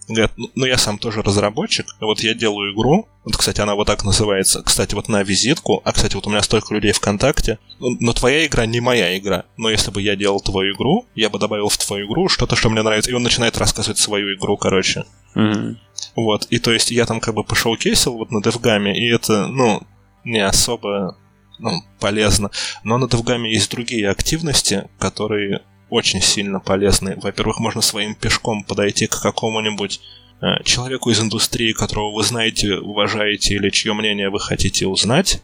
говорят, 0.08 0.32
ну, 0.36 0.50
ну 0.54 0.66
я 0.66 0.76
сам 0.78 0.98
тоже 0.98 1.22
разработчик, 1.22 1.86
вот 2.00 2.20
я 2.20 2.34
делаю 2.34 2.74
игру, 2.74 3.08
вот, 3.24 3.36
кстати, 3.36 3.60
она 3.60 3.74
вот 3.74 3.86
так 3.86 4.04
называется, 4.04 4.62
кстати, 4.62 4.94
вот 4.94 5.08
на 5.08 5.22
визитку, 5.22 5.80
а, 5.84 5.92
кстати, 5.92 6.14
вот 6.14 6.26
у 6.26 6.30
меня 6.30 6.42
столько 6.42 6.74
людей 6.74 6.92
ВКонтакте, 6.92 7.58
ну, 7.78 7.96
но 8.00 8.12
твоя 8.12 8.46
игра 8.46 8.66
не 8.66 8.80
моя 8.80 9.16
игра, 9.16 9.44
но 9.56 9.70
если 9.70 9.90
бы 9.90 10.02
я 10.02 10.16
делал 10.16 10.40
твою 10.40 10.74
игру, 10.74 11.06
я 11.14 11.30
бы 11.30 11.38
добавил 11.38 11.68
в 11.68 11.76
твою 11.76 12.06
игру 12.06 12.28
что-то, 12.28 12.56
что 12.56 12.70
мне 12.70 12.82
нравится, 12.82 13.10
и 13.10 13.14
он 13.14 13.22
начинает 13.22 13.58
рассказывать 13.58 13.98
свою 13.98 14.34
игру, 14.36 14.56
короче. 14.56 15.04
Мгм. 15.34 15.78
Вот, 16.16 16.46
и 16.50 16.58
то 16.58 16.72
есть 16.72 16.90
я 16.90 17.06
там 17.06 17.20
как 17.20 17.34
бы 17.34 17.44
пошоукейсил 17.44 18.14
вот 18.14 18.30
на 18.30 18.38
DevGAM, 18.38 18.92
и 18.92 19.08
это, 19.08 19.46
ну, 19.46 19.82
не 20.24 20.40
особо 20.40 21.16
ну, 21.58 21.82
полезно. 22.00 22.50
Но 22.82 22.98
на 22.98 23.04
DevGAM 23.04 23.46
есть 23.46 23.70
другие 23.70 24.10
активности, 24.10 24.88
которые 24.98 25.62
очень 25.92 26.22
сильно 26.22 26.58
полезны. 26.58 27.18
Во-первых, 27.22 27.60
можно 27.60 27.82
своим 27.82 28.14
пешком 28.14 28.64
подойти 28.64 29.06
к 29.06 29.20
какому-нибудь 29.20 30.00
э, 30.40 30.62
человеку 30.64 31.10
из 31.10 31.20
индустрии, 31.20 31.72
которого 31.72 32.14
вы 32.14 32.24
знаете, 32.24 32.76
уважаете 32.76 33.56
или 33.56 33.68
чье 33.68 33.92
мнение 33.92 34.30
вы 34.30 34.40
хотите 34.40 34.86
узнать. 34.86 35.42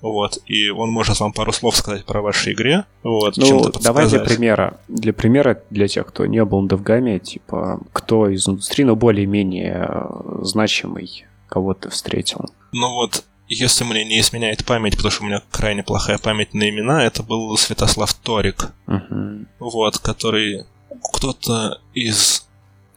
Вот, 0.00 0.38
и 0.46 0.68
он 0.68 0.90
может 0.90 1.18
вам 1.18 1.32
пару 1.32 1.50
слов 1.52 1.76
сказать 1.76 2.04
про 2.04 2.22
вашей 2.22 2.52
игре. 2.52 2.84
Вот, 3.02 3.36
Ну, 3.36 3.72
давай 3.82 4.08
для 4.08 4.20
примера. 4.20 4.78
Для 4.86 5.12
примера, 5.12 5.60
для 5.70 5.88
тех, 5.88 6.06
кто 6.06 6.26
не 6.26 6.44
был 6.44 6.60
на 6.62 6.68
DevGAM, 6.68 7.18
типа, 7.18 7.80
кто 7.92 8.28
из 8.28 8.48
индустрии, 8.48 8.84
но 8.84 8.94
более-менее 8.94 9.88
э, 9.90 10.42
значимый, 10.42 11.26
кого 11.48 11.74
ты 11.74 11.88
встретил. 11.88 12.46
Ну 12.70 12.92
вот, 12.94 13.24
если 13.48 13.84
мне 13.84 14.04
не 14.04 14.20
изменяет 14.20 14.64
память, 14.64 14.96
потому 14.96 15.10
что 15.10 15.24
у 15.24 15.26
меня 15.26 15.42
крайне 15.50 15.82
плохая 15.82 16.18
память 16.18 16.54
на 16.54 16.68
имена, 16.68 17.04
это 17.04 17.22
был 17.22 17.56
Святослав 17.56 18.12
Торик. 18.14 18.72
Мгм. 18.86 19.48
Вот, 19.58 19.98
который 19.98 20.64
кто-то 21.02 21.80
из 21.94 22.46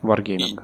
Wargaming. 0.02 0.60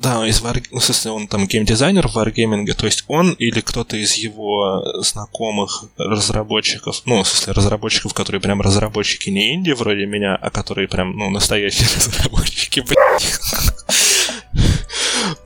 Да, 0.00 0.26
из 0.26 0.40
War... 0.42 0.64
ну, 0.70 0.78
в 0.78 0.84
смысле, 0.84 1.10
он 1.10 1.26
там 1.28 1.46
геймдизайнер 1.46 2.08
в 2.08 2.16
Wargaming, 2.16 2.72
то 2.72 2.86
есть 2.86 3.04
он 3.08 3.32
или 3.32 3.60
кто-то 3.60 3.96
из 3.96 4.14
его 4.14 4.82
знакомых 5.02 5.84
разработчиков, 5.98 7.02
ну, 7.04 7.22
в 7.22 7.28
смысле, 7.28 7.52
разработчиков, 7.52 8.14
которые 8.14 8.40
прям 8.40 8.60
разработчики 8.60 9.30
не 9.30 9.54
инди 9.54 9.72
вроде 9.72 10.06
меня, 10.06 10.34
а 10.34 10.50
которые 10.50 10.88
прям, 10.88 11.16
ну, 11.16 11.30
настоящие 11.30 11.88
разработчики, 11.96 12.80
блядь. 12.80 13.40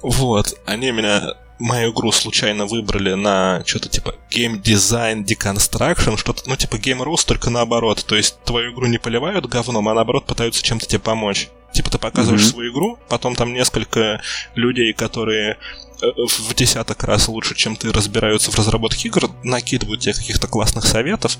Вот, 0.02 0.58
они 0.66 0.90
меня 0.90 1.34
мою 1.58 1.92
игру 1.92 2.12
случайно 2.12 2.66
выбрали 2.66 3.14
на 3.14 3.62
что-то 3.64 3.88
типа 3.88 4.14
Game 4.30 4.62
Design 4.62 5.24
Deconstruction, 5.24 6.16
что-то, 6.16 6.42
ну, 6.46 6.56
типа 6.56 6.76
Game 6.76 7.02
Rules, 7.02 7.24
только 7.26 7.50
наоборот. 7.50 8.04
То 8.06 8.14
есть 8.16 8.36
твою 8.44 8.72
игру 8.72 8.86
не 8.86 8.98
поливают 8.98 9.46
говном, 9.46 9.88
а 9.88 9.94
наоборот 9.94 10.26
пытаются 10.26 10.62
чем-то 10.62 10.86
тебе 10.86 10.98
помочь. 11.00 11.48
Типа 11.72 11.90
ты 11.90 11.98
показываешь 11.98 12.42
Мгм. 12.42 12.50
свою 12.50 12.72
игру, 12.72 12.98
потом 13.08 13.34
там 13.34 13.52
несколько 13.52 14.20
людей, 14.54 14.92
которые 14.92 15.58
э, 16.02 16.06
в 16.26 16.54
десяток 16.54 17.02
раз 17.04 17.26
лучше, 17.28 17.54
чем 17.54 17.74
ты 17.74 17.90
разбираются 17.90 18.50
в 18.50 18.54
разработке 18.54 19.08
игр, 19.08 19.30
накидывают 19.42 20.00
тебе 20.02 20.12
каких-то 20.12 20.46
классных 20.46 20.84
советов. 20.86 21.38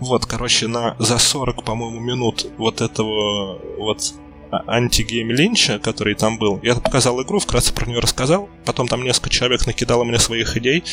Вот, 0.00 0.24
короче, 0.24 0.68
на 0.68 0.96
за 0.98 1.18
40, 1.18 1.62
по-моему, 1.64 2.00
минут 2.00 2.46
вот 2.56 2.80
этого 2.80 3.58
вот 3.78 4.14
антигейм 4.50 5.30
Линча, 5.30 5.78
который 5.78 6.14
там 6.14 6.38
был. 6.38 6.60
Я 6.62 6.74
показал 6.74 7.22
игру, 7.22 7.38
вкратце 7.38 7.72
про 7.72 7.86
нее 7.86 8.00
рассказал. 8.00 8.48
Потом 8.64 8.88
там 8.88 9.02
несколько 9.02 9.30
человек 9.30 9.66
накидало 9.66 10.04
мне 10.04 10.18
своих 10.18 10.56
идей. 10.56 10.84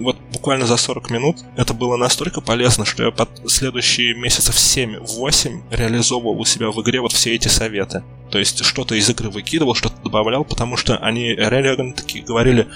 Вот 0.00 0.16
буквально 0.32 0.66
за 0.66 0.76
40 0.76 1.10
минут 1.10 1.36
это 1.56 1.72
было 1.72 1.96
настолько 1.96 2.40
полезно, 2.40 2.84
что 2.84 3.04
я 3.04 3.10
под 3.12 3.28
следующие 3.48 4.14
месяцев 4.14 4.56
7-8 4.56 5.62
реализовывал 5.70 6.40
у 6.40 6.44
себя 6.44 6.70
в 6.70 6.82
игре 6.82 7.00
вот 7.00 7.12
все 7.12 7.34
эти 7.34 7.48
советы. 7.48 8.02
То 8.30 8.38
есть 8.38 8.64
что-то 8.64 8.96
из 8.96 9.08
игры 9.08 9.30
выкидывал, 9.30 9.74
что-то 9.74 9.96
добавлял, 10.02 10.44
потому 10.44 10.76
что 10.76 10.96
они 10.96 11.28
реально 11.28 11.92
такие 11.92 12.24
говорили, 12.24 12.66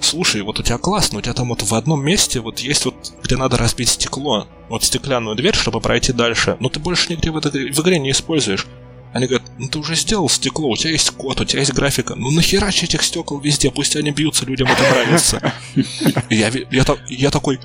слушай, 0.00 0.42
вот 0.42 0.60
у 0.60 0.62
тебя 0.62 0.78
классно, 0.78 1.18
у 1.18 1.22
тебя 1.22 1.34
там 1.34 1.48
вот 1.48 1.62
в 1.62 1.74
одном 1.74 2.04
месте 2.04 2.40
вот 2.40 2.58
есть 2.60 2.84
вот, 2.84 2.94
где 3.22 3.36
надо 3.36 3.56
разбить 3.56 3.88
стекло, 3.88 4.46
вот 4.68 4.84
стеклянную 4.84 5.36
дверь, 5.36 5.54
чтобы 5.54 5.80
пройти 5.80 6.12
дальше, 6.12 6.56
но 6.60 6.68
ты 6.68 6.80
больше 6.80 7.10
нигде 7.10 7.30
в, 7.30 7.36
этой, 7.36 7.72
в 7.72 7.80
игре 7.80 7.98
не 7.98 8.10
используешь. 8.10 8.66
Они 9.12 9.26
говорят, 9.26 9.50
ну 9.58 9.68
ты 9.68 9.78
уже 9.78 9.94
сделал 9.94 10.28
стекло, 10.28 10.68
у 10.68 10.76
тебя 10.76 10.90
есть 10.90 11.10
код, 11.10 11.40
у 11.40 11.44
тебя 11.44 11.60
есть 11.60 11.72
графика. 11.72 12.14
Ну 12.14 12.30
нахерач 12.30 12.84
этих 12.84 13.02
стекол 13.02 13.40
везде, 13.40 13.70
пусть 13.70 13.96
они 13.96 14.10
бьются, 14.10 14.44
людям 14.44 14.68
это 14.68 14.82
нравится. 14.82 15.52
Я, 16.30 16.50
я, 16.70 16.84
я 17.08 17.30
такой, 17.30 17.58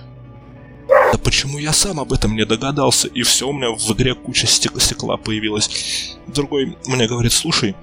да 0.88 1.18
почему 1.18 1.58
я 1.58 1.74
сам 1.74 2.00
об 2.00 2.14
этом 2.14 2.36
не 2.36 2.46
догадался? 2.46 3.08
И 3.08 3.24
все, 3.24 3.48
у 3.48 3.54
меня 3.54 3.72
в 3.72 3.92
игре 3.94 4.16
куча 4.16 4.48
стек- 4.48 4.82
стекла 4.82 5.18
появилась. 5.18 6.16
Другой 6.28 6.78
мне 6.86 7.08
говорит, 7.08 7.34
слушай, 7.34 7.76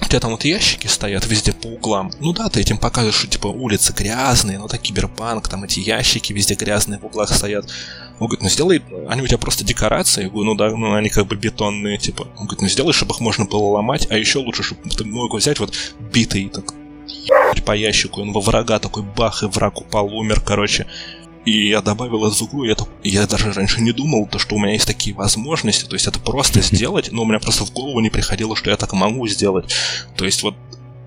у 0.00 0.04
тебя 0.04 0.20
там 0.20 0.32
вот 0.32 0.44
ящики 0.44 0.86
стоят 0.86 1.26
везде 1.26 1.52
по 1.52 1.66
углам. 1.66 2.10
Ну 2.20 2.32
да, 2.32 2.48
ты 2.48 2.60
этим 2.60 2.78
показываешь, 2.78 3.16
что 3.16 3.26
типа 3.26 3.48
улицы 3.48 3.92
грязные, 3.92 4.58
ну 4.58 4.68
так 4.68 4.80
киберпанк, 4.80 5.48
там 5.48 5.64
эти 5.64 5.80
ящики 5.80 6.32
везде 6.32 6.54
грязные 6.54 6.98
в 6.98 7.04
углах 7.04 7.32
стоят. 7.32 7.66
Он 8.18 8.28
говорит, 8.28 8.42
ну 8.42 8.48
сделай, 8.48 8.82
они 9.08 9.22
у 9.22 9.26
тебя 9.26 9.38
просто 9.38 9.64
декорации. 9.64 10.24
Я 10.24 10.28
говорю, 10.28 10.50
ну 10.50 10.54
да, 10.54 10.70
ну 10.70 10.94
они 10.94 11.08
как 11.08 11.26
бы 11.26 11.36
бетонные, 11.36 11.98
типа. 11.98 12.28
Он 12.36 12.46
говорит, 12.46 12.62
ну 12.62 12.68
сделай, 12.68 12.92
чтобы 12.92 13.14
их 13.14 13.20
можно 13.20 13.44
было 13.44 13.64
ломать, 13.64 14.06
а 14.10 14.16
еще 14.16 14.38
лучше, 14.38 14.62
чтобы 14.62 14.88
ты 14.88 15.04
мог 15.04 15.34
взять 15.34 15.58
вот 15.58 15.74
битый 16.12 16.48
так 16.48 16.74
по 17.64 17.72
ящику, 17.72 18.20
он 18.20 18.32
во 18.32 18.40
врага 18.40 18.78
такой 18.78 19.02
бах, 19.02 19.42
и 19.42 19.46
враг 19.46 19.80
упал, 19.80 20.06
умер, 20.14 20.40
короче. 20.44 20.86
И 21.44 21.68
я 21.68 21.82
добавил 21.82 22.24
это 22.26 22.44
игру, 22.44 22.64
и 22.64 22.68
я, 22.68 22.74
так- 22.74 22.88
я 23.02 23.26
даже 23.26 23.52
раньше 23.52 23.82
не 23.82 23.92
думал, 23.92 24.26
то, 24.26 24.38
что 24.38 24.54
у 24.56 24.58
меня 24.58 24.72
есть 24.72 24.86
такие 24.86 25.14
возможности, 25.14 25.84
то 25.86 25.94
есть 25.94 26.06
это 26.06 26.18
просто 26.18 26.60
сделать, 26.62 27.10
но 27.12 27.22
у 27.22 27.26
меня 27.26 27.38
просто 27.38 27.64
в 27.66 27.72
голову 27.72 28.00
не 28.00 28.10
приходило, 28.10 28.56
что 28.56 28.70
я 28.70 28.76
так 28.76 28.92
могу 28.94 29.26
сделать. 29.28 29.72
То 30.16 30.24
есть 30.24 30.42
вот 30.42 30.54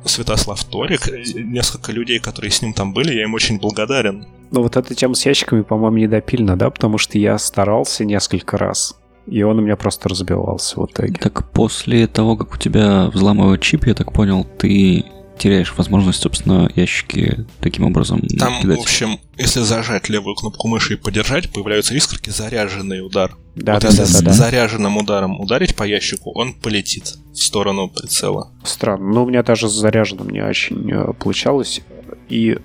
Святослав 0.06 0.64
Торик, 0.64 1.08
э, 1.10 1.24
несколько 1.36 1.92
людей, 1.92 2.20
которые 2.20 2.52
с 2.52 2.62
ним 2.62 2.74
там 2.74 2.94
были, 2.94 3.14
я 3.16 3.24
им 3.24 3.34
очень 3.34 3.60
благодарен. 3.60 4.26
Ну, 4.52 4.62
вот 4.62 4.78
эта 4.78 4.96
тема 4.96 5.16
с 5.16 5.26
ящиками, 5.26 5.64
по-моему, 5.64 5.98
недопильна, 5.98 6.56
да? 6.56 6.70
Потому 6.70 6.98
что 6.98 7.18
я 7.18 7.38
старался 7.38 8.06
несколько 8.06 8.58
раз, 8.58 8.96
и 9.26 9.42
он 9.44 9.60
у 9.60 9.62
меня 9.62 9.76
просто 9.76 10.08
разбивался 10.08 10.80
в 10.80 10.86
итоге. 10.86 11.14
Так 11.20 11.52
после 11.52 12.08
того, 12.08 12.38
как 12.38 12.54
у 12.54 12.58
тебя 12.58 13.08
взламывают 13.08 13.62
чип, 13.62 13.88
я 13.88 13.94
так 13.96 14.14
понял, 14.14 14.46
ты 14.46 15.04
теряешь 15.38 15.74
возможность, 15.78 16.22
собственно, 16.22 16.70
ящики 16.76 17.46
таким 17.60 17.86
образом 17.86 18.22
Там, 18.22 18.62
кидать. 18.62 18.78
в 18.78 18.82
общем, 18.82 19.20
если 19.38 19.62
зажать 19.62 20.10
левую 20.10 20.36
кнопку 20.36 20.68
мыши 20.68 20.94
и 20.94 20.98
подержать, 20.98 21.52
появляются 21.52 21.94
искорки 21.94 22.30
заряженный 22.30 23.06
удар. 23.06 23.36
Да, 23.56 23.74
вот 23.74 23.84
да, 23.84 23.88
если 23.90 24.02
да, 24.02 24.06
с 24.06 24.20
да, 24.20 24.26
да. 24.26 24.34
заряженным 24.34 24.98
ударом 24.98 25.40
ударить 25.40 25.76
по 25.76 25.84
ящику, 25.84 26.32
он 26.36 26.54
полетит 26.54 27.16
в 27.34 27.38
сторону 27.38 27.90
прицела. 27.90 28.52
Странно. 28.64 29.14
Но 29.14 29.24
у 29.24 29.30
меня 29.30 29.44
даже 29.44 29.70
с 29.70 29.74
заряженным 29.74 30.30
не 30.30 30.42
очень 30.42 30.92
э, 30.92 31.14
получалось. 31.14 31.82
И 32.30 32.58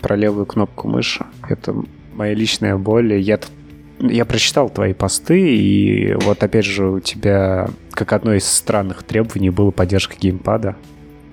про 0.00 0.16
левую 0.16 0.46
кнопку 0.46 0.88
мыши. 0.88 1.26
Это 1.48 1.74
моя 2.14 2.34
личная 2.34 2.76
боль. 2.76 3.14
Я, 3.20 3.40
я 4.00 4.24
прочитал 4.24 4.70
твои 4.70 4.92
посты, 4.92 5.56
и 5.56 6.14
вот 6.14 6.42
опять 6.42 6.64
же 6.64 6.86
у 6.88 7.00
тебя, 7.00 7.68
как 7.92 8.12
одно 8.12 8.34
из 8.34 8.46
странных 8.46 9.02
требований, 9.02 9.50
было 9.50 9.70
поддержка 9.70 10.16
геймпада. 10.18 10.76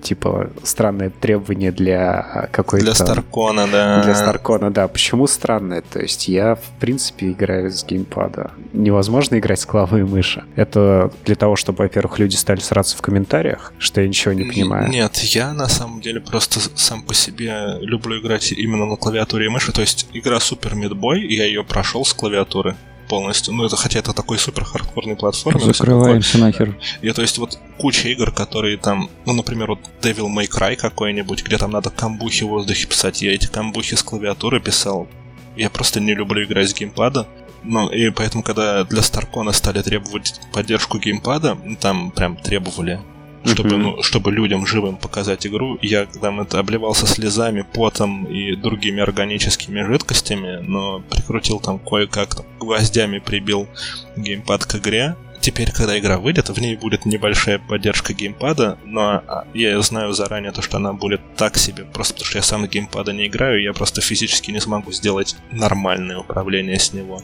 Типа 0.02 0.50
странное 0.62 1.10
требование 1.10 1.72
для 1.72 2.48
какой-то... 2.52 2.84
Для 2.86 2.94
Старкона, 2.94 3.66
да. 3.66 4.02
Для 4.02 4.14
Старкона, 4.14 4.70
да. 4.70 4.88
Почему 4.88 5.26
странное? 5.26 5.82
То 5.82 6.00
есть 6.00 6.28
я, 6.28 6.54
в 6.54 6.80
принципе, 6.80 7.30
играю 7.30 7.70
с 7.70 7.84
геймпада. 7.84 8.52
Невозможно 8.72 9.38
играть 9.38 9.60
с 9.60 9.66
клавой 9.66 10.00
и 10.00 10.04
мыши. 10.04 10.44
Это 10.54 11.10
для 11.24 11.34
того, 11.34 11.56
чтобы, 11.56 11.78
во-первых, 11.84 12.18
люди 12.18 12.36
стали 12.36 12.60
сраться 12.60 12.96
в 12.96 13.02
комментариях, 13.02 13.72
что 13.78 14.00
я 14.00 14.08
ничего 14.08 14.32
не 14.34 14.44
понимаю. 14.44 14.88
Нет, 14.88 15.16
я 15.16 15.52
на 15.52 15.68
самом 15.68 16.00
деле 16.00 16.20
просто 16.20 16.60
сам 16.74 17.02
по 17.02 17.14
себе 17.14 17.78
люблю 17.80 18.20
играть 18.20 18.52
именно 18.52 18.86
на 18.86 18.96
клавиатуре 18.96 19.46
и 19.46 19.48
мыши. 19.48 19.72
То 19.72 19.80
есть 19.80 20.08
игра 20.12 20.36
Boy, 20.36 21.20
и 21.20 21.34
я 21.34 21.44
ее 21.44 21.64
прошел 21.64 22.04
с 22.04 22.12
клавиатуры 22.12 22.76
полностью. 23.06 23.54
Ну, 23.54 23.64
это 23.64 23.76
хотя 23.76 23.98
это 23.98 24.12
такой 24.12 24.38
супер 24.38 24.64
хардкорный 24.64 25.16
платформер. 25.16 25.74
Закрываемся 25.74 26.38
нахер. 26.38 26.76
И 27.02 27.10
то 27.12 27.22
есть 27.22 27.38
вот 27.38 27.58
куча 27.78 28.08
игр, 28.08 28.32
которые 28.32 28.76
там, 28.76 29.08
ну, 29.24 29.32
например, 29.32 29.68
вот 29.68 29.80
Devil 30.02 30.28
May 30.28 30.48
Cry 30.48 30.76
какой-нибудь, 30.76 31.44
где 31.44 31.58
там 31.58 31.70
надо 31.70 31.90
камбухи 31.90 32.44
в 32.44 32.48
воздухе 32.48 32.86
писать. 32.86 33.22
Я 33.22 33.34
эти 33.34 33.46
камбухи 33.46 33.94
с 33.94 34.02
клавиатуры 34.02 34.60
писал. 34.60 35.08
Я 35.56 35.70
просто 35.70 36.00
не 36.00 36.14
люблю 36.14 36.44
играть 36.44 36.68
с 36.68 36.74
геймпада. 36.74 37.26
Ну, 37.62 37.88
и 37.88 38.10
поэтому, 38.10 38.42
когда 38.42 38.84
для 38.84 39.02
Старкона 39.02 39.52
стали 39.52 39.82
требовать 39.82 40.40
поддержку 40.52 40.98
геймпада, 40.98 41.56
ну, 41.64 41.76
там 41.76 42.10
прям 42.12 42.36
требовали, 42.36 43.00
чтобы, 43.46 43.76
ну, 43.76 44.02
чтобы 44.02 44.32
людям 44.32 44.66
живым 44.66 44.96
показать 44.96 45.46
игру, 45.46 45.78
я 45.82 46.06
там 46.06 46.40
это 46.40 46.58
обливался 46.58 47.06
слезами, 47.06 47.64
потом 47.74 48.24
и 48.24 48.54
другими 48.54 49.00
органическими 49.00 49.82
жидкостями, 49.82 50.60
но 50.62 51.00
прикрутил 51.00 51.60
там 51.60 51.78
кое-как, 51.78 52.34
там, 52.34 52.46
гвоздями 52.58 53.18
прибил 53.18 53.68
геймпад 54.16 54.66
к 54.66 54.76
игре. 54.76 55.16
Теперь, 55.40 55.70
когда 55.70 55.96
игра 55.96 56.18
выйдет, 56.18 56.48
в 56.48 56.60
ней 56.60 56.76
будет 56.76 57.06
небольшая 57.06 57.58
поддержка 57.58 58.12
геймпада, 58.14 58.78
но 58.84 59.22
а, 59.26 59.46
я 59.54 59.80
знаю 59.80 60.12
заранее 60.12 60.50
то, 60.50 60.60
что 60.60 60.78
она 60.78 60.92
будет 60.92 61.20
так 61.36 61.56
себе, 61.56 61.84
просто 61.84 62.14
потому 62.14 62.26
что 62.26 62.38
я 62.38 62.42
сам 62.42 62.66
геймпада 62.66 63.12
не 63.12 63.28
играю, 63.28 63.62
я 63.62 63.72
просто 63.72 64.00
физически 64.00 64.50
не 64.50 64.60
смогу 64.60 64.90
сделать 64.90 65.36
нормальное 65.52 66.18
управление 66.18 66.78
с 66.80 66.92
него. 66.92 67.22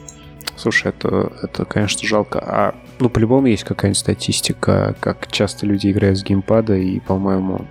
Слушай, 0.55 0.89
это, 0.89 1.31
это, 1.41 1.65
конечно, 1.65 2.07
жалко. 2.07 2.39
А, 2.39 2.75
ну, 2.99 3.09
по-любому 3.09 3.47
есть 3.47 3.63
какая-нибудь 3.63 3.97
статистика, 3.97 4.95
как 4.99 5.31
часто 5.31 5.65
люди 5.65 5.91
играют 5.91 6.17
с 6.17 6.23
геймпада, 6.23 6.75
и, 6.75 6.99
по-моему, 6.99 7.65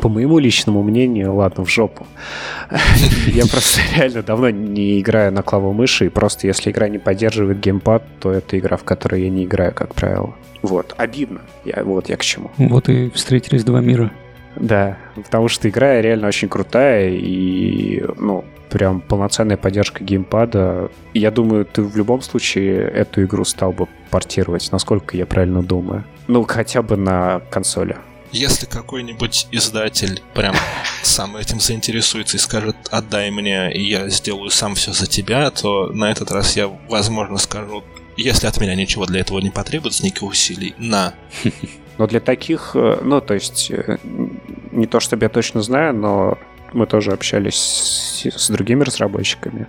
По 0.00 0.10
моему 0.10 0.38
личному 0.38 0.82
мнению, 0.82 1.34
ладно, 1.34 1.64
в 1.64 1.70
жопу. 1.70 2.06
Я 3.26 3.46
просто 3.46 3.80
реально 3.96 4.22
давно 4.22 4.50
не 4.50 5.00
играю 5.00 5.32
на 5.32 5.42
клаву 5.42 5.72
мыши, 5.72 6.06
и 6.06 6.08
просто 6.10 6.46
если 6.46 6.70
игра 6.70 6.88
не 6.88 6.98
поддерживает 6.98 7.60
геймпад, 7.60 8.02
то 8.20 8.30
это 8.30 8.58
игра, 8.58 8.76
в 8.76 8.84
которой 8.84 9.22
я 9.22 9.30
не 9.30 9.44
играю, 9.44 9.72
как 9.72 9.94
правило. 9.94 10.34
Вот, 10.62 10.94
обидно. 10.98 11.40
Я, 11.64 11.82
вот 11.84 12.08
я 12.10 12.16
к 12.16 12.22
чему. 12.22 12.50
Вот 12.58 12.88
и 12.88 13.08
встретились 13.10 13.64
два 13.64 13.80
мира. 13.80 14.10
Да, 14.56 14.98
потому 15.14 15.48
что 15.48 15.68
игра 15.68 16.00
реально 16.00 16.28
очень 16.28 16.48
крутая, 16.48 17.10
и, 17.10 18.04
ну, 18.16 18.44
прям 18.70 19.00
полноценная 19.00 19.56
поддержка 19.56 20.02
геймпада. 20.02 20.90
Я 21.14 21.30
думаю, 21.30 21.64
ты 21.64 21.82
в 21.82 21.96
любом 21.96 22.22
случае 22.22 22.88
эту 22.88 23.22
игру 23.24 23.44
стал 23.44 23.72
бы 23.72 23.86
портировать, 24.10 24.70
насколько 24.72 25.16
я 25.16 25.26
правильно 25.26 25.62
думаю. 25.62 26.04
Ну, 26.26 26.44
хотя 26.44 26.82
бы 26.82 26.96
на 26.96 27.40
консоли. 27.50 27.96
Если 28.32 28.66
какой-нибудь 28.66 29.46
издатель 29.52 30.20
прям 30.34 30.54
сам 31.02 31.36
этим 31.36 31.60
заинтересуется 31.60 32.36
и 32.36 32.40
скажет 32.40 32.76
«отдай 32.90 33.30
мне, 33.30 33.72
и 33.72 33.82
я 33.82 34.08
сделаю 34.08 34.50
сам 34.50 34.74
все 34.74 34.92
за 34.92 35.06
тебя», 35.06 35.50
то 35.50 35.86
на 35.92 36.10
этот 36.10 36.32
раз 36.32 36.56
я, 36.56 36.68
возможно, 36.88 37.38
скажу 37.38 37.84
если 38.16 38.46
от 38.46 38.58
меня 38.60 38.74
ничего 38.74 39.04
для 39.04 39.20
этого 39.20 39.38
не 39.40 39.50
потребуется, 39.50 40.02
никаких 40.04 40.30
усилий, 40.30 40.74
на. 40.78 41.14
Но 41.98 42.06
для 42.06 42.20
таких, 42.20 42.72
э, 42.74 42.98
ну, 43.02 43.20
то 43.20 43.34
есть, 43.34 43.70
э, 43.70 43.98
не 44.72 44.86
то 44.86 45.00
чтобы 45.00 45.24
я 45.24 45.28
точно 45.28 45.62
знаю, 45.62 45.94
но 45.94 46.38
мы 46.72 46.86
тоже 46.86 47.12
общались 47.12 47.54
с, 47.54 48.26
с 48.26 48.50
другими 48.50 48.82
разработчиками. 48.82 49.66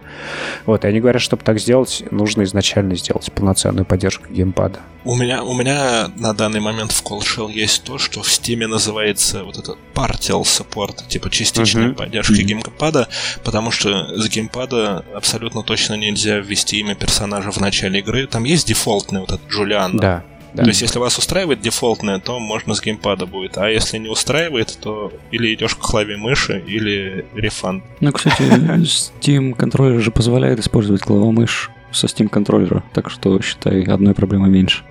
Вот, 0.66 0.84
и 0.84 0.88
они 0.88 1.00
говорят, 1.00 1.22
чтобы 1.22 1.44
так 1.44 1.60
сделать, 1.60 2.04
нужно 2.12 2.44
изначально 2.44 2.96
сделать 2.96 3.32
полноценную 3.32 3.86
поддержку 3.86 4.26
геймпада. 4.30 4.80
У 5.06 5.16
меня, 5.16 5.44
у 5.44 5.54
меня 5.54 6.10
на 6.18 6.34
данный 6.34 6.60
момент 6.60 6.92
в 6.92 7.04
Call 7.04 7.20
Shell 7.20 7.52
есть 7.52 7.84
то, 7.84 7.98
что 7.98 8.22
в 8.22 8.28
Steam 8.28 8.68
называется 8.68 9.44
вот 9.44 9.58
это 9.58 9.78
partial 9.94 10.42
support, 10.42 11.08
типа 11.08 11.30
частичная 11.30 11.90
uh-huh. 11.90 11.96
поддержка 11.96 12.34
uh-huh. 12.34 12.44
геймпада, 12.44 13.08
потому 13.44 13.72
что 13.72 14.20
с 14.20 14.28
геймпада 14.28 15.06
абсолютно 15.16 15.64
точно 15.64 15.94
нельзя 15.94 16.40
ввести 16.40 16.80
имя 16.80 16.96
персонажа 16.96 17.52
в 17.52 17.60
начале 17.60 18.00
игры. 18.00 18.28
Там 18.28 18.44
есть 18.44 18.68
дефолтный 18.68 19.22
вот 19.22 19.32
этот 19.32 19.48
Джулиан. 19.50 19.98
Да. 19.98 20.24
Да. 20.54 20.64
То 20.64 20.70
есть, 20.70 20.82
если 20.82 21.00
вас 21.00 21.18
устраивает 21.18 21.62
дефолтное, 21.62 22.20
то 22.20 22.40
можно 22.40 22.74
с 22.74 22.82
геймпада 22.82 23.26
будет. 23.26 23.58
А 23.58 23.70
если 23.70 23.98
не 23.98 24.10
устраивает, 24.10 24.78
то 24.82 25.12
или 25.32 25.54
идешь 25.54 25.76
к 25.76 25.80
клаве 25.80 26.18
мыши, 26.18 26.64
или 26.66 27.26
рефанд. 27.36 27.84
Ну, 28.00 28.12
кстати, 28.12 28.42
Steam 28.42 29.54
контроллер 29.54 30.02
же 30.02 30.12
позволяет 30.12 30.60
использовать 30.60 31.02
клаву 31.02 31.32
мышь 31.32 31.70
со 31.92 32.08
Steam 32.08 32.30
контроллера, 32.30 32.84
так 32.94 33.10
что 33.10 33.40
считай 33.42 33.84
одной 33.84 34.14
проблемой 34.14 34.50
меньше. 34.50 34.84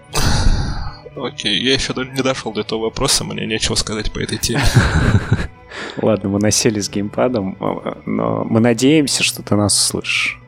Окей, 1.16 1.62
я 1.62 1.74
еще 1.74 1.94
не 1.94 2.22
дошел 2.22 2.52
до 2.52 2.60
этого 2.60 2.80
вопроса, 2.80 3.24
мне 3.24 3.46
нечего 3.46 3.74
сказать 3.74 4.12
по 4.12 4.18
этой 4.18 4.38
теме. 4.38 4.62
Ладно, 6.02 6.28
мы 6.28 6.38
насели 6.38 6.80
с 6.80 6.90
геймпадом, 6.90 7.56
но 8.04 8.44
мы 8.44 8.60
надеемся, 8.60 9.22
что 9.22 9.42
ты 9.42 9.56
нас 9.56 9.78
слышишь. 9.78 10.38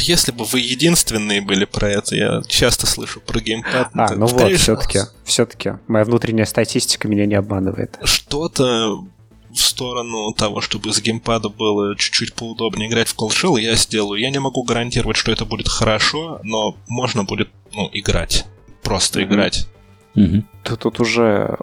Если 0.00 0.32
бы 0.32 0.44
вы 0.44 0.60
единственные 0.60 1.40
были 1.40 1.64
про 1.64 1.90
это, 1.90 2.14
я 2.14 2.42
часто 2.46 2.86
слышу 2.86 3.20
про 3.20 3.40
геймпад. 3.40 3.90
А, 3.94 4.14
ну 4.14 4.26
вот, 4.26 4.52
все-таки, 4.54 5.00
все-таки. 5.24 5.72
Моя 5.86 6.04
внутренняя 6.04 6.46
статистика 6.46 7.08
меня 7.08 7.26
не 7.26 7.34
обманывает. 7.34 7.98
Что-то 8.02 9.04
в 9.52 9.60
сторону 9.60 10.32
того, 10.32 10.60
чтобы 10.60 10.92
с 10.92 11.00
геймпада 11.00 11.48
было 11.48 11.96
чуть-чуть 11.96 12.34
поудобнее 12.34 12.88
играть 12.88 13.08
в 13.08 13.16
Call 13.16 13.28
Shell, 13.28 13.60
я 13.60 13.74
сделаю. 13.74 14.20
Я 14.20 14.30
не 14.30 14.38
могу 14.38 14.62
гарантировать, 14.62 15.16
что 15.16 15.32
это 15.32 15.44
будет 15.44 15.68
хорошо, 15.68 16.40
но 16.42 16.76
можно 16.88 17.24
будет, 17.24 17.48
ну, 17.74 17.88
играть. 17.92 18.46
Просто 18.82 19.20
mm-hmm. 19.20 19.24
играть. 19.24 19.68
Mm-hmm. 20.14 20.42
Ты 20.64 20.76
тут 20.76 21.00
уже 21.00 21.56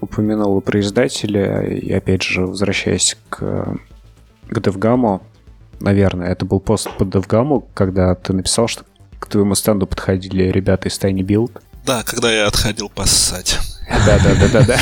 упомянул 0.00 0.60
про 0.60 0.80
издателя, 0.80 1.62
и 1.62 1.92
опять 1.92 2.22
же, 2.22 2.46
возвращаясь 2.46 3.16
к, 3.28 3.78
к 4.48 4.58
DevGammo, 4.58 5.22
наверное, 5.82 6.30
это 6.30 6.44
был 6.44 6.60
пост 6.60 6.88
под 6.96 7.08
DevGammo, 7.08 7.64
когда 7.74 8.14
ты 8.14 8.32
написал, 8.32 8.68
что 8.68 8.84
к 9.18 9.26
твоему 9.26 9.54
стенду 9.54 9.86
подходили 9.86 10.44
ребята 10.44 10.88
из 10.88 10.98
Tiny 10.98 11.20
Build. 11.20 11.60
Да, 11.84 12.02
когда 12.02 12.32
я 12.32 12.46
отходил 12.46 12.88
поссать. 12.88 13.58
Да-да-да-да-да. 14.06 14.78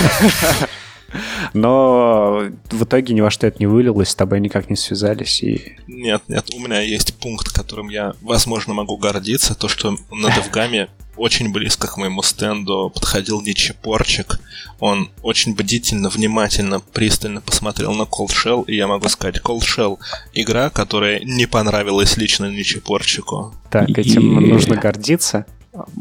Но 1.55 2.45
в 2.71 2.85
итоге 2.85 3.15
ни 3.15 3.21
во 3.21 3.31
что 3.31 3.47
это 3.47 3.59
не 3.59 3.67
вылилось, 3.67 4.11
с 4.11 4.15
тобой 4.15 4.41
никак 4.41 4.71
не 4.71 4.77
связались 4.77 5.43
и... 5.43 5.77
Нет, 5.89 6.23
нет, 6.29 6.47
у 6.55 6.61
меня 6.61 6.81
есть 6.81 7.15
пункт, 7.19 7.53
которым 7.53 7.89
я, 7.89 8.15
возможно, 8.21 8.75
могу 8.75 8.97
гордиться, 8.97 9.57
то, 9.57 9.67
что 9.67 9.97
на 10.13 10.33
Девгаме 10.33 10.89
очень 11.21 11.53
близко 11.53 11.87
к 11.87 11.99
моему 11.99 12.23
стенду 12.23 12.91
подходил 12.95 13.43
Ничи 13.43 13.75
Порчик. 13.75 14.41
Он 14.79 15.11
очень 15.23 15.55
бдительно, 15.55 16.09
внимательно, 16.09 16.81
пристально 16.81 17.43
посмотрел 17.43 17.93
на 17.93 18.05
Cold 18.05 18.29
Shell, 18.31 18.65
и 18.67 18.75
я 18.75 18.87
могу 18.87 19.07
сказать, 19.11 19.37
Cold 19.45 19.61
Shell— 19.61 19.99
игра, 20.33 20.71
которая 20.71 21.21
не 21.21 21.45
понравилась 21.45 22.17
лично 22.17 22.51
Ничи 22.51 22.81
Порчику. 22.81 23.55
Так, 23.71 23.91
этим 23.91 24.41
и... 24.41 24.47
нужно 24.47 24.77
гордиться. 24.77 25.45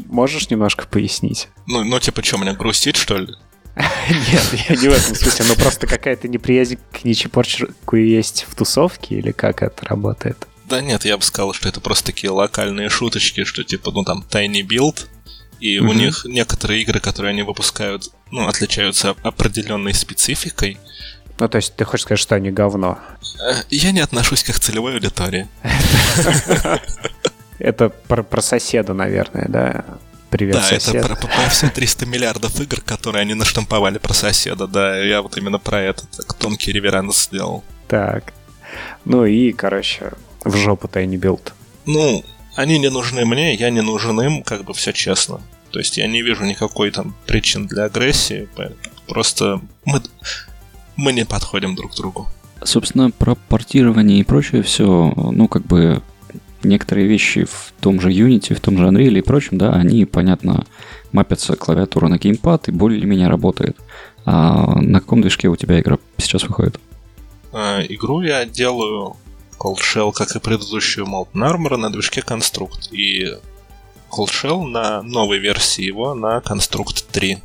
Можешь 0.08 0.48
немножко 0.48 0.86
пояснить? 0.88 1.48
Ну, 1.66 1.84
ну 1.84 2.00
типа, 2.00 2.24
что, 2.24 2.38
мне 2.38 2.54
грустить, 2.54 2.96
что 2.96 3.18
ли? 3.18 3.28
Нет, 3.76 4.68
я 4.68 4.76
не 4.76 4.88
в 4.88 4.92
этом 4.92 5.14
смысле, 5.14 5.44
но 5.48 5.54
просто 5.54 5.86
какая-то 5.86 6.28
неприязнь 6.28 6.78
к 6.92 7.04
Ничи 7.04 7.28
Порчику 7.28 7.96
есть 7.96 8.46
в 8.48 8.54
тусовке, 8.54 9.16
или 9.16 9.32
как 9.32 9.62
это 9.62 9.84
работает? 9.84 10.46
Да 10.70 10.80
нет, 10.80 11.04
я 11.04 11.16
бы 11.18 11.24
сказал, 11.24 11.52
что 11.52 11.68
это 11.68 11.80
просто 11.80 12.06
такие 12.06 12.30
локальные 12.30 12.88
шуточки, 12.90 13.42
что 13.42 13.64
типа, 13.64 13.90
ну 13.90 14.04
там, 14.04 14.24
Tiny 14.30 14.62
Build, 14.62 15.08
и 15.58 15.76
mm-hmm. 15.76 15.80
у 15.80 15.92
них 15.92 16.24
некоторые 16.24 16.82
игры, 16.82 17.00
которые 17.00 17.30
они 17.30 17.42
выпускают, 17.42 18.10
ну, 18.30 18.46
отличаются 18.46 19.16
определенной 19.24 19.92
спецификой. 19.94 20.78
Ну, 21.40 21.48
то 21.48 21.56
есть 21.56 21.74
ты 21.74 21.84
хочешь 21.84 22.04
сказать, 22.04 22.20
что 22.20 22.36
они 22.36 22.52
говно? 22.52 23.00
Э, 23.44 23.62
я 23.70 23.90
не 23.90 23.98
отношусь 23.98 24.44
к 24.44 24.58
целевой 24.60 24.94
аудитории. 24.94 25.48
Это 27.58 27.88
про 27.88 28.40
соседа, 28.40 28.94
наверное, 28.94 29.46
да? 29.48 29.84
Привет, 30.30 30.54
да, 30.54 30.62
сосед. 30.62 30.94
это 30.94 31.16
про, 31.16 31.26
про 31.26 31.48
все 31.48 31.68
300 31.68 32.06
миллиардов 32.06 32.60
игр, 32.60 32.80
которые 32.80 33.22
они 33.22 33.34
наштамповали 33.34 33.98
про 33.98 34.14
соседа, 34.14 34.68
да, 34.68 34.96
я 34.96 35.22
вот 35.22 35.36
именно 35.36 35.58
про 35.58 35.80
это 35.80 36.06
так 36.06 36.34
тонкий 36.34 36.70
реверанс 36.70 37.24
сделал. 37.24 37.64
Так, 37.88 38.32
ну 39.04 39.24
и, 39.24 39.50
короче, 39.50 40.12
в 40.44 40.56
жопу 40.56 40.88
Tiny 40.88 41.16
Build. 41.16 41.52
Ну, 41.86 42.24
они 42.56 42.78
не 42.78 42.90
нужны 42.90 43.24
мне, 43.24 43.54
я 43.54 43.70
не 43.70 43.80
нужен 43.80 44.20
им, 44.20 44.42
как 44.42 44.64
бы 44.64 44.74
все 44.74 44.92
честно. 44.92 45.40
То 45.70 45.78
есть 45.78 45.96
я 45.96 46.06
не 46.06 46.22
вижу 46.22 46.44
никакой 46.44 46.90
там 46.90 47.14
причин 47.26 47.66
для 47.66 47.84
агрессии, 47.84 48.48
просто 49.06 49.60
мы, 49.84 50.02
мы 50.96 51.12
не 51.12 51.24
подходим 51.24 51.74
друг 51.74 51.92
к 51.92 51.96
другу. 51.96 52.28
Собственно, 52.62 53.10
про 53.10 53.34
портирование 53.34 54.18
и 54.18 54.24
прочее 54.24 54.62
все, 54.62 55.12
ну, 55.16 55.48
как 55.48 55.64
бы 55.64 56.02
некоторые 56.62 57.06
вещи 57.06 57.44
в 57.44 57.72
том 57.80 58.00
же 58.00 58.10
Unity, 58.10 58.54
в 58.54 58.60
том 58.60 58.76
же 58.76 58.86
Unreal 58.86 59.18
и 59.18 59.22
прочем, 59.22 59.58
да, 59.58 59.72
они, 59.72 60.04
понятно, 60.04 60.66
мапятся 61.12 61.56
клавиатура 61.56 62.08
на 62.08 62.18
геймпад 62.18 62.68
и 62.68 62.72
более-менее 62.72 63.28
работает. 63.28 63.76
А 64.26 64.78
на 64.80 65.00
каком 65.00 65.22
движке 65.22 65.48
у 65.48 65.56
тебя 65.56 65.80
игра 65.80 65.98
сейчас 66.18 66.42
выходит? 66.44 66.78
А, 67.52 67.80
игру 67.82 68.20
я 68.20 68.44
делаю 68.44 69.16
Cold 69.60 69.78
Shell, 69.78 70.12
как 70.12 70.34
и 70.34 70.40
предыдущую 70.40 71.06
Molten 71.06 71.44
Armor, 71.44 71.76
на 71.76 71.92
движке 71.92 72.22
Construct. 72.22 72.90
И 72.92 73.26
Cold 74.10 74.30
Shell 74.30 74.64
на 74.64 75.02
новой 75.02 75.38
версии 75.38 75.84
его 75.84 76.14
на 76.14 76.38
Construct 76.38 77.04
3. 77.12 77.38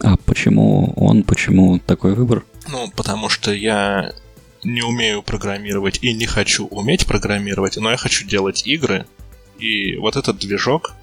А 0.00 0.16
почему 0.24 0.92
он, 0.94 1.24
почему 1.24 1.78
такой 1.80 2.14
выбор? 2.14 2.44
Ну, 2.68 2.90
потому 2.94 3.28
что 3.28 3.52
я 3.52 4.12
не 4.62 4.82
умею 4.82 5.22
программировать 5.22 5.98
и 6.02 6.12
не 6.12 6.26
хочу 6.26 6.66
уметь 6.66 7.06
программировать, 7.06 7.76
но 7.76 7.90
я 7.90 7.96
хочу 7.96 8.26
делать 8.26 8.66
игры. 8.66 9.06
И 9.58 9.96
вот 9.96 10.16
этот 10.16 10.38
движок, 10.38 10.94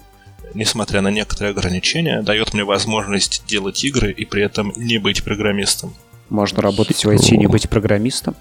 несмотря 0.54 1.00
на 1.02 1.08
некоторые 1.08 1.50
ограничения, 1.50 2.22
дает 2.22 2.54
мне 2.54 2.64
возможность 2.64 3.44
делать 3.46 3.84
игры 3.84 4.12
и 4.12 4.24
при 4.24 4.42
этом 4.42 4.72
не 4.76 4.98
быть 4.98 5.24
программистом. 5.24 5.94
Можно 6.30 6.62
работать 6.62 7.04
в 7.04 7.08
IT 7.08 7.34
и 7.34 7.36
не 7.36 7.46
быть 7.46 7.68
программистом? 7.68 8.34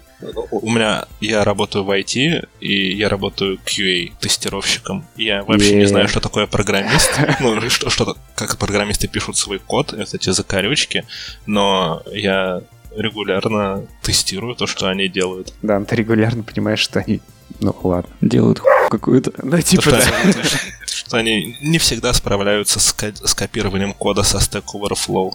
У 0.52 0.72
меня 0.72 1.06
я 1.20 1.44
работаю 1.44 1.84
в 1.84 1.92
IT, 1.92 2.48
и 2.62 2.94
я 2.94 3.10
работаю 3.10 3.60
QA 3.66 4.12
тестировщиком. 4.20 5.06
Я 5.18 5.44
вообще 5.44 5.74
yeah. 5.74 5.80
не 5.80 5.86
знаю, 5.86 6.08
что 6.08 6.20
такое 6.20 6.48
программист. 6.48 7.12
Ну, 7.40 7.70
что, 7.70 7.90
что 7.90 8.16
как 8.36 8.58
программисты 8.58 9.08
пишут 9.08 9.38
свой 9.38 9.60
код, 9.60 9.92
это 9.94 10.16
эти 10.16 10.30
закорючки, 10.30 11.04
но 11.46 12.04
я 12.12 12.62
регулярно 12.96 13.86
тестирую 14.02 14.56
то, 14.56 14.68
что 14.68 14.88
они 14.88 15.08
делают. 15.08 15.54
Да, 15.62 15.84
ты 15.84 15.96
регулярно 15.96 16.44
понимаешь, 16.44 16.80
что 16.80 17.00
они... 17.00 17.22
Ну, 17.60 17.76
ладно. 17.84 18.10
Делают 18.22 18.62
какую-то... 18.90 19.34
Ну, 19.44 19.60
типа, 19.62 19.92
да. 19.92 20.02
Что 20.86 21.18
они 21.18 21.58
не 21.62 21.80
всегда 21.80 22.14
справляются 22.14 22.80
с, 22.80 22.96
с 22.96 23.34
копированием 23.34 23.94
кода 23.94 24.24
со 24.24 24.38
Stack 24.38 24.66
Overflow. 24.74 25.34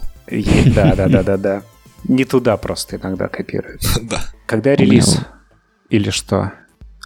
Да, 0.73 0.95
да, 0.95 1.07
да, 1.07 1.23
да, 1.23 1.37
да. 1.37 1.63
Не 2.03 2.25
туда 2.25 2.57
просто 2.57 2.97
иногда 2.97 3.27
копируют. 3.27 3.81
Да. 4.01 4.23
Когда 4.45 4.75
релиз? 4.75 5.19
Или 5.89 6.09
что? 6.09 6.53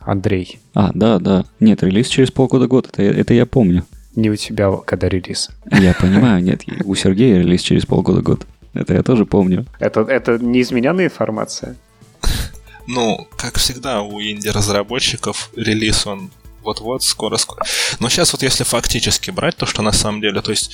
Андрей. 0.02 0.60
А, 0.74 0.92
да, 0.94 1.20
да. 1.20 1.46
Нет, 1.60 1.84
релиз 1.84 2.08
через 2.08 2.32
полгода-год, 2.32 2.90
это, 2.92 3.04
это 3.04 3.34
я 3.34 3.46
помню. 3.46 3.86
Не 4.16 4.30
у 4.30 4.36
тебя, 4.36 4.72
когда 4.86 5.10
релиз. 5.10 5.50
Я 5.72 5.94
понимаю, 5.94 6.44
нет, 6.44 6.64
у 6.84 6.94
Сергея 6.96 7.40
релиз 7.40 7.62
через 7.62 7.86
полгода-год. 7.86 8.46
Это 8.74 8.94
я 8.94 9.04
тоже 9.04 9.26
помню. 9.26 9.66
Это, 9.80 10.02
это 10.02 10.38
неизмененная 10.38 11.06
информация? 11.06 11.76
Ну, 12.86 13.30
как 13.38 13.58
всегда, 13.60 14.02
у 14.02 14.20
инди-разработчиков 14.20 15.52
релиз 15.56 16.06
он 16.06 16.32
вот-вот, 16.64 17.02
скоро-скоро. 17.04 17.64
Но 18.02 18.10
сейчас 18.10 18.34
вот 18.34 18.44
если 18.44 18.66
фактически 18.66 19.32
брать 19.32 19.56
то, 19.56 19.66
что 19.66 19.82
на 19.82 19.94
самом 19.94 20.20
деле, 20.20 20.42
то 20.42 20.52
есть 20.52 20.74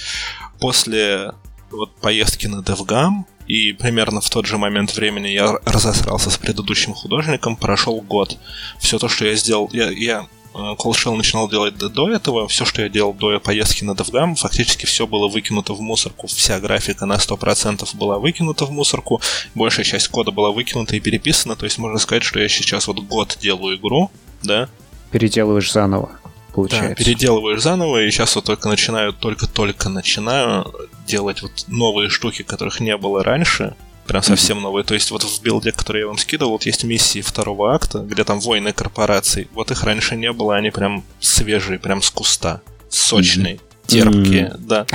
после 0.59 1.33
вот 1.71 1.95
поездки 1.97 2.47
на 2.47 2.61
DevGam 2.61 3.25
и 3.49 3.73
примерно 3.73 4.21
в 4.21 4.29
тот 4.29 4.45
же 4.45 4.59
момент 4.59 4.95
времени 4.95 5.27
я 5.27 5.57
разосрался 5.65 6.29
с 6.29 6.37
предыдущим 6.37 6.93
художником, 6.93 7.55
прошел 7.57 7.99
год. 7.99 8.37
Все 8.79 8.99
то, 8.99 9.09
что 9.09 9.25
я 9.25 9.33
сделал, 9.33 9.69
я, 9.73 9.89
я 9.89 10.27
Cold 10.53 10.93
Shell 10.93 11.15
начинал 11.15 11.49
делать 11.49 11.75
до, 11.75 12.11
этого, 12.11 12.47
все, 12.47 12.63
что 12.63 12.83
я 12.83 12.89
делал 12.89 13.11
до 13.13 13.39
поездки 13.39 13.83
на 13.83 13.91
DevGam, 13.91 14.35
фактически 14.35 14.85
все 14.85 15.07
было 15.07 15.27
выкинуто 15.27 15.73
в 15.73 15.81
мусорку. 15.81 16.27
Вся 16.27 16.59
графика 16.59 17.07
на 17.07 17.15
100% 17.15 17.95
была 17.95 18.19
выкинута 18.19 18.65
в 18.65 18.71
мусорку, 18.71 19.19
большая 19.55 19.83
часть 19.83 20.09
кода 20.09 20.29
была 20.29 20.51
выкинута 20.51 20.95
и 20.95 20.99
переписана, 20.99 21.55
то 21.55 21.65
есть 21.65 21.79
можно 21.79 21.97
сказать, 21.97 22.23
что 22.23 22.39
я 22.39 22.49
сейчас 22.49 22.87
вот 22.87 22.99
год 22.99 23.37
делаю 23.41 23.77
игру, 23.77 24.11
да. 24.43 24.69
Переделываешь 25.11 25.71
заново, 25.71 26.18
получается. 26.61 26.89
Да, 26.89 26.95
переделываешь 26.95 27.61
заново, 27.61 28.03
и 28.03 28.11
сейчас 28.11 28.35
вот 28.35 28.45
только 28.45 28.69
начинаю, 28.69 29.13
только-только 29.13 29.89
начинаю 29.89 30.73
делать 31.07 31.41
вот 31.41 31.51
новые 31.67 32.09
штуки, 32.09 32.43
которых 32.43 32.79
не 32.79 32.95
было 32.97 33.23
раньше, 33.23 33.75
прям 34.09 34.23
совсем 34.23 34.61
новые. 34.61 34.83
То 34.83 34.95
есть 34.95 35.11
вот 35.11 35.23
в 35.23 35.41
билде, 35.41 35.71
который 35.71 36.01
я 36.01 36.07
вам 36.07 36.17
скидывал, 36.17 36.53
вот 36.53 36.65
есть 36.65 36.83
миссии 36.83 37.21
второго 37.21 37.73
акта, 37.73 37.99
где 37.99 38.23
там 38.23 38.39
войны 38.39 38.73
корпораций. 38.73 39.47
Вот 39.53 39.71
их 39.71 39.83
раньше 39.83 40.15
не 40.15 40.31
было, 40.31 40.55
они 40.55 40.71
прям 40.71 41.03
свежие, 41.19 41.79
прям 41.79 42.01
с 42.01 42.09
куста, 42.09 42.61
сочные, 42.89 43.59
терпкие, 43.85 44.55
да. 44.57 44.85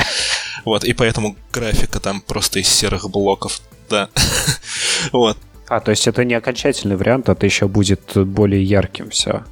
Вот, 0.65 0.85
и 0.85 0.93
поэтому 0.93 1.37
графика 1.53 2.01
там 2.01 2.21
просто 2.21 2.59
из 2.59 2.69
серых 2.69 3.09
блоков, 3.11 3.61
да. 3.89 4.09
вот. 5.13 5.39
А, 5.69 5.81
то 5.81 5.91
есть 5.91 6.07
это 6.07 6.25
не 6.25 6.35
окончательный 6.35 6.97
вариант, 6.97 7.29
это 7.29 7.47
еще 7.47 7.69
будет 7.69 8.17
более 8.17 8.63
ярким 8.63 9.11
все. 9.11 9.45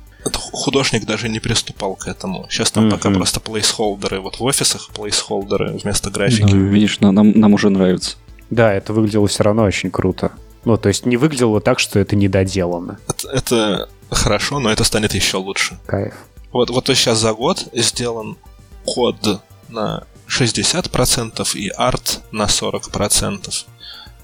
Художник 0.52 1.04
даже 1.04 1.28
не 1.28 1.40
приступал 1.40 1.96
к 1.96 2.06
этому. 2.06 2.46
Сейчас 2.48 2.70
там 2.70 2.86
mm-hmm. 2.86 2.90
пока 2.90 3.10
просто 3.10 3.40
плейсхолдеры. 3.40 4.20
Вот 4.20 4.38
в 4.38 4.44
офисах 4.44 4.88
плейсхолдеры 4.94 5.78
вместо 5.82 6.10
графики. 6.10 6.42
Ну, 6.42 6.66
видишь, 6.66 7.00
нам, 7.00 7.14
нам 7.14 7.54
уже 7.54 7.70
нравится. 7.70 8.16
Да, 8.50 8.72
это 8.72 8.92
выглядело 8.92 9.26
все 9.26 9.42
равно 9.42 9.64
очень 9.64 9.90
круто. 9.90 10.32
Ну, 10.64 10.76
то 10.76 10.88
есть 10.88 11.06
не 11.06 11.16
выглядело 11.16 11.60
так, 11.60 11.78
что 11.78 11.98
это 11.98 12.14
недоделано. 12.14 12.98
Это, 13.08 13.28
это 13.30 13.88
хорошо, 14.10 14.60
но 14.60 14.70
это 14.70 14.84
станет 14.84 15.14
еще 15.14 15.38
лучше. 15.38 15.78
Кайф. 15.86 16.14
Вот, 16.52 16.70
вот 16.70 16.86
сейчас 16.86 17.18
за 17.18 17.32
год 17.32 17.68
сделан 17.72 18.36
код 18.84 19.40
на 19.68 20.04
60% 20.28 21.56
и 21.56 21.68
арт 21.68 22.20
на 22.30 22.44
40%. 22.44 23.64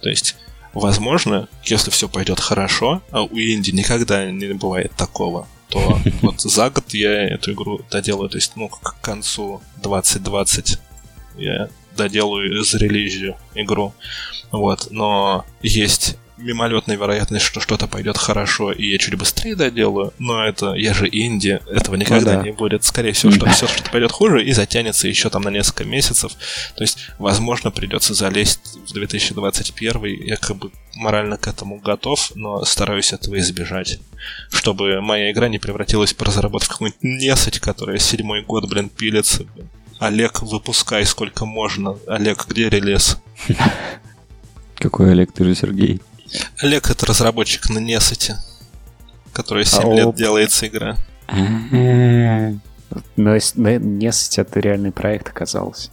То 0.01 0.09
есть, 0.09 0.37
возможно, 0.75 1.49
если 1.65 1.91
все 1.91 2.09
пойдет 2.09 2.39
хорошо, 2.39 3.03
а 3.11 3.23
у 3.23 3.37
инди 3.39 3.71
никогда 3.71 4.31
не 4.31 4.53
бывает 4.53 4.93
такого, 4.97 5.47
то 5.69 5.99
вот 6.23 6.41
за 6.41 6.71
год 6.71 6.95
я 6.95 7.29
эту 7.29 7.53
игру 7.53 7.81
доделаю. 7.91 8.29
То 8.29 8.37
есть, 8.37 8.53
ну, 8.57 8.69
к 8.69 8.97
концу 9.01 9.63
2020 9.83 10.79
я 11.37 11.69
доделаю, 11.97 12.63
зарелизию 12.65 13.37
игру. 13.55 13.95
Вот, 14.51 14.89
но 14.91 15.45
есть 15.63 16.17
мимолетная 16.39 16.97
вероятность, 16.97 17.45
что 17.45 17.61
что-то 17.61 17.87
пойдет 17.87 18.17
хорошо, 18.17 18.73
и 18.73 18.87
я 18.87 18.99
чуть 18.99 19.15
быстрее 19.17 19.57
доделаю, 19.57 20.13
но 20.19 20.45
это 20.45 20.75
я 20.75 20.95
же 20.95 21.09
инди, 21.11 21.61
этого 21.71 21.97
никогда 21.97 22.35
ну, 22.35 22.39
да. 22.39 22.43
не 22.45 22.53
будет. 22.53 22.85
Скорее 22.85 23.13
всего, 23.13 23.33
что 23.33 23.47
все 23.51 23.67
что-то 23.67 23.91
пойдет 23.91 24.13
хуже 24.13 24.45
и 24.45 24.53
затянется 24.53 25.09
еще 25.09 25.31
там 25.31 25.43
на 25.43 25.51
несколько 25.51 25.85
месяцев. 25.85 26.33
То 26.77 26.85
есть, 26.85 26.99
возможно, 27.19 27.71
придется 27.71 28.15
залезть 28.15 28.79
в 28.89 28.93
2021. 28.93 30.05
Я 30.05 30.37
как 30.37 30.57
бы 30.57 30.71
морально 30.95 31.37
к 31.37 31.47
этому 31.47 31.79
готов, 31.79 32.33
но 32.35 32.65
стараюсь 32.65 33.13
этого 33.13 33.39
избежать. 33.39 33.99
Чтобы 34.51 35.01
моя 35.01 35.31
игра 35.31 35.49
не 35.49 35.59
превратилась 35.59 36.13
по 36.13 36.25
разработке 36.25 36.67
в 36.67 36.71
какую-нибудь 36.71 37.03
несать, 37.03 37.59
которая 37.61 37.99
седьмой 37.99 38.43
год, 38.43 38.69
блин, 38.69 38.89
пилится. 38.89 39.45
Блин. 39.55 39.69
Олег, 39.99 40.43
выпускай 40.43 41.05
сколько 41.05 41.45
можно. 41.45 41.99
Олег, 42.07 42.47
где 42.47 42.69
релиз? 42.69 43.19
Какой 44.77 45.11
Олег? 45.11 45.33
Ты 45.33 45.45
же 45.45 45.55
Сергей. 45.57 46.01
Олег 46.59 46.91
это 46.91 47.07
разработчик 47.07 47.71
на 47.71 47.79
Несете, 47.79 48.37
который 49.33 49.65
7 49.65 49.95
лет 49.95 50.15
делается 50.15 50.67
игра. 50.67 50.97
Несать 53.17 54.39
это 54.39 54.61
реальный 54.61 54.93
проект 54.93 55.29
оказался. 55.29 55.91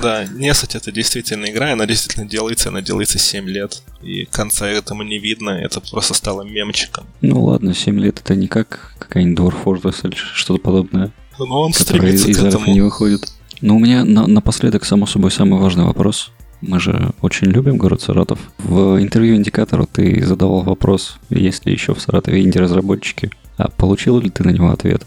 Да, 0.00 0.24
Несать 0.26 0.76
это 0.76 0.92
действительно 0.92 1.46
игра, 1.46 1.72
она 1.72 1.86
действительно 1.86 2.26
делается, 2.26 2.68
она 2.68 2.80
делается 2.80 3.18
7 3.18 3.48
лет. 3.48 3.82
И 4.02 4.24
конца 4.26 4.68
этому 4.68 5.02
не 5.02 5.18
видно, 5.18 5.50
это 5.50 5.80
просто 5.80 6.14
стало 6.14 6.42
мемчиком. 6.42 7.06
Ну 7.20 7.44
ладно, 7.44 7.74
7 7.74 7.98
лет 7.98 8.20
это 8.20 8.34
не 8.34 8.46
как 8.46 8.94
какая-нибудь 8.98 9.38
Dwarf 9.38 9.64
Fortress 9.64 10.06
или 10.06 10.14
что-то 10.14 10.60
подобное. 10.60 11.10
Но 11.38 11.62
он 11.62 11.72
стремится 11.72 12.28
из 12.28 12.38
к 12.38 12.42
этому. 12.42 12.66
не 12.72 12.80
выходит. 12.80 13.32
Но 13.60 13.76
у 13.76 13.78
меня 13.78 14.04
на, 14.04 14.26
напоследок, 14.26 14.84
само 14.84 15.06
собой, 15.06 15.30
самый 15.30 15.60
важный 15.60 15.84
вопрос. 15.84 16.30
Мы 16.60 16.80
же 16.80 17.12
очень 17.22 17.48
любим 17.48 17.76
город 17.76 18.02
Саратов. 18.02 18.38
В 18.58 19.00
интервью 19.00 19.36
Индикатору 19.36 19.86
ты 19.86 20.24
задавал 20.24 20.62
вопрос, 20.62 21.18
есть 21.30 21.66
ли 21.66 21.72
еще 21.72 21.94
в 21.94 22.00
Саратове 22.00 22.42
инди-разработчики. 22.42 23.30
А 23.56 23.68
получил 23.68 24.18
ли 24.18 24.30
ты 24.30 24.44
на 24.44 24.50
него 24.50 24.70
ответ? 24.70 25.06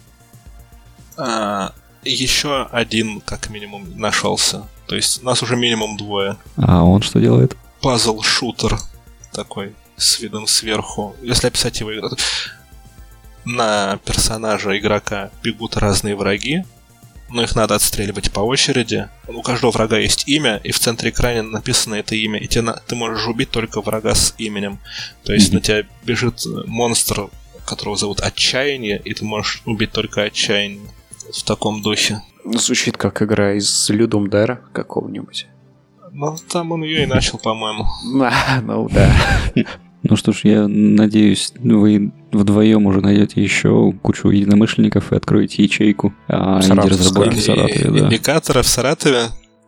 А, 1.17 1.73
еще 2.03 2.67
один, 2.71 3.21
как 3.21 3.49
минимум, 3.49 3.85
нашелся. 3.97 4.67
То 4.87 4.95
есть 4.95 5.23
нас 5.23 5.43
уже 5.43 5.55
минимум 5.55 5.97
двое. 5.97 6.37
А 6.57 6.83
он 6.83 7.01
что 7.01 7.19
делает? 7.19 7.55
Пазл-шутер 7.81 8.79
такой, 9.33 9.73
с 9.97 10.19
видом 10.19 10.47
сверху. 10.47 11.15
Если 11.21 11.47
описать 11.47 11.79
его 11.79 11.91
на 13.45 13.97
персонажа 14.05 14.77
игрока 14.77 15.31
бегут 15.43 15.77
разные 15.77 16.15
враги, 16.15 16.63
но 17.33 17.43
их 17.43 17.55
надо 17.55 17.75
отстреливать 17.75 18.31
по 18.31 18.41
очереди. 18.41 19.07
У 19.27 19.41
каждого 19.41 19.71
врага 19.71 19.97
есть 19.97 20.27
имя, 20.27 20.59
и 20.63 20.71
в 20.71 20.79
центре 20.79 21.09
экрана 21.09 21.43
написано 21.43 21.95
это 21.95 22.15
имя, 22.15 22.39
и 22.39 22.47
тебе, 22.47 22.73
ты 22.87 22.95
можешь 22.95 23.27
убить 23.27 23.51
только 23.51 23.81
врага 23.81 24.15
с 24.15 24.33
именем. 24.37 24.79
То 25.23 25.33
есть 25.33 25.51
mm-hmm. 25.51 25.55
на 25.55 25.61
тебя 25.61 25.83
бежит 26.03 26.43
монстр, 26.65 27.29
которого 27.65 27.95
зовут 27.95 28.21
Отчаяние, 28.21 29.01
и 29.03 29.13
ты 29.13 29.25
можешь 29.25 29.61
убить 29.65 29.91
только 29.91 30.23
Отчаяние 30.23 30.87
в 31.33 31.43
таком 31.43 31.81
духе. 31.81 32.21
Звучит 32.43 32.97
как 32.97 33.21
игра 33.21 33.53
из 33.53 33.89
Людум 33.89 34.29
Дара 34.29 34.61
какого-нибудь. 34.73 35.47
Ну, 36.11 36.35
там 36.49 36.71
он 36.71 36.83
ее 36.83 37.03
и 37.03 37.05
начал, 37.05 37.37
по-моему. 37.37 37.85
Ну, 38.61 38.89
да. 38.89 39.13
Ну 40.03 40.15
что 40.15 40.31
ж, 40.31 40.41
я 40.45 40.67
надеюсь, 40.67 41.53
вы 41.59 42.11
вдвоем 42.31 42.85
уже 42.87 43.01
найдете 43.01 43.41
еще 43.41 43.93
кучу 44.01 44.29
единомышленников 44.29 45.11
и 45.11 45.15
откроете 45.15 45.63
ячейку 45.63 46.13
а, 46.27 46.59
инди-разработки 46.59 47.35
в 47.35 47.41
Саратове. 47.41 47.91
Да. 47.91 48.05
Индикатора 48.07 48.61
в 48.63 48.67
Саратове? 48.67 49.25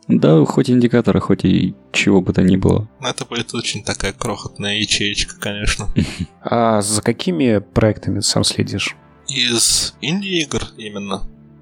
Да, 0.07 0.43
хоть 0.45 0.69
индикатора, 0.69 1.19
хоть 1.19 1.45
и 1.45 1.75
чего 1.91 2.21
бы 2.21 2.33
то 2.33 2.41
ни 2.41 2.57
было. 2.57 2.89
Ну, 2.99 3.07
это 3.07 3.25
будет 3.25 3.53
очень 3.53 3.83
такая 3.83 4.11
крохотная 4.11 4.77
ячеечка, 4.77 5.35
конечно. 5.39 5.87
А 6.41 6.81
за 6.81 7.01
какими 7.01 7.59
проектами 7.59 8.19
сам 8.19 8.43
следишь? 8.43 8.95
Из 9.29 9.95
инди-игр 10.01 10.61
именно. 10.77 11.21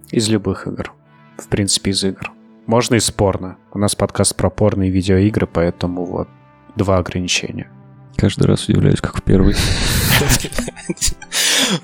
Из 0.10 0.28
любых 0.30 0.66
игр. 0.66 0.94
В 1.38 1.48
принципе, 1.48 1.92
из 1.92 2.04
игр. 2.04 2.32
Можно 2.66 2.96
и 2.96 3.00
спорно. 3.00 3.58
У 3.74 3.80
нас 3.80 3.96
подкаст 3.96 4.36
про 4.36 4.50
порные 4.50 4.90
видеоигры, 4.90 5.46
поэтому 5.46 6.06
вот 6.06 6.28
два 6.76 6.98
ограничения. 6.98 7.70
Каждый 8.16 8.46
раз 8.46 8.68
удивляюсь, 8.68 9.02
как 9.02 9.18
в 9.18 9.24
первый. 9.24 9.56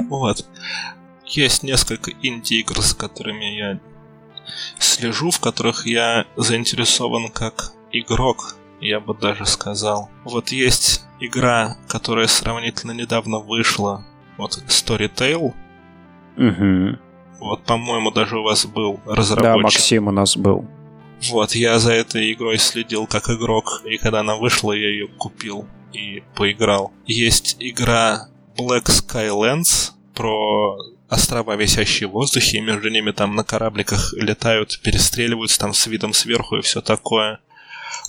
Вот. 0.09 0.45
Есть 1.25 1.63
несколько 1.63 2.11
инди-игр, 2.11 2.81
с 2.81 2.93
которыми 2.93 3.45
я 3.57 3.79
слежу, 4.79 5.31
в 5.31 5.39
которых 5.39 5.85
я 5.85 6.25
заинтересован 6.35 7.29
как 7.29 7.73
игрок, 7.91 8.55
я 8.79 8.99
бы 8.99 9.13
даже 9.13 9.45
сказал. 9.45 10.09
Вот 10.23 10.49
есть 10.49 11.05
игра, 11.19 11.77
которая 11.87 12.27
сравнительно 12.27 12.91
недавно 12.91 13.39
вышла, 13.39 14.05
вот 14.37 14.63
Storytale. 14.67 15.53
Угу. 16.37 16.99
Вот, 17.39 17.63
по-моему, 17.63 18.11
даже 18.11 18.39
у 18.39 18.43
вас 18.43 18.65
был 18.65 18.99
разработчик. 19.05 19.43
Да, 19.43 19.57
Максим 19.57 20.07
у 20.07 20.11
нас 20.11 20.37
был. 20.37 20.65
Вот, 21.29 21.53
я 21.55 21.79
за 21.79 21.93
этой 21.93 22.31
игрой 22.33 22.57
следил 22.57 23.07
как 23.07 23.29
игрок, 23.29 23.81
и 23.85 23.97
когда 23.97 24.19
она 24.19 24.35
вышла, 24.35 24.71
я 24.71 24.89
ее 24.89 25.07
купил 25.07 25.67
и 25.93 26.23
поиграл. 26.35 26.91
Есть 27.05 27.57
игра 27.59 28.29
Black 28.57 28.85
Skylands 28.85 29.91
про 30.13 30.77
острова, 31.09 31.55
висящие 31.55 32.09
в 32.09 32.11
воздухе, 32.11 32.57
и 32.57 32.61
между 32.61 32.89
ними 32.89 33.11
там 33.11 33.35
на 33.35 33.43
корабликах 33.43 34.13
летают, 34.13 34.79
перестреливаются 34.83 35.59
там 35.59 35.73
с 35.73 35.87
видом 35.87 36.13
сверху 36.13 36.57
и 36.57 36.61
все 36.61 36.81
такое. 36.81 37.39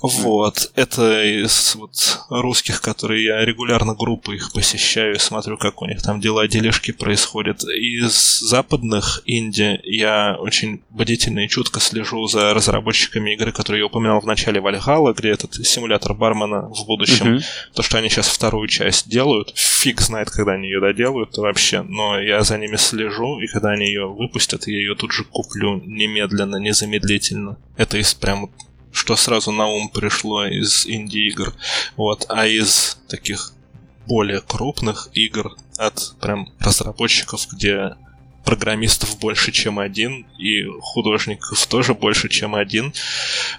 Вот, 0.00 0.70
это 0.74 1.24
из 1.24 1.74
вот, 1.74 2.20
русских, 2.30 2.80
которые 2.80 3.24
я 3.24 3.44
регулярно 3.44 3.94
группы 3.94 4.36
их 4.36 4.52
посещаю 4.52 5.16
и 5.16 5.18
смотрю, 5.18 5.56
как 5.56 5.82
у 5.82 5.86
них 5.86 6.02
там 6.02 6.20
дела, 6.20 6.46
дележки 6.46 6.92
происходят. 6.92 7.64
Из 7.64 8.40
западных 8.40 9.22
инди 9.26 9.80
я 9.84 10.36
очень 10.38 10.82
бдительно 10.90 11.40
и 11.40 11.48
чутко 11.48 11.80
слежу 11.80 12.26
за 12.28 12.54
разработчиками 12.54 13.34
игры, 13.34 13.52
которые 13.52 13.80
я 13.80 13.86
упоминал 13.86 14.20
в 14.20 14.26
начале 14.26 14.60
Вальхала, 14.60 15.12
где 15.12 15.30
этот 15.30 15.54
симулятор 15.54 16.14
бармена 16.14 16.68
в 16.68 16.86
будущем. 16.86 17.36
Uh-huh. 17.36 17.42
То, 17.74 17.82
что 17.82 17.98
они 17.98 18.08
сейчас 18.08 18.28
вторую 18.28 18.68
часть 18.68 19.08
делают, 19.08 19.52
фиг 19.56 20.00
знает, 20.00 20.30
когда 20.30 20.52
они 20.52 20.68
ее 20.68 20.80
доделают 20.80 21.36
вообще, 21.36 21.82
но 21.82 22.20
я 22.20 22.42
за 22.42 22.58
ними 22.58 22.76
слежу, 22.76 23.40
и 23.40 23.46
когда 23.46 23.70
они 23.70 23.86
ее 23.86 24.06
выпустят, 24.06 24.66
я 24.66 24.76
ее 24.76 24.94
тут 24.94 25.12
же 25.12 25.24
куплю 25.24 25.82
немедленно, 25.84 26.56
незамедлительно. 26.56 27.58
Это 27.76 27.98
из 27.98 28.14
прям 28.14 28.50
что 28.92 29.16
сразу 29.16 29.52
на 29.52 29.66
ум 29.66 29.88
пришло 29.88 30.46
из 30.46 30.86
инди-игр. 30.86 31.54
Вот. 31.96 32.26
А 32.28 32.46
из 32.46 32.98
таких 33.08 33.52
более 34.06 34.40
крупных 34.40 35.08
игр 35.12 35.56
от 35.76 36.14
прям 36.20 36.48
разработчиков, 36.58 37.46
где 37.52 37.94
программистов 38.44 39.18
больше, 39.18 39.52
чем 39.52 39.78
один, 39.78 40.26
и 40.38 40.64
художников 40.80 41.66
тоже 41.66 41.92
больше, 41.92 42.30
чем 42.30 42.54
один. 42.54 42.94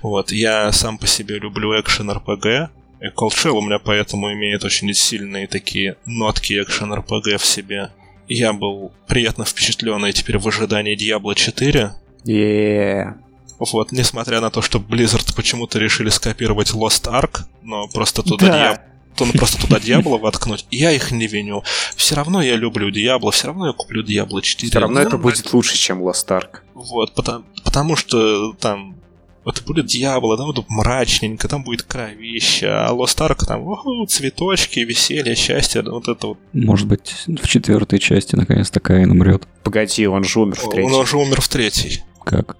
Вот, 0.02 0.32
я 0.32 0.72
сам 0.72 0.98
по 0.98 1.06
себе 1.06 1.38
люблю 1.38 1.80
экшен 1.80 2.10
RPG, 2.10 2.70
и 3.02 3.06
Cold 3.10 3.34
Shell 3.34 3.52
у 3.52 3.62
меня 3.62 3.78
поэтому 3.78 4.34
имеет 4.34 4.64
очень 4.64 4.92
сильные 4.96 5.46
такие 5.46 5.98
нотки 6.08 6.60
экшен 6.60 6.92
RPG 6.92 7.38
в 7.38 7.46
себе. 7.46 7.92
Я 8.28 8.52
был 8.52 8.92
приятно 9.08 9.46
впечатлен 9.46 10.04
и 10.06 10.12
теперь 10.12 10.40
в 10.40 10.48
ожидании 10.48 10.98
Diablo 10.98 11.36
4. 11.36 11.92
Yeah. 12.26 13.14
Вот, 13.60 13.92
несмотря 13.92 14.42
на 14.42 14.50
то, 14.50 14.62
что 14.62 14.80
Blizzard 14.80 15.19
почему-то 15.40 15.80
решили 15.80 16.10
скопировать 16.10 16.72
Lost 16.72 17.10
Ark, 17.10 17.44
но 17.64 17.88
просто 17.88 18.24
туда 18.24 18.48
да. 18.48 18.58
Диаб... 18.58 18.82
то 19.16 19.26
ну, 19.26 19.32
просто 19.32 19.58
туда 19.62 19.80
Диабло 19.80 20.18
воткнуть, 20.18 20.66
я 20.70 20.92
их 20.92 21.12
не 21.12 21.28
виню. 21.28 21.64
Все 21.96 22.16
равно 22.16 22.42
я 22.42 22.58
люблю 22.58 22.92
Диабло, 22.92 23.32
все 23.32 23.48
равно 23.48 23.68
я 23.68 23.74
куплю 23.74 24.04
Диабло 24.04 24.42
4. 24.42 24.70
Все 24.70 24.80
равно 24.80 25.00
это 25.00 25.18
будет 25.18 25.54
лучше, 25.54 25.78
чем 25.78 26.04
Lost 26.06 26.28
Ark. 26.28 26.58
Вот, 26.74 27.14
потому, 27.14 27.46
потому 27.64 27.96
что 27.96 28.52
там 28.60 28.98
это 29.46 29.64
будет 29.64 29.86
Диабло, 29.86 30.36
там 30.36 30.48
будет 30.48 30.66
мрачненько, 30.68 31.48
там 31.48 31.64
будет 31.64 31.84
кровище, 31.84 32.68
а 32.68 32.92
Lost 32.92 33.26
Ark 33.26 33.46
там 33.46 33.62
о, 33.66 34.06
цветочки, 34.08 34.82
веселье, 34.82 35.36
счастье, 35.36 35.84
вот 35.84 36.10
это 36.10 36.28
вот. 36.28 36.38
Может 36.52 36.88
быть, 36.88 37.14
в 37.28 37.48
четвертой 37.48 38.00
части 38.00 38.36
наконец-то 38.36 38.82
Каин 38.82 39.12
умрет. 39.12 39.48
Погоди, 39.64 40.06
он 40.06 40.26
же 40.26 40.42
умер 40.42 40.58
в 40.58 40.70
третьей. 40.70 40.94
Он, 40.94 41.00
он 41.00 41.06
же 41.08 41.16
умер 41.16 41.40
в 41.40 41.48
третьей. 41.48 42.04
Как? 42.26 42.58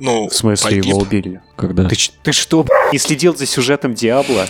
Ну, 0.00 0.28
в 0.28 0.34
смысле, 0.34 0.70
погиб. 0.70 0.84
его 0.84 0.98
убили? 0.98 1.40
Когда? 1.56 1.88
Ты, 1.88 1.96
ты 2.22 2.32
что, 2.32 2.66
не 2.92 2.98
следил 2.98 3.36
за 3.36 3.46
сюжетом 3.46 3.94
Диабло? 3.94 4.46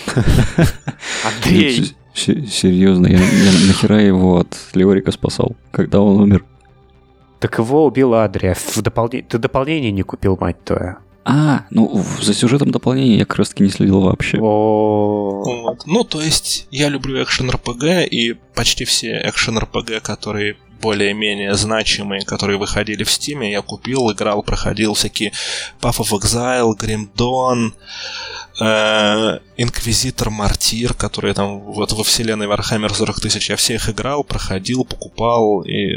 Андрей! 1.24 1.94
Серьезно, 2.14 3.06
я, 3.06 3.18
я 3.18 3.66
нахера 3.66 4.00
его 4.00 4.38
от 4.38 4.56
Леорика 4.74 5.12
спасал, 5.12 5.56
когда 5.70 6.00
он 6.00 6.20
умер? 6.20 6.44
Так 7.38 7.58
его 7.58 7.86
убил 7.86 8.14
Адрия. 8.14 8.54
В 8.54 8.82
дополнение... 8.82 9.24
Ты 9.28 9.38
дополнение 9.38 9.92
не 9.92 10.02
купил, 10.02 10.36
мать 10.40 10.62
твоя. 10.64 10.98
А, 11.30 11.66
ну 11.70 12.02
за 12.22 12.32
сюжетом 12.32 12.70
дополнения 12.70 13.18
я 13.18 13.26
как 13.26 13.36
раз 13.38 13.50
таки 13.50 13.62
не 13.62 13.68
следил 13.68 14.00
вообще. 14.00 14.38
Вот. 14.38 15.82
Ну, 15.84 16.02
то 16.02 16.22
есть 16.22 16.66
я 16.70 16.88
люблю 16.88 17.22
экшен 17.22 17.50
РПГ, 17.50 18.10
и 18.10 18.34
почти 18.54 18.86
все 18.86 19.20
экшен 19.24 19.58
РПГ, 19.58 20.00
которые 20.02 20.56
более-менее 20.80 21.54
значимые, 21.54 22.22
которые 22.22 22.58
выходили 22.58 23.04
в 23.04 23.10
Стиме, 23.10 23.50
я 23.50 23.62
купил, 23.62 24.10
играл, 24.12 24.42
проходил 24.42 24.94
всякие 24.94 25.32
Path 25.80 25.98
of 25.98 26.10
Exile, 26.18 26.76
Grim 26.78 27.08
Dawn, 27.16 27.72
э, 28.60 29.38
Инквизитор, 29.56 30.30
Мартир, 30.30 30.94
которые 30.94 31.34
там 31.34 31.60
вот 31.60 31.92
во 31.92 32.04
вселенной 32.04 32.46
Warhammer 32.46 32.92
40 32.92 33.20
тысяч, 33.20 33.50
я 33.50 33.56
все 33.56 33.74
их 33.74 33.88
играл, 33.88 34.24
проходил, 34.24 34.84
покупал, 34.84 35.62
и, 35.62 35.94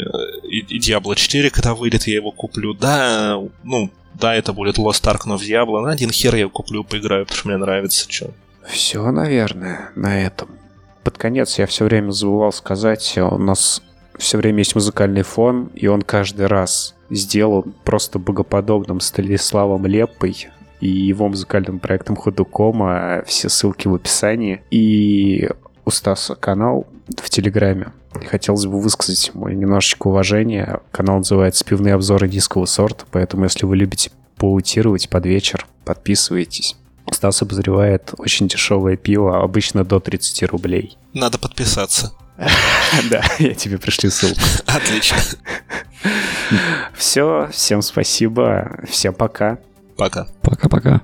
и 0.47 0.79
Diablo 0.79 1.15
4, 1.15 1.49
когда 1.49 1.73
выйдет, 1.73 2.07
я 2.07 2.15
его 2.15 2.31
куплю. 2.31 2.73
Да, 2.73 3.39
ну, 3.63 3.91
да, 4.13 4.35
это 4.35 4.53
будет 4.53 4.77
Lost 4.77 5.03
Ark, 5.03 5.21
но 5.25 5.37
в 5.37 5.41
Diablo, 5.41 5.81
на 5.81 5.91
один 5.91 6.11
хер 6.11 6.35
я 6.35 6.47
куплю, 6.47 6.83
поиграю, 6.83 7.25
потому 7.25 7.39
что 7.39 7.47
мне 7.49 7.57
нравится, 7.57 8.05
что. 8.09 8.31
Все, 8.67 9.09
наверное, 9.11 9.91
на 9.95 10.23
этом. 10.23 10.49
Под 11.03 11.17
конец 11.17 11.57
я 11.57 11.65
все 11.65 11.85
время 11.85 12.11
забывал 12.11 12.53
сказать, 12.53 13.17
у 13.17 13.37
нас 13.39 13.81
все 14.17 14.37
время 14.37 14.59
есть 14.59 14.75
музыкальный 14.75 15.23
фон, 15.23 15.69
и 15.73 15.87
он 15.87 16.01
каждый 16.01 16.47
раз 16.47 16.95
сделан 17.09 17.73
просто 17.83 18.19
богоподобным 18.19 18.99
Станиславом 18.99 19.85
Лепой 19.85 20.47
и 20.79 20.87
его 20.87 21.27
музыкальным 21.27 21.79
проектом 21.79 22.15
Ходукома. 22.15 23.23
Все 23.25 23.49
ссылки 23.49 23.87
в 23.87 23.95
описании. 23.95 24.61
И 24.71 25.49
у 25.85 25.91
Стаса 25.91 26.35
канал 26.35 26.87
в 27.17 27.29
Телеграме. 27.29 27.93
Хотелось 28.29 28.65
бы 28.65 28.79
высказать 28.79 29.31
мой 29.33 29.55
немножечко 29.55 30.07
уважение. 30.07 30.81
Канал 30.91 31.17
называется 31.17 31.63
«Пивные 31.63 31.93
обзоры 31.93 32.27
низкого 32.27 32.65
сорта», 32.65 33.05
поэтому 33.11 33.45
если 33.45 33.65
вы 33.65 33.77
любите 33.77 34.11
паутировать 34.35 35.09
под 35.09 35.25
вечер, 35.25 35.65
подписывайтесь. 35.85 36.75
Стас 37.11 37.41
обозревает 37.41 38.13
очень 38.17 38.47
дешевое 38.47 38.95
пиво, 38.97 39.43
обычно 39.43 39.83
до 39.83 39.99
30 39.99 40.43
рублей. 40.43 40.97
Надо 41.13 41.37
подписаться. 41.37 42.13
Да, 43.09 43.23
я 43.39 43.53
тебе 43.53 43.77
пришлю 43.77 44.11
ссылку. 44.11 44.41
Отлично. 44.65 45.17
Все, 46.95 47.49
всем 47.51 47.81
спасибо, 47.81 48.79
всем 48.89 49.13
пока. 49.13 49.59
Пока. 49.97 50.27
Пока-пока. 50.41 51.01